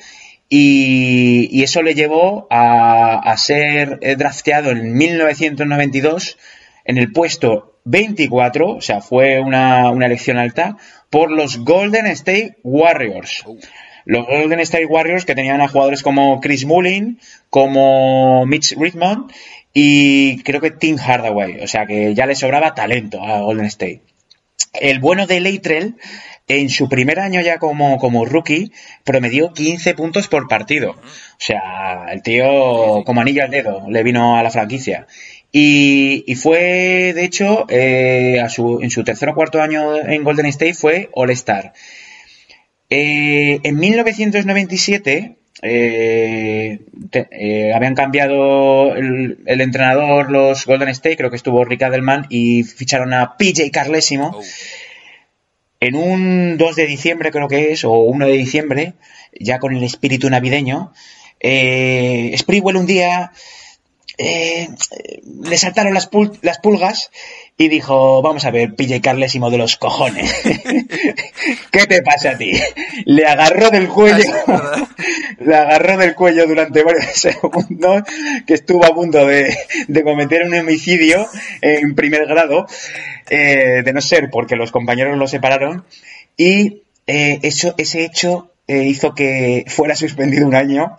Y, 0.49 1.49
y 1.53 1.63
eso 1.63 1.83
le 1.83 1.95
llevó 1.95 2.47
a, 2.51 3.19
a 3.19 3.37
ser 3.37 4.01
drafteado 4.17 4.71
en 4.71 4.95
1992 4.97 6.37
en 6.85 6.99
el 6.99 7.13
puesto 7.13 7.79
24, 7.85 8.69
o 8.77 8.81
sea, 8.81 9.01
fue 9.01 9.41
una, 9.41 9.91
una 9.91 10.07
elección 10.07 10.39
alta, 10.39 10.77
por 11.11 11.31
los 11.31 11.59
Golden 11.59 12.07
State 12.07 12.57
Warriors. 12.63 13.45
Los 14.07 14.27
Golden 14.27 14.61
State 14.61 14.87
Warriors 14.87 15.27
que 15.27 15.35
tenían 15.35 15.61
a 15.61 15.69
jugadores 15.69 16.03
como 16.03 16.41
Chris 16.41 16.65
Mullin, 16.65 17.19
como 17.51 18.47
Mitch 18.47 18.75
Richmond 18.79 19.31
y 19.73 20.43
creo 20.43 20.61
que 20.61 20.71
Tim 20.71 20.97
Hardaway, 20.97 21.61
o 21.61 21.67
sea 21.67 21.87
que 21.87 22.15
ya 22.15 22.27
le 22.27 22.35
sobraba 22.35 22.75
talento 22.75 23.23
a 23.23 23.41
Golden 23.41 23.67
State. 23.67 24.03
El 24.73 24.99
bueno 24.99 25.27
de 25.27 25.41
Leitrell, 25.41 25.97
en 26.49 26.71
su 26.71 26.89
primer 26.89 27.21
año 27.21 27.41
ya 27.41 27.59
como, 27.59 27.99
como 27.99 28.25
rookie, 28.25 28.73
promedió 29.05 29.53
15 29.53 29.95
puntos 29.95 30.29
por 30.29 30.49
partido. 30.49 30.93
O 30.93 31.39
sea, 31.39 32.07
el 32.11 32.23
tío 32.23 33.05
como 33.05 33.21
anillo 33.21 33.45
al 33.45 33.51
dedo 33.51 33.89
le 33.89 34.03
vino 34.03 34.37
a 34.37 34.43
la 34.43 34.51
franquicia. 34.51 35.07
Y, 35.53 36.25
y 36.27 36.35
fue, 36.35 37.13
de 37.15 37.25
hecho, 37.25 37.67
eh, 37.69 38.39
en 38.39 38.91
su 38.91 39.05
tercer 39.05 39.29
o 39.29 39.35
cuarto 39.35 39.63
año 39.63 39.97
en 39.97 40.25
Golden 40.25 40.47
State 40.47 40.75
fue 40.75 41.09
All-Star. 41.13 41.73
Eh, 42.91 43.61
en 43.63 43.77
1997 43.77 45.38
eh, 45.63 46.81
te- 47.11 47.29
eh, 47.31 47.73
habían 47.75 47.95
cambiado 47.95 48.95
el, 48.95 49.39
el 49.47 49.61
entrenador 49.61 50.31
los 50.31 50.67
Golden 50.67 50.89
State, 50.89 51.17
creo 51.17 51.31
que 51.31 51.37
estuvo 51.37 51.65
Rick 51.65 51.83
Adelman, 51.83 52.27
y 52.31 52.63
ficharon 52.65 53.13
a 53.15 53.37
PJ 53.37 53.71
Carlesimo. 53.73 54.33
Oh. 54.35 54.43
En 55.81 55.95
un 55.95 56.57
2 56.59 56.77
de 56.77 56.87
diciembre, 56.87 57.31
creo 57.31 57.47
que 57.49 57.73
es, 57.73 57.85
o 57.85 57.93
1 57.93 58.27
de 58.27 58.33
diciembre, 58.33 58.95
ya 59.39 59.59
con 59.61 59.75
el 59.77 59.85
espíritu 59.85 60.29
navideño, 60.29 60.93
eh, 61.41 62.35
Sprewell 62.37 62.77
un 62.77 62.87
día 62.87 63.31
eh, 64.19 64.69
le 65.45 65.57
saltaron 65.57 65.95
las, 65.95 66.11
pul- 66.11 66.37
las 66.43 66.59
pulgas 66.59 67.13
y 67.61 67.69
dijo, 67.69 68.23
vamos 68.23 68.45
a 68.45 68.53
ver, 68.53 68.77
PJ 68.77 69.01
Carlesimo 69.01 69.51
de 69.51 69.59
los 69.59 69.77
cojones. 69.77 70.33
¿Qué 71.73 71.87
te 71.89 72.03
pasa 72.03 72.31
a 72.31 72.39
ti? 72.39 72.53
Le 73.05 73.27
agarró 73.27 73.69
del 73.71 73.89
cuello, 73.89 74.33
le 75.41 75.57
agarró 75.57 75.97
del 75.97 76.15
cuello 76.15 76.47
durante 76.47 76.85
varios 76.85 77.07
segundos, 77.15 78.05
que 78.47 78.55
estuvo 78.55 78.85
a 78.87 78.95
punto 78.95 79.27
de, 79.27 79.59
de 79.89 80.03
cometer 80.05 80.45
un 80.45 80.55
homicidio 80.55 81.27
en 81.61 81.97
primer 81.97 82.27
grado, 82.27 82.69
eh, 83.29 83.83
de 83.85 83.93
no 83.93 84.01
ser 84.01 84.31
porque 84.31 84.55
los 84.55 84.71
compañeros 84.71 85.19
lo 85.19 85.27
separaron, 85.27 85.85
y 86.37 86.85
eh, 87.09 87.41
eso, 87.43 87.75
ese 87.77 88.05
hecho 88.05 88.53
eh, 88.69 88.85
hizo 88.85 89.17
que 89.17 89.65
fuera 89.67 89.97
suspendido 89.97 90.47
un 90.47 90.55
año 90.55 90.95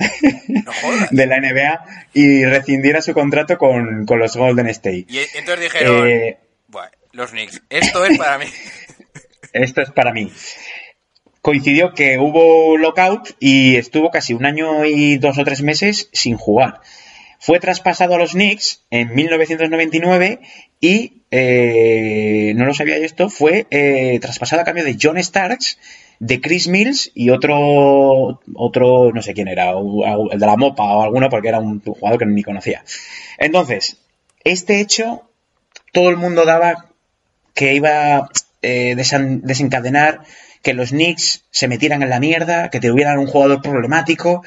No 0.49 0.71
de 1.11 1.25
la 1.25 1.39
NBA 1.39 1.85
y 2.15 2.43
rescindiera 2.43 3.01
su 3.01 3.13
contrato 3.13 3.57
con, 3.57 4.05
con 4.05 4.19
los 4.19 4.35
Golden 4.35 4.67
State. 4.67 5.05
Y 5.07 5.19
entonces 5.37 5.71
dijeron, 5.71 6.07
Eh, 6.09 6.37
"Buah, 6.69 6.89
los 7.11 7.31
Knicks, 7.31 7.61
esto 7.69 8.05
es 8.05 8.17
para 8.17 8.37
mí. 8.37 8.45
Esto 9.51 9.81
es 9.81 9.89
para 9.89 10.13
mí. 10.13 10.31
Coincidió 11.41 11.93
que 11.95 12.19
hubo 12.19 12.77
lockout 12.77 13.29
y 13.39 13.77
estuvo 13.77 14.11
casi 14.11 14.33
un 14.33 14.45
año 14.45 14.85
y 14.85 15.17
dos 15.17 15.39
o 15.39 15.43
tres 15.43 15.63
meses 15.63 16.09
sin 16.13 16.37
jugar. 16.37 16.81
Fue 17.39 17.59
traspasado 17.59 18.13
a 18.13 18.17
los 18.19 18.33
Knicks 18.33 18.85
en 18.91 19.15
1999 19.15 20.41
y, 20.79 21.23
eh, 21.31 22.53
no 22.55 22.65
lo 22.65 22.73
sabía 22.73 22.99
yo 22.99 23.05
esto, 23.05 23.29
fue 23.29 23.65
eh, 23.71 24.19
traspasado 24.21 24.61
a 24.61 24.65
cambio 24.65 24.83
de 24.83 24.97
John 25.01 25.17
Starks, 25.17 25.79
de 26.19 26.41
Chris 26.41 26.67
Mills 26.67 27.11
y 27.15 27.29
otro, 27.29 28.41
otro, 28.53 29.11
no 29.13 29.21
sé 29.21 29.33
quién 29.33 29.47
era, 29.47 29.71
el 29.71 30.37
de 30.37 30.45
la 30.45 30.57
Mopa 30.57 30.83
o 30.83 31.03
alguno, 31.03 31.29
porque 31.29 31.47
era 31.47 31.59
un 31.59 31.79
jugador 31.79 32.19
que 32.19 32.25
ni 32.25 32.43
conocía. 32.43 32.83
Entonces, 33.37 33.97
este 34.43 34.81
hecho, 34.81 35.28
todo 35.91 36.09
el 36.09 36.17
mundo 36.17 36.45
daba 36.45 36.85
que 37.53 37.73
iba 37.73 38.15
a 38.17 38.29
eh, 38.61 38.95
desencadenar 38.95 40.21
que 40.61 40.73
los 40.73 40.89
Knicks 40.89 41.45
se 41.51 41.67
metieran 41.67 42.03
en 42.03 42.09
la 42.09 42.19
mierda, 42.19 42.69
que 42.69 42.79
tuvieran 42.79 43.17
un 43.19 43.27
jugador 43.27 43.61
problemático, 43.61 44.43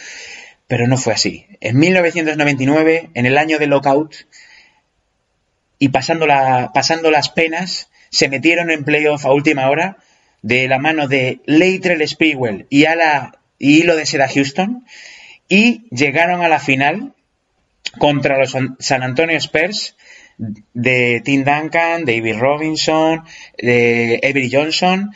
pero 0.67 0.87
no 0.87 0.97
fue 0.97 1.15
así. 1.15 1.47
En 1.61 1.79
1999, 1.79 3.11
en 3.15 3.27
el 3.27 3.39
año 3.39 3.59
de 3.59 3.67
lockout, 3.67 4.15
y 5.79 5.89
pasando, 5.89 6.27
la- 6.27 6.71
pasando 6.73 7.11
las 7.11 7.29
penas, 7.29 7.89
se 8.11 8.29
metieron 8.29 8.71
en 8.71 8.85
playoff 8.85 9.25
a 9.25 9.33
última 9.33 9.69
hora 9.71 9.97
de 10.43 10.69
la 10.69 10.79
mano 10.79 11.09
de 11.09 11.41
Latrell 11.47 12.07
Sprewell 12.07 12.67
y, 12.69 12.85
a 12.85 12.95
la, 12.95 13.39
y 13.59 13.81
Hilo 13.81 13.97
de 13.97 14.07
Seda 14.07 14.29
Houston, 14.29 14.85
y 15.49 15.87
llegaron 15.91 16.43
a 16.43 16.49
la 16.49 16.59
final 16.61 17.15
contra 17.99 18.39
los 18.39 18.55
San 18.79 19.03
Antonio 19.03 19.37
Spurs 19.39 19.97
de 20.39 21.23
Tim 21.25 21.45
Duncan, 21.45 22.05
David 22.05 22.37
Robinson, 22.39 23.25
de 23.59 24.21
Avery 24.23 24.51
Johnson. 24.51 25.13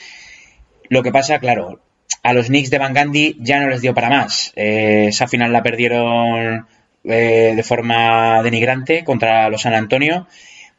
Lo 0.89 1.03
que 1.03 1.13
pasa, 1.13 1.39
claro, 1.39 1.81
a 2.23 2.33
los 2.33 2.47
Knicks 2.47 2.71
de 2.71 2.79
Van 2.79 2.95
Gundy 2.95 3.37
ya 3.41 3.61
no 3.61 3.69
les 3.69 3.81
dio 3.81 3.95
para 3.95 4.11
más. 4.11 4.53
Eh, 4.57 5.07
esa 5.09 5.29
final 5.29 5.53
la 5.53 5.63
perdieron 5.63 6.67
eh, 7.05 7.53
de 7.55 7.63
forma 7.63 8.43
denigrante 8.43 9.05
contra 9.05 9.49
los 9.49 9.63
San 9.63 9.75
Antonio, 9.75 10.27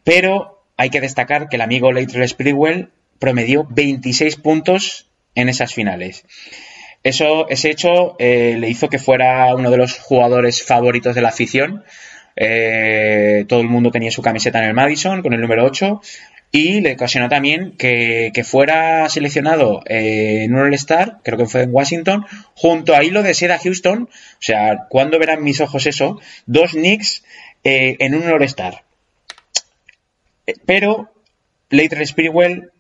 pero 0.03 0.63
hay 0.75 0.89
que 0.89 1.01
destacar 1.01 1.49
que 1.49 1.55
el 1.55 1.61
amigo 1.61 1.91
Latrell 1.91 2.27
Sprewell 2.27 2.89
promedió 3.19 3.65
26 3.69 4.35
puntos 4.38 5.09
en 5.35 5.49
esas 5.49 5.73
finales. 5.73 6.25
Eso, 7.03 7.47
ese 7.49 7.69
hecho 7.69 8.15
eh, 8.19 8.57
le 8.59 8.69
hizo 8.69 8.89
que 8.89 8.99
fuera 8.99 9.55
uno 9.55 9.71
de 9.71 9.77
los 9.77 9.97
jugadores 9.97 10.63
favoritos 10.63 11.15
de 11.15 11.21
la 11.21 11.29
afición. 11.29 11.85
Eh, 12.38 13.45
todo 13.47 13.61
el 13.61 13.67
mundo 13.67 13.91
tenía 13.91 14.11
su 14.11 14.21
camiseta 14.21 14.59
en 14.59 14.65
el 14.65 14.73
Madison 14.73 15.21
con 15.21 15.33
el 15.33 15.41
número 15.41 15.65
8 15.65 16.01
y 16.51 16.79
le 16.81 16.93
ocasionó 16.93 17.27
también 17.27 17.73
que, 17.77 18.31
fuera 18.45 19.09
seleccionado 19.09 19.83
eh, 19.85 20.43
en 20.43 20.55
un 20.55 20.61
All-Star, 20.61 21.19
creo 21.23 21.38
que 21.38 21.45
fue 21.45 21.63
en 21.63 21.73
Washington, 21.73 22.25
junto 22.55 22.95
a 22.95 23.03
Hilo 23.03 23.21
de 23.21 23.33
Seda 23.33 23.59
Houston. 23.59 24.03
O 24.03 24.38
sea, 24.39 24.88
¿cuándo 24.89 25.19
verán 25.19 25.43
mis 25.43 25.59
ojos 25.59 25.85
eso? 25.85 26.19
Dos 26.45 26.71
Knicks 26.71 27.23
eh, 27.63 27.97
en 27.99 28.15
un 28.15 28.27
All-Star. 28.27 28.83
Eh, 30.45 30.53
Pero 30.65 31.11
Later 31.69 32.07
Sprewell 32.07 32.71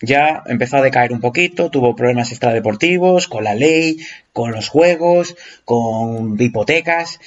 ya 0.00 0.42
empezó 0.46 0.76
a 0.76 0.82
decaer 0.82 1.12
un 1.12 1.20
poquito, 1.20 1.70
tuvo 1.70 1.96
problemas 1.96 2.30
extradeportivos 2.30 3.26
con 3.28 3.44
la 3.44 3.54
ley, 3.54 3.98
con 4.32 4.52
los 4.52 4.68
juegos, 4.68 5.36
con 5.64 6.40
hipotecas. 6.40 7.18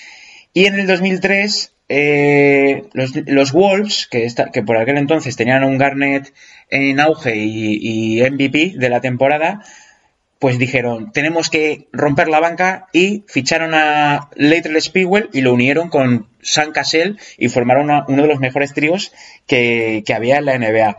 Y 0.53 0.65
en 0.67 0.79
el 0.79 0.85
2003, 0.87 1.73
eh, 1.89 2.83
los, 2.93 3.11
los 3.25 3.51
Wolves, 3.51 4.07
que, 4.09 4.27
que 4.53 4.63
por 4.63 4.77
aquel 4.77 4.97
entonces 4.97 5.35
tenían 5.35 5.63
un 5.63 5.77
Garnett 5.77 6.33
en 6.69 6.99
auge 6.99 7.35
y, 7.35 8.21
MVP 8.21 8.73
de 8.77 8.89
la 8.89 9.01
temporada, 9.01 9.63
pues 10.39 10.59
dijeron, 10.59 11.11
tenemos 11.11 11.49
que 11.49 11.87
romper 11.91 12.27
la 12.27 12.39
banca 12.39 12.87
y 12.93 13.23
ficharon 13.27 13.73
a 13.73 14.29
Latrell 14.35 14.81
Sprewell 14.81 15.29
y 15.33 15.41
lo 15.41 15.53
unieron 15.53 15.89
con 15.89 16.27
Sam 16.41 16.71
Cassell 16.71 17.17
y 17.37 17.49
formaron 17.49 17.89
uno 18.07 18.21
de 18.21 18.27
los 18.27 18.39
mejores 18.39 18.73
tríos 18.73 19.13
que, 19.47 20.03
había 20.13 20.37
en 20.37 20.45
la 20.45 20.57
NBA. 20.57 20.97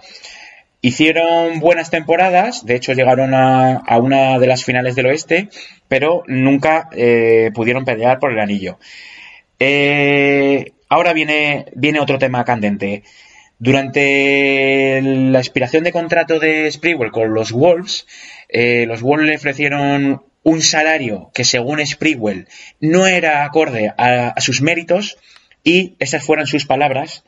Hicieron 0.80 1.60
buenas 1.60 1.90
temporadas, 1.90 2.66
de 2.66 2.74
hecho 2.74 2.92
llegaron 2.92 3.34
a, 3.34 3.76
a 3.76 3.98
una 3.98 4.38
de 4.38 4.46
las 4.46 4.64
finales 4.64 4.94
del 4.96 5.06
oeste, 5.06 5.48
pero 5.88 6.24
nunca 6.26 6.88
eh, 6.92 7.50
pudieron 7.54 7.84
pelear 7.84 8.18
por 8.18 8.32
el 8.32 8.40
anillo. 8.40 8.78
Eh, 9.58 10.72
ahora 10.88 11.12
viene, 11.12 11.66
viene 11.74 12.00
otro 12.00 12.18
tema 12.18 12.44
candente. 12.44 13.02
Durante 13.58 15.00
la 15.02 15.38
expiración 15.38 15.84
de 15.84 15.92
contrato 15.92 16.38
de 16.38 16.70
Sprewell 16.70 17.12
con 17.12 17.32
los 17.32 17.52
Wolves, 17.52 18.06
eh, 18.48 18.84
los 18.86 19.00
Wolves 19.00 19.26
le 19.26 19.36
ofrecieron 19.36 20.22
un 20.42 20.60
salario 20.60 21.30
que 21.32 21.44
según 21.44 21.84
Sprewell 21.84 22.46
no 22.80 23.06
era 23.06 23.44
acorde 23.44 23.92
a, 23.96 24.34
sus 24.40 24.60
méritos 24.60 25.16
y 25.62 25.96
esas 25.98 26.24
fueron 26.24 26.46
sus 26.46 26.66
palabras. 26.66 27.24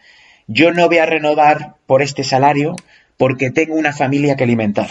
Yo 0.47 0.73
no 0.73 0.87
voy 0.89 0.99
a 0.99 1.07
renovar 1.07 1.77
por 1.87 2.03
este 2.03 2.23
salario 2.23 2.77
porque 3.17 3.51
tengo 3.51 3.75
una 3.75 3.93
familia 3.93 4.37
que 4.37 4.45
alimentar. 4.45 4.91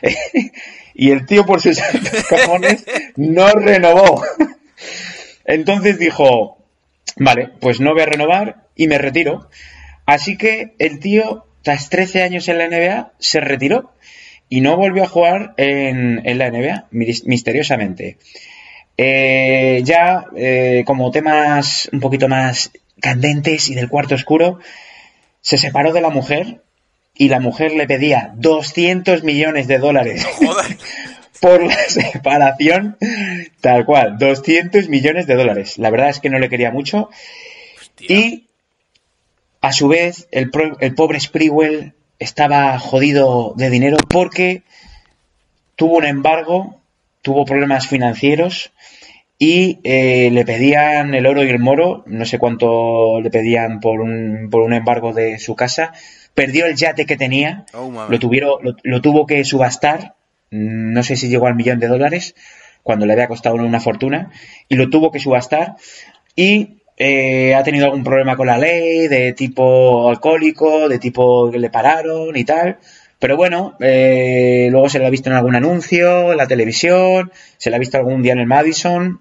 y 0.94 1.10
el 1.10 1.26
tío 1.26 1.44
por 1.44 1.60
sus 1.60 1.78
cojones 2.28 2.84
no 3.16 3.52
renovó. 3.52 4.24
Entonces 5.44 5.98
dijo, 5.98 6.58
vale, 7.16 7.50
pues 7.60 7.80
no 7.80 7.92
voy 7.92 8.02
a 8.02 8.06
renovar 8.06 8.64
y 8.76 8.88
me 8.88 8.98
retiro. 8.98 9.48
Así 10.06 10.36
que 10.36 10.74
el 10.78 10.98
tío, 11.00 11.46
tras 11.62 11.88
13 11.88 12.22
años 12.22 12.48
en 12.48 12.58
la 12.58 12.68
NBA, 12.68 13.12
se 13.18 13.40
retiró 13.40 13.92
y 14.48 14.60
no 14.60 14.76
volvió 14.76 15.02
a 15.04 15.08
jugar 15.08 15.54
en, 15.56 16.20
en 16.24 16.38
la 16.38 16.50
NBA, 16.50 16.86
mis- 16.90 17.24
misteriosamente. 17.24 18.18
Eh, 18.96 19.80
ya 19.84 20.26
eh, 20.36 20.84
como 20.86 21.10
temas 21.10 21.88
un 21.92 22.00
poquito 22.00 22.28
más 22.28 22.70
candentes 23.00 23.68
y 23.68 23.74
del 23.74 23.88
cuarto 23.88 24.14
oscuro, 24.14 24.60
se 25.40 25.58
separó 25.58 25.92
de 25.92 26.00
la 26.00 26.10
mujer 26.10 26.60
y 27.16 27.28
la 27.28 27.40
mujer 27.40 27.72
le 27.72 27.86
pedía 27.86 28.32
200 28.36 29.22
millones 29.24 29.66
de 29.68 29.78
dólares 29.78 30.24
Joder. 30.24 30.76
por 31.40 31.62
la 31.64 31.74
separación, 31.88 32.96
tal 33.60 33.84
cual, 33.84 34.18
200 34.18 34.88
millones 34.88 35.26
de 35.26 35.34
dólares. 35.34 35.78
La 35.78 35.90
verdad 35.90 36.08
es 36.10 36.20
que 36.20 36.30
no 36.30 36.38
le 36.38 36.48
quería 36.48 36.70
mucho. 36.70 37.10
Y 38.00 38.48
a 39.60 39.72
su 39.72 39.88
vez, 39.88 40.28
el, 40.30 40.50
pro- 40.50 40.76
el 40.80 40.94
pobre 40.94 41.20
Sprewell 41.20 41.94
estaba 42.18 42.78
jodido 42.78 43.54
de 43.56 43.70
dinero 43.70 43.96
porque 44.08 44.62
tuvo 45.76 45.96
un 45.98 46.04
embargo, 46.04 46.80
tuvo 47.22 47.44
problemas 47.44 47.86
financieros 47.88 48.72
y 49.38 49.80
eh, 49.84 50.30
le 50.30 50.44
pedían 50.44 51.14
el 51.14 51.26
oro 51.26 51.42
y 51.44 51.48
el 51.50 51.58
moro, 51.58 52.04
no 52.06 52.24
sé 52.24 52.38
cuánto 52.38 53.20
le 53.20 53.30
pedían 53.30 53.80
por 53.80 54.00
un, 54.00 54.48
por 54.50 54.62
un 54.62 54.72
embargo 54.72 55.12
de 55.12 55.38
su 55.38 55.56
casa. 55.56 55.92
Perdió 56.34 56.66
el 56.66 56.76
yate 56.76 57.06
que 57.06 57.16
tenía, 57.16 57.64
Oh, 57.74 57.90
lo, 58.08 58.18
tuvieron, 58.18 58.62
lo, 58.62 58.76
lo 58.82 59.00
tuvo 59.00 59.26
que 59.26 59.44
subastar, 59.44 60.14
no 60.54 61.02
sé 61.02 61.16
si 61.16 61.28
llegó 61.28 61.46
al 61.46 61.56
millón 61.56 61.80
de 61.80 61.88
dólares, 61.88 62.34
cuando 62.82 63.06
le 63.06 63.12
había 63.14 63.28
costado 63.28 63.56
una 63.56 63.80
fortuna, 63.80 64.30
y 64.68 64.76
lo 64.76 64.88
tuvo 64.88 65.10
que 65.10 65.18
subastar. 65.18 65.76
Y 66.36 66.82
eh, 66.96 67.54
ha 67.54 67.62
tenido 67.64 67.86
algún 67.86 68.04
problema 68.04 68.36
con 68.36 68.46
la 68.46 68.58
ley, 68.58 69.08
de 69.08 69.32
tipo 69.32 70.08
alcohólico, 70.08 70.88
de 70.88 70.98
tipo 70.98 71.50
que 71.50 71.58
le 71.58 71.70
pararon 71.70 72.36
y 72.36 72.44
tal. 72.44 72.78
Pero 73.18 73.36
bueno, 73.36 73.76
eh, 73.80 74.68
luego 74.70 74.88
se 74.88 74.98
le 74.98 75.06
ha 75.06 75.10
visto 75.10 75.30
en 75.30 75.36
algún 75.36 75.56
anuncio, 75.56 76.32
en 76.32 76.36
la 76.36 76.46
televisión, 76.46 77.32
se 77.56 77.70
le 77.70 77.76
ha 77.76 77.78
visto 77.78 77.96
algún 77.96 78.22
día 78.22 78.32
en 78.32 78.40
el 78.40 78.46
Madison, 78.46 79.20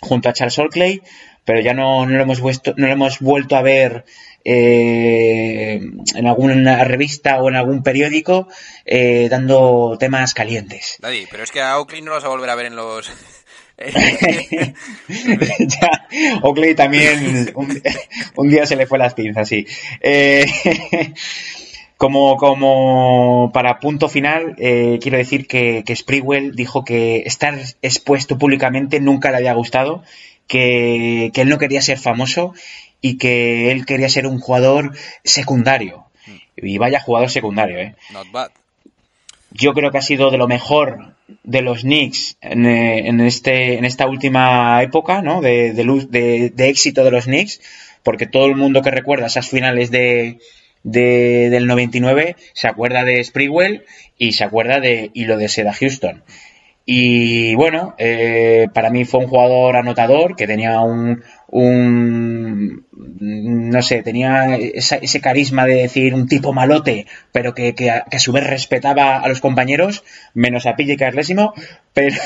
junto 0.00 0.28
a 0.28 0.32
Charles 0.32 0.58
Oakley, 0.58 1.02
pero 1.44 1.60
ya 1.60 1.74
no, 1.74 2.06
no 2.06 2.16
lo, 2.16 2.22
hemos 2.22 2.40
vuelto, 2.40 2.74
no 2.76 2.86
lo 2.86 2.92
hemos 2.92 3.20
vuelto 3.20 3.56
a 3.56 3.62
ver 3.62 4.04
eh, 4.44 5.80
en 6.14 6.26
alguna 6.26 6.84
revista 6.84 7.40
o 7.42 7.48
en 7.48 7.56
algún 7.56 7.82
periódico 7.82 8.48
eh, 8.84 9.28
dando 9.30 9.96
temas 9.98 10.34
calientes. 10.34 10.96
Daddy, 11.00 11.26
pero 11.30 11.42
es 11.42 11.50
que 11.50 11.60
a 11.60 11.78
Oakley 11.78 12.00
no 12.02 12.10
lo 12.10 12.16
vas 12.16 12.24
a 12.24 12.28
volver 12.28 12.50
a 12.50 12.54
ver 12.54 12.66
en 12.66 12.76
los... 12.76 13.10
ya, 15.60 16.08
Oakley 16.42 16.74
también 16.74 17.52
un, 17.54 17.80
un 18.34 18.48
día 18.48 18.66
se 18.66 18.74
le 18.74 18.86
fue 18.86 18.98
las 18.98 19.14
pinzas, 19.14 19.48
sí. 19.48 19.66
Eh, 20.00 20.44
como, 21.98 22.36
como 22.36 23.50
para 23.52 23.80
punto 23.80 24.08
final, 24.08 24.54
eh, 24.58 24.98
quiero 25.02 25.18
decir 25.18 25.46
que, 25.46 25.82
que 25.84 25.96
Sprewell 25.96 26.54
dijo 26.54 26.84
que 26.84 27.24
estar 27.26 27.58
expuesto 27.82 28.38
públicamente 28.38 29.00
nunca 29.00 29.30
le 29.30 29.38
había 29.38 29.52
gustado, 29.52 30.02
que, 30.46 31.30
que 31.34 31.42
él 31.42 31.48
no 31.48 31.58
quería 31.58 31.82
ser 31.82 31.98
famoso 31.98 32.54
y 33.00 33.16
que 33.18 33.70
él 33.70 33.86
quería 33.86 34.08
ser 34.08 34.26
un 34.26 34.40
jugador 34.40 34.96
secundario. 35.24 36.04
Y 36.56 36.78
vaya 36.78 37.00
jugador 37.00 37.30
secundario, 37.30 37.78
¿eh? 37.78 37.94
Not 38.12 38.30
bad. 38.32 38.50
Yo 39.50 39.72
creo 39.72 39.90
que 39.90 39.98
ha 39.98 40.02
sido 40.02 40.30
de 40.30 40.38
lo 40.38 40.46
mejor 40.48 41.14
de 41.42 41.62
los 41.62 41.82
Knicks 41.82 42.36
en, 42.40 42.66
eh, 42.66 43.08
en 43.08 43.20
este, 43.20 43.78
en 43.78 43.84
esta 43.84 44.06
última 44.06 44.82
época, 44.82 45.22
¿no? 45.22 45.40
De, 45.40 45.72
de 45.72 45.84
luz- 45.84 46.10
de- 46.10 46.50
de 46.50 46.68
éxito 46.68 47.02
de 47.04 47.10
los 47.10 47.24
Knicks, 47.24 47.60
porque 48.02 48.26
todo 48.26 48.46
el 48.46 48.56
mundo 48.56 48.82
que 48.82 48.90
recuerda 48.90 49.26
esas 49.26 49.48
finales 49.48 49.90
de, 49.90 50.38
de- 50.82 51.48
del 51.50 51.66
99 51.66 52.36
se 52.52 52.68
acuerda 52.68 53.04
de 53.04 53.22
Sprewell 53.24 53.84
y 54.18 54.32
se 54.32 54.44
acuerda 54.44 54.80
de 54.80 55.10
Hilo 55.14 55.38
de 55.38 55.48
Seda 55.48 55.72
Houston. 55.72 56.22
Y 56.84 57.54
bueno, 57.54 57.94
eh, 57.98 58.66
para 58.72 58.90
mí 58.90 59.04
fue 59.04 59.20
un 59.20 59.28
jugador 59.28 59.76
anotador 59.76 60.36
que 60.36 60.46
tenía 60.46 60.80
un, 60.80 61.22
un 61.48 62.84
no 63.20 63.82
sé, 63.82 64.02
tenía 64.02 64.56
esa- 64.56 64.96
ese 64.96 65.20
carisma 65.20 65.66
de 65.66 65.74
decir 65.74 66.14
un 66.14 66.26
tipo 66.28 66.52
malote, 66.52 67.06
pero 67.32 67.54
que, 67.54 67.74
que 67.74 67.90
a, 67.90 68.04
que 68.04 68.16
a 68.16 68.20
su 68.20 68.32
vez 68.32 68.46
respetaba 68.46 69.16
a 69.18 69.28
los 69.28 69.40
compañeros, 69.40 70.04
menos 70.34 70.66
a 70.66 70.76
Pille 70.76 70.96
Carlésimo, 70.96 71.54
pero, 71.92 72.16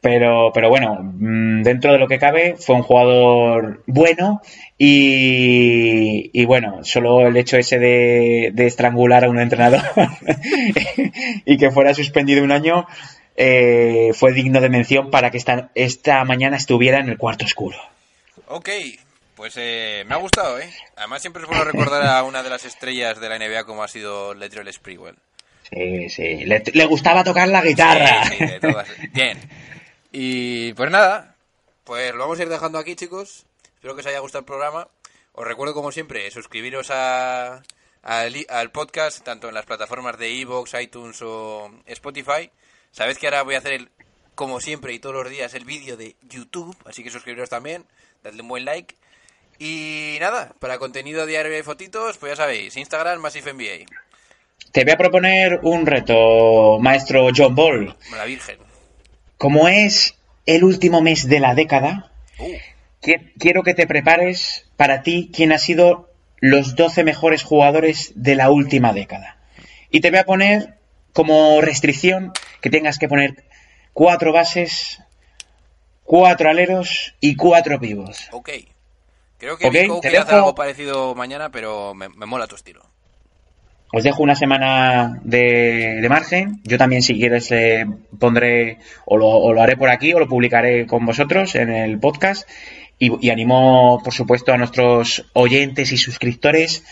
pero, 0.00 0.52
pero 0.54 0.68
bueno, 0.68 0.98
mm, 1.02 1.62
dentro 1.62 1.92
de 1.92 1.98
lo 1.98 2.06
que 2.06 2.18
cabe, 2.20 2.54
fue 2.56 2.76
un 2.76 2.82
jugador 2.82 3.82
bueno 3.86 4.40
y, 4.78 6.30
y 6.32 6.44
bueno, 6.44 6.84
solo 6.84 7.26
el 7.26 7.36
hecho 7.36 7.56
ese 7.56 7.78
de, 7.80 8.50
de 8.54 8.66
estrangular 8.66 9.24
a 9.24 9.30
un 9.30 9.40
entrenador 9.40 9.82
y 11.44 11.56
que 11.58 11.70
fuera 11.72 11.94
suspendido 11.94 12.44
un 12.44 12.52
año 12.52 12.86
eh, 13.40 14.10
fue 14.14 14.32
digno 14.32 14.60
de 14.60 14.68
mención 14.68 15.12
para 15.12 15.30
que 15.30 15.38
esta, 15.38 15.70
esta 15.76 16.24
mañana 16.24 16.56
estuviera 16.56 16.98
en 16.98 17.08
el 17.08 17.16
cuarto 17.16 17.44
oscuro. 17.44 17.78
Ok, 18.48 18.68
pues 19.36 19.54
eh, 19.56 20.02
me 20.08 20.14
ha 20.14 20.18
gustado, 20.18 20.58
¿eh? 20.58 20.68
Además 20.96 21.20
siempre 21.20 21.42
es 21.42 21.48
bueno 21.48 21.62
recordar 21.62 22.04
a 22.04 22.24
una 22.24 22.42
de 22.42 22.50
las 22.50 22.64
estrellas 22.64 23.20
de 23.20 23.28
la 23.28 23.38
NBA 23.38 23.62
como 23.62 23.84
ha 23.84 23.88
sido 23.88 24.34
Latrell 24.34 24.72
Sprewell. 24.72 25.14
Sí, 25.70 26.10
sí, 26.10 26.44
le, 26.46 26.64
le 26.72 26.84
gustaba 26.86 27.22
tocar 27.22 27.46
la 27.46 27.62
guitarra. 27.62 28.24
Sí, 28.24 28.36
sí, 28.38 28.46
de 28.46 28.58
todas. 28.58 28.88
Bien. 29.12 29.38
Y 30.10 30.72
pues 30.72 30.90
nada, 30.90 31.36
pues 31.84 32.12
lo 32.14 32.20
vamos 32.20 32.40
a 32.40 32.42
ir 32.42 32.48
dejando 32.48 32.78
aquí, 32.78 32.96
chicos. 32.96 33.46
Espero 33.74 33.94
que 33.94 34.00
os 34.00 34.06
haya 34.08 34.18
gustado 34.18 34.40
el 34.40 34.46
programa. 34.46 34.88
Os 35.32 35.46
recuerdo, 35.46 35.74
como 35.74 35.92
siempre, 35.92 36.28
suscribiros 36.32 36.90
a, 36.90 37.62
al, 38.02 38.46
al 38.48 38.70
podcast, 38.72 39.22
tanto 39.22 39.48
en 39.48 39.54
las 39.54 39.66
plataformas 39.66 40.18
de 40.18 40.40
Evox, 40.40 40.74
iTunes 40.74 41.22
o 41.22 41.70
Spotify. 41.86 42.50
Sabéis 42.92 43.18
que 43.18 43.26
ahora 43.26 43.42
voy 43.42 43.54
a 43.54 43.58
hacer, 43.58 43.72
el, 43.74 43.88
como 44.34 44.60
siempre 44.60 44.92
y 44.92 44.98
todos 44.98 45.14
los 45.14 45.30
días, 45.30 45.54
el 45.54 45.64
vídeo 45.64 45.96
de 45.96 46.16
YouTube, 46.28 46.76
así 46.84 47.02
que 47.04 47.10
suscribiros 47.10 47.50
también, 47.50 47.84
dadle 48.24 48.42
un 48.42 48.48
buen 48.48 48.64
like. 48.64 48.94
Y 49.58 50.16
nada, 50.20 50.52
para 50.60 50.78
contenido 50.78 51.26
diario 51.26 51.56
y 51.58 51.62
fotitos, 51.62 52.16
pues 52.18 52.32
ya 52.32 52.36
sabéis, 52.36 52.76
Instagram, 52.76 53.20
Massive 53.20 53.52
NBA, 53.52 53.86
Te 54.72 54.84
voy 54.84 54.92
a 54.92 54.96
proponer 54.96 55.60
un 55.62 55.86
reto, 55.86 56.78
maestro 56.80 57.28
John 57.36 57.54
Ball. 57.54 57.96
la 58.12 58.24
Virgen. 58.24 58.58
Como 59.36 59.68
es 59.68 60.14
el 60.46 60.64
último 60.64 61.00
mes 61.00 61.28
de 61.28 61.40
la 61.40 61.54
década, 61.54 62.10
Uh, 62.40 62.54
qui- 63.02 63.32
quiero 63.40 63.64
que 63.64 63.74
te 63.74 63.88
prepares 63.88 64.66
para 64.76 65.02
ti 65.02 65.30
quién 65.34 65.50
ha 65.52 65.58
sido 65.58 66.08
los 66.40 66.76
12 66.76 67.02
mejores 67.02 67.42
jugadores 67.42 68.12
de 68.14 68.36
la 68.36 68.48
última 68.50 68.92
década. 68.92 69.38
Y 69.90 70.00
te 70.00 70.10
voy 70.10 70.20
a 70.20 70.24
poner 70.24 70.74
como 71.12 71.60
restricción 71.60 72.32
que 72.60 72.70
tengas 72.70 72.98
que 72.98 73.08
poner 73.08 73.44
cuatro 73.92 74.32
bases, 74.32 75.00
cuatro 76.04 76.48
aleros 76.50 77.14
y 77.20 77.36
cuatro 77.36 77.78
pivos. 77.80 78.28
ok. 78.32 78.50
Creo 79.38 79.56
que 79.56 79.68
Ok, 79.68 79.72
Nico 79.74 79.94
te 80.00 80.08
quiere 80.08 80.18
hacer 80.18 80.34
dejo- 80.34 80.38
algo 80.38 80.54
parecido 80.56 81.14
mañana, 81.14 81.50
pero 81.52 81.94
me, 81.94 82.08
me 82.08 82.26
mola 82.26 82.48
tu 82.48 82.56
estilo. 82.56 82.84
Os 83.92 84.02
dejo 84.02 84.22
una 84.24 84.34
semana 84.34 85.20
de, 85.22 86.00
de 86.02 86.08
margen. 86.08 86.60
Yo 86.64 86.76
también, 86.76 87.02
si 87.02 87.14
quieres, 87.14 87.50
eh, 87.52 87.86
pondré 88.18 88.78
o 89.06 89.16
lo, 89.16 89.28
o 89.28 89.52
lo 89.52 89.62
haré 89.62 89.76
por 89.76 89.90
aquí 89.90 90.12
o 90.12 90.18
lo 90.18 90.26
publicaré 90.28 90.86
con 90.88 91.06
vosotros 91.06 91.54
en 91.54 91.70
el 91.70 92.00
podcast. 92.00 92.48
Y, 92.98 93.24
y 93.24 93.30
animo, 93.30 94.00
por 94.02 94.12
supuesto, 94.12 94.52
a 94.52 94.58
nuestros 94.58 95.24
oyentes 95.34 95.92
y 95.92 95.96
suscriptores 95.96 96.82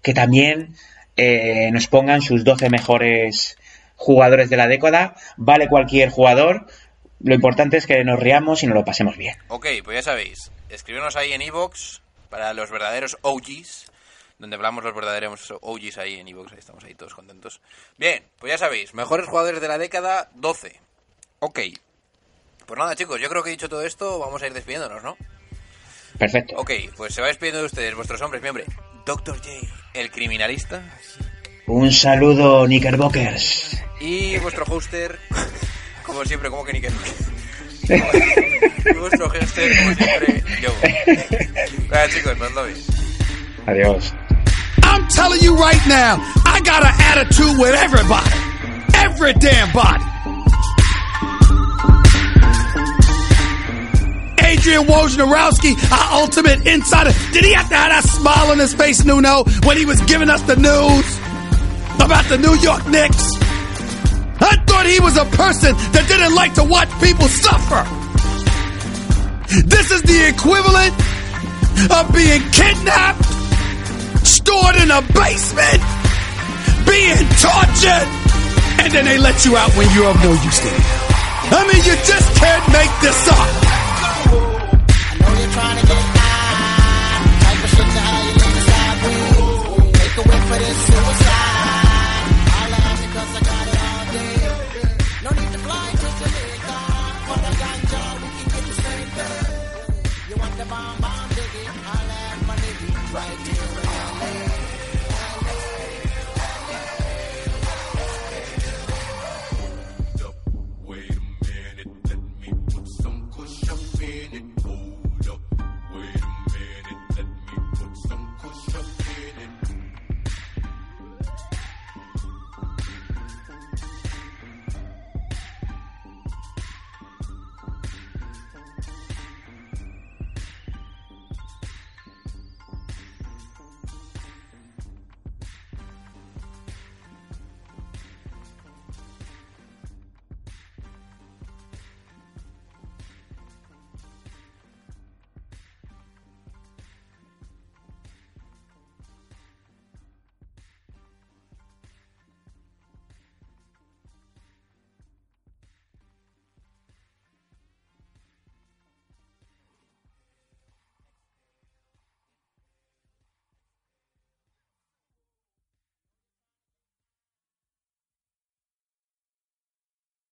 que 0.00 0.14
también 0.14 0.74
eh, 1.16 1.70
nos 1.72 1.88
pongan 1.88 2.22
sus 2.22 2.44
12 2.44 2.70
mejores 2.70 3.58
jugadores 3.96 4.50
de 4.50 4.56
la 4.56 4.68
década. 4.68 5.16
Vale 5.36 5.68
cualquier 5.68 6.10
jugador. 6.10 6.66
Lo 7.20 7.34
importante 7.34 7.76
es 7.76 7.86
que 7.86 8.04
nos 8.04 8.20
riamos 8.20 8.62
y 8.62 8.66
nos 8.66 8.76
lo 8.76 8.84
pasemos 8.84 9.16
bien. 9.16 9.36
Ok, 9.48 9.66
pues 9.82 9.96
ya 9.96 10.02
sabéis, 10.02 10.52
escribirnos 10.68 11.16
ahí 11.16 11.32
en 11.32 11.42
Evox 11.42 12.02
para 12.28 12.52
los 12.52 12.70
verdaderos 12.70 13.16
OGs, 13.22 13.90
donde 14.38 14.56
hablamos 14.56 14.84
los 14.84 14.94
verdaderos 14.94 15.54
OGs 15.60 15.98
ahí 15.98 16.20
en 16.20 16.28
Evox, 16.28 16.52
ahí 16.52 16.58
estamos 16.58 16.84
ahí 16.84 16.94
todos 16.94 17.14
contentos. 17.14 17.60
Bien, 17.96 18.22
pues 18.38 18.52
ya 18.52 18.58
sabéis, 18.58 18.94
mejores 18.94 19.26
jugadores 19.26 19.60
de 19.60 19.68
la 19.68 19.78
década, 19.78 20.30
12. 20.34 20.78
Ok. 21.40 21.60
Pues 22.66 22.78
nada, 22.78 22.94
chicos, 22.96 23.20
yo 23.20 23.28
creo 23.28 23.42
que 23.42 23.50
he 23.50 23.52
dicho 23.52 23.68
todo 23.68 23.82
esto, 23.82 24.18
vamos 24.18 24.42
a 24.42 24.46
ir 24.46 24.52
despidiéndonos, 24.52 25.02
¿no? 25.02 25.16
Perfecto. 26.18 26.56
Ok, 26.56 26.70
pues 26.96 27.14
se 27.14 27.20
va 27.22 27.28
despidiendo 27.28 27.60
de 27.60 27.66
ustedes, 27.66 27.94
vuestros 27.94 28.20
hombres, 28.22 28.42
mi 28.42 28.48
hombre. 28.48 28.64
Dr. 29.04 29.36
J, 29.36 29.50
el 29.94 30.10
criminalista, 30.10 30.82
Un 31.66 31.90
saludo, 31.92 32.64
Knickerbockers. 32.66 33.76
y 34.00 34.38
vuestro 34.38 34.64
hoster, 34.66 35.18
como 36.04 36.24
siempre, 36.24 36.48
como 36.50 36.64
que 36.64 36.72
ni 36.72 36.80
que 36.80 36.88
Y 37.88 38.98
vuestro 38.98 39.26
hoster, 39.26 39.76
como 39.78 39.94
siempre, 39.94 40.44
yo. 40.62 40.70
Vaya 41.88 42.08
chicos, 42.08 42.38
nos 42.38 42.52
lo 42.52 42.62
veis. 42.64 42.86
Adiós. 43.66 44.12
I'm 44.84 45.08
telling 45.08 45.40
you 45.42 45.56
right 45.56 45.84
now, 45.88 46.18
I 46.46 46.60
got 46.60 46.84
an 46.84 46.94
attitude 47.00 47.58
with 47.58 47.74
everybody. 47.74 48.30
Every 48.94 49.32
damn 49.34 49.72
body. 49.72 50.04
Adrian 54.38 54.84
Wojnarowski, 54.86 55.74
our 55.90 56.20
ultimate 56.22 56.64
insider. 56.66 57.10
Did 57.32 57.44
he 57.44 57.52
have 57.52 57.68
to 57.68 57.74
have 57.74 57.90
that 57.90 58.04
smile 58.04 58.52
on 58.52 58.58
his 58.58 58.72
face, 58.74 59.04
Nuno, 59.04 59.42
when 59.64 59.76
he 59.76 59.84
was 59.84 60.00
giving 60.02 60.30
us 60.30 60.40
the 60.42 60.54
news 60.56 61.18
about 62.00 62.24
the 62.26 62.38
New 62.38 62.54
York 62.60 62.86
Knicks? 62.88 63.36
I 64.38 64.56
thought 64.66 64.86
he 64.86 65.00
was 65.00 65.16
a 65.16 65.24
person 65.36 65.74
that 65.92 66.04
didn't 66.08 66.34
like 66.34 66.54
to 66.54 66.64
watch 66.64 66.90
people 67.00 67.26
suffer. 67.28 67.82
This 69.66 69.90
is 69.90 70.02
the 70.02 70.28
equivalent 70.28 70.94
of 71.90 72.04
being 72.12 72.42
kidnapped 72.52 73.24
stored 74.26 74.76
in 74.76 74.90
a 74.90 75.00
basement, 75.14 75.80
being 76.84 77.24
tortured, 77.40 78.08
and 78.82 78.88
then 78.92 79.04
they 79.04 79.18
let 79.18 79.44
you 79.44 79.56
out 79.56 79.70
when 79.76 79.88
you're 79.94 80.10
of 80.10 80.18
no 80.22 80.32
use 80.32 80.58
to 80.60 80.68
them. 80.68 80.84
I 81.48 81.62
mean, 81.66 81.82
you 81.86 81.94
just 82.04 82.28
can't 82.36 82.66
make 82.72 82.92
this 83.00 83.28
up. 83.28 83.85